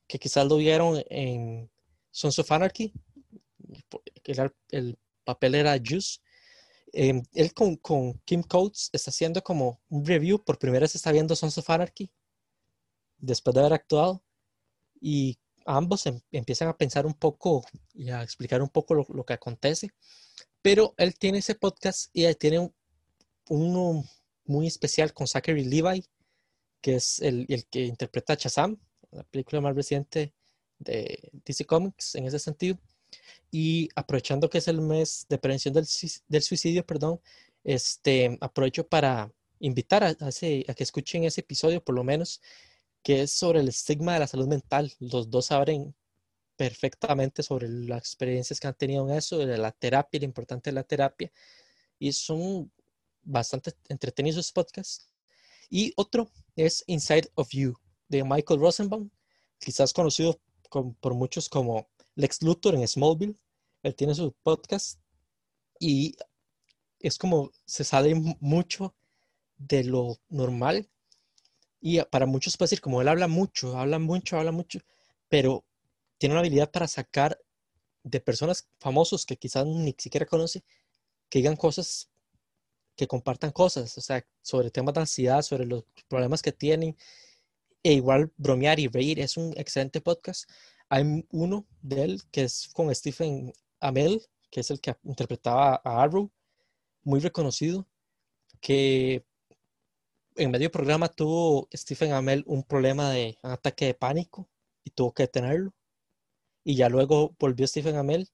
que 0.07 0.19
quizás 0.19 0.47
lo 0.47 0.57
vieron 0.57 1.03
en 1.09 1.69
Sons 2.11 2.39
of 2.39 2.51
Anarchy, 2.51 2.93
el 4.69 4.97
papel 5.23 5.55
era 5.55 5.77
Juice. 5.83 6.19
Eh, 6.93 7.21
él 7.33 7.53
con, 7.53 7.77
Kim 8.25 8.43
Coates 8.43 8.89
está 8.93 9.11
haciendo 9.11 9.41
como 9.43 9.81
un 9.89 10.05
review, 10.05 10.43
por 10.43 10.57
primera 10.57 10.83
vez 10.83 10.95
está 10.95 11.11
viendo 11.11 11.35
Sons 11.35 11.57
of 11.57 11.69
Anarchy, 11.69 12.11
después 13.17 13.53
de 13.53 13.59
haber 13.61 13.73
actuado, 13.73 14.23
y 15.01 15.37
ambos 15.65 16.05
em, 16.05 16.21
empiezan 16.31 16.67
a 16.67 16.77
pensar 16.77 17.05
un 17.05 17.13
poco 17.13 17.65
y 17.93 18.09
a 18.09 18.23
explicar 18.23 18.61
un 18.61 18.69
poco 18.69 18.93
lo, 18.93 19.25
que 19.25 19.33
acontece, 19.33 19.89
pero 20.61 20.93
él 20.97 21.17
tiene 21.17 21.39
ese 21.39 21.55
podcast 21.55 22.09
y 22.13 22.33
tiene 22.35 22.59
un, 22.59 22.73
uno 23.49 24.03
muy 24.45 24.67
especial 24.67 25.13
con 25.13 25.27
Zachary 25.27 25.65
Levi, 25.65 26.05
que 26.81 26.95
es 26.95 27.19
el, 27.19 27.45
el 27.49 27.65
que 27.67 27.85
interpreta 27.85 28.33
a 28.33 28.37
Shazam, 28.37 28.79
la 29.11 29.23
película 29.23 29.61
más 29.61 29.75
reciente 29.75 30.33
de 30.79 31.31
DC 31.45 31.65
Comics 31.65 32.15
en 32.15 32.25
ese 32.25 32.39
sentido. 32.39 32.77
Y 33.51 33.89
aprovechando 33.95 34.49
que 34.49 34.57
es 34.59 34.67
el 34.67 34.81
mes 34.81 35.25
de 35.29 35.37
prevención 35.37 35.73
del, 35.73 35.85
del 36.27 36.41
suicidio, 36.41 36.85
perdón, 36.85 37.21
este, 37.63 38.37
aprovecho 38.41 38.87
para 38.87 39.31
invitar 39.59 40.03
a, 40.03 40.15
que 40.15 40.83
escuchen 40.83 41.23
ese 41.23 41.41
episodio, 41.41 41.83
por 41.83 41.95
lo 41.95 42.03
menos, 42.03 42.41
que 43.03 43.21
es 43.23 43.31
sobre 43.31 43.59
el 43.59 43.67
estigma 43.67 44.13
de 44.13 44.19
la 44.19 44.27
salud 44.27 44.47
mental. 44.47 44.93
Los 44.99 45.29
dos 45.29 45.51
abren 45.51 45.95
perfectamente 46.55 47.43
sobre 47.43 47.67
las 47.67 47.99
experiencias 47.99 48.59
que 48.59 48.67
han 48.67 48.75
tenido 48.75 49.07
en 49.09 49.15
eso, 49.15 49.37
de 49.37 49.57
la 49.57 49.71
terapia, 49.71 50.19
lo 50.19 50.25
importante 50.25 50.69
de 50.69 50.75
la 50.75 50.83
terapia. 50.83 51.31
Y 51.99 52.13
son 52.13 52.71
bastante 53.23 53.73
entretenidos 53.89 54.37
esos 54.37 54.51
podcasts. 54.51 55.09
Y 55.69 55.93
otro 55.95 56.29
es 56.55 56.83
Inside 56.87 57.29
of 57.35 57.49
You, 57.51 57.73
de 58.07 58.23
Michael 58.23 58.59
Rosenbaum, 58.59 59.09
quizás 59.59 59.93
conocido 59.93 60.39
con, 60.69 60.93
por 60.95 61.15
muchos 61.15 61.49
como 61.49 61.89
Lex 62.15 62.41
Luthor 62.41 62.75
en 62.75 62.87
Smallville. 62.87 63.37
Él 63.83 63.95
tiene 63.95 64.15
su 64.15 64.33
podcast 64.43 64.99
y 65.79 66.15
es 66.99 67.17
como 67.17 67.51
se 67.65 67.83
sale 67.83 68.15
mucho 68.39 68.95
de 69.57 69.83
lo 69.83 70.17
normal. 70.29 70.89
Y 71.79 72.01
para 72.05 72.25
muchos 72.25 72.57
puede 72.57 72.67
decir, 72.67 72.81
como 72.81 73.01
él 73.01 73.07
habla 73.07 73.27
mucho, 73.27 73.77
habla 73.77 73.99
mucho, 73.99 74.37
habla 74.37 74.51
mucho, 74.51 74.79
pero 75.29 75.63
tiene 76.17 76.33
una 76.33 76.39
habilidad 76.39 76.71
para 76.71 76.87
sacar 76.87 77.39
de 78.03 78.19
personas 78.19 78.67
famosos 78.79 79.25
que 79.25 79.37
quizás 79.37 79.65
ni 79.65 79.93
siquiera 79.97 80.25
conoce, 80.25 80.63
que 81.29 81.39
digan 81.39 81.55
cosas, 81.55 82.09
que 82.95 83.07
compartan 83.07 83.51
cosas, 83.51 83.97
o 83.97 84.01
sea, 84.01 84.25
sobre 84.41 84.71
temas 84.71 84.93
de 84.93 85.01
ansiedad, 85.01 85.41
sobre 85.41 85.65
los 85.65 85.83
problemas 86.07 86.41
que 86.41 86.51
tienen, 86.51 86.95
e 87.83 87.93
igual 87.93 88.31
bromear 88.37 88.79
y 88.79 88.87
reír. 88.87 89.19
Es 89.19 89.37
un 89.37 89.53
excelente 89.57 90.01
podcast. 90.01 90.49
Hay 90.89 91.25
uno 91.31 91.65
de 91.81 92.03
él 92.03 92.21
que 92.31 92.43
es 92.43 92.69
con 92.73 92.93
Stephen 92.93 93.53
Amell, 93.79 94.21
que 94.51 94.59
es 94.61 94.71
el 94.71 94.79
que 94.79 94.95
interpretaba 95.03 95.81
a 95.83 96.03
Arrow, 96.03 96.31
muy 97.03 97.19
reconocido, 97.19 97.87
que 98.61 99.25
en 100.35 100.51
medio 100.51 100.71
programa 100.71 101.07
tuvo 101.07 101.67
Stephen 101.73 102.13
Amell 102.13 102.43
un 102.47 102.63
problema 102.63 103.11
de 103.11 103.37
ataque 103.41 103.85
de 103.85 103.93
pánico 103.93 104.49
y 104.83 104.91
tuvo 104.91 105.13
que 105.13 105.23
detenerlo. 105.23 105.73
Y 106.63 106.75
ya 106.75 106.89
luego 106.89 107.35
volvió 107.39 107.67
Stephen 107.67 107.95
Amell 107.95 108.27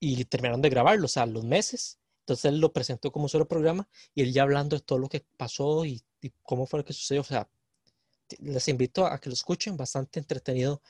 y 0.00 0.24
terminaron 0.24 0.60
de 0.60 0.70
grabarlo, 0.70 1.06
o 1.06 1.08
sea, 1.08 1.26
los 1.26 1.44
meses. 1.44 1.98
Entonces 2.20 2.46
él 2.46 2.58
lo 2.58 2.72
presentó 2.72 3.12
como 3.12 3.28
solo 3.28 3.48
programa 3.48 3.88
y 4.14 4.22
él 4.22 4.32
ya 4.32 4.42
hablando 4.42 4.76
de 4.76 4.82
todo 4.82 4.98
lo 4.98 5.08
que 5.08 5.24
pasó 5.36 5.84
y, 5.84 6.02
y 6.20 6.32
cómo 6.42 6.66
fue 6.66 6.80
lo 6.80 6.84
que 6.84 6.92
sucedió. 6.92 7.20
O 7.20 7.24
sea, 7.24 7.48
les 8.38 8.68
invito 8.68 9.06
a 9.06 9.18
que 9.18 9.28
lo 9.28 9.34
escuchen, 9.34 9.76
bastante 9.76 10.20
entretenido 10.20 10.82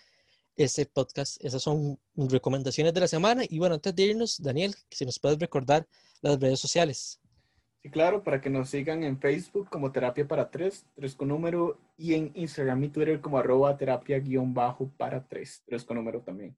ese 0.57 0.87
podcast. 0.87 1.43
Esas 1.45 1.63
son 1.63 1.99
recomendaciones 2.17 2.93
de 2.95 3.01
la 3.01 3.09
semana. 3.09 3.43
Y 3.49 3.59
bueno, 3.59 3.75
antes 3.75 3.95
de 3.95 4.03
irnos, 4.03 4.41
Daniel, 4.41 4.75
si 4.91 5.05
nos 5.05 5.19
puedes 5.19 5.39
recordar 5.39 5.87
las 6.21 6.39
redes 6.39 6.61
sociales. 6.61 7.21
Sí, 7.83 7.91
claro, 7.91 8.23
para 8.23 8.41
que 8.41 8.49
nos 8.49 8.71
sigan 8.71 9.03
en 9.03 9.19
Facebook 9.19 9.69
como 9.69 9.91
Terapia 9.91 10.27
para 10.27 10.51
Tres, 10.51 10.87
tres 10.95 11.17
con 11.17 11.29
número, 11.29 11.81
y 11.97 12.15
en 12.15 12.31
Instagram 12.35 12.85
y 12.85 12.89
Twitter 12.91 13.21
como 13.21 13.39
arroba 13.39 13.77
terapia 13.77 14.21
guion 14.21 14.55
bajo 14.55 14.89
para 14.97 15.27
tres, 15.27 15.63
tres 15.67 15.85
con 15.85 15.97
número 15.97 16.21
también. 16.21 16.57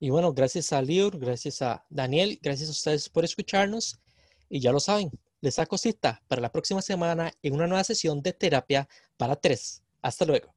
Y 0.00 0.10
bueno, 0.10 0.32
gracias 0.32 0.72
a 0.72 0.82
Lior, 0.82 1.18
gracias 1.18 1.62
a 1.62 1.84
Daniel, 1.88 2.38
gracias 2.42 2.68
a 2.68 2.72
ustedes 2.72 3.08
por 3.08 3.24
escucharnos. 3.24 4.00
Y 4.48 4.60
ya 4.60 4.72
lo 4.72 4.80
saben, 4.80 5.10
les 5.40 5.54
saco 5.54 5.76
cita 5.76 6.22
para 6.28 6.40
la 6.40 6.50
próxima 6.50 6.80
semana 6.80 7.32
en 7.42 7.54
una 7.54 7.66
nueva 7.66 7.84
sesión 7.84 8.22
de 8.22 8.32
terapia 8.32 8.88
para 9.16 9.36
tres. 9.36 9.82
Hasta 10.00 10.24
luego. 10.24 10.54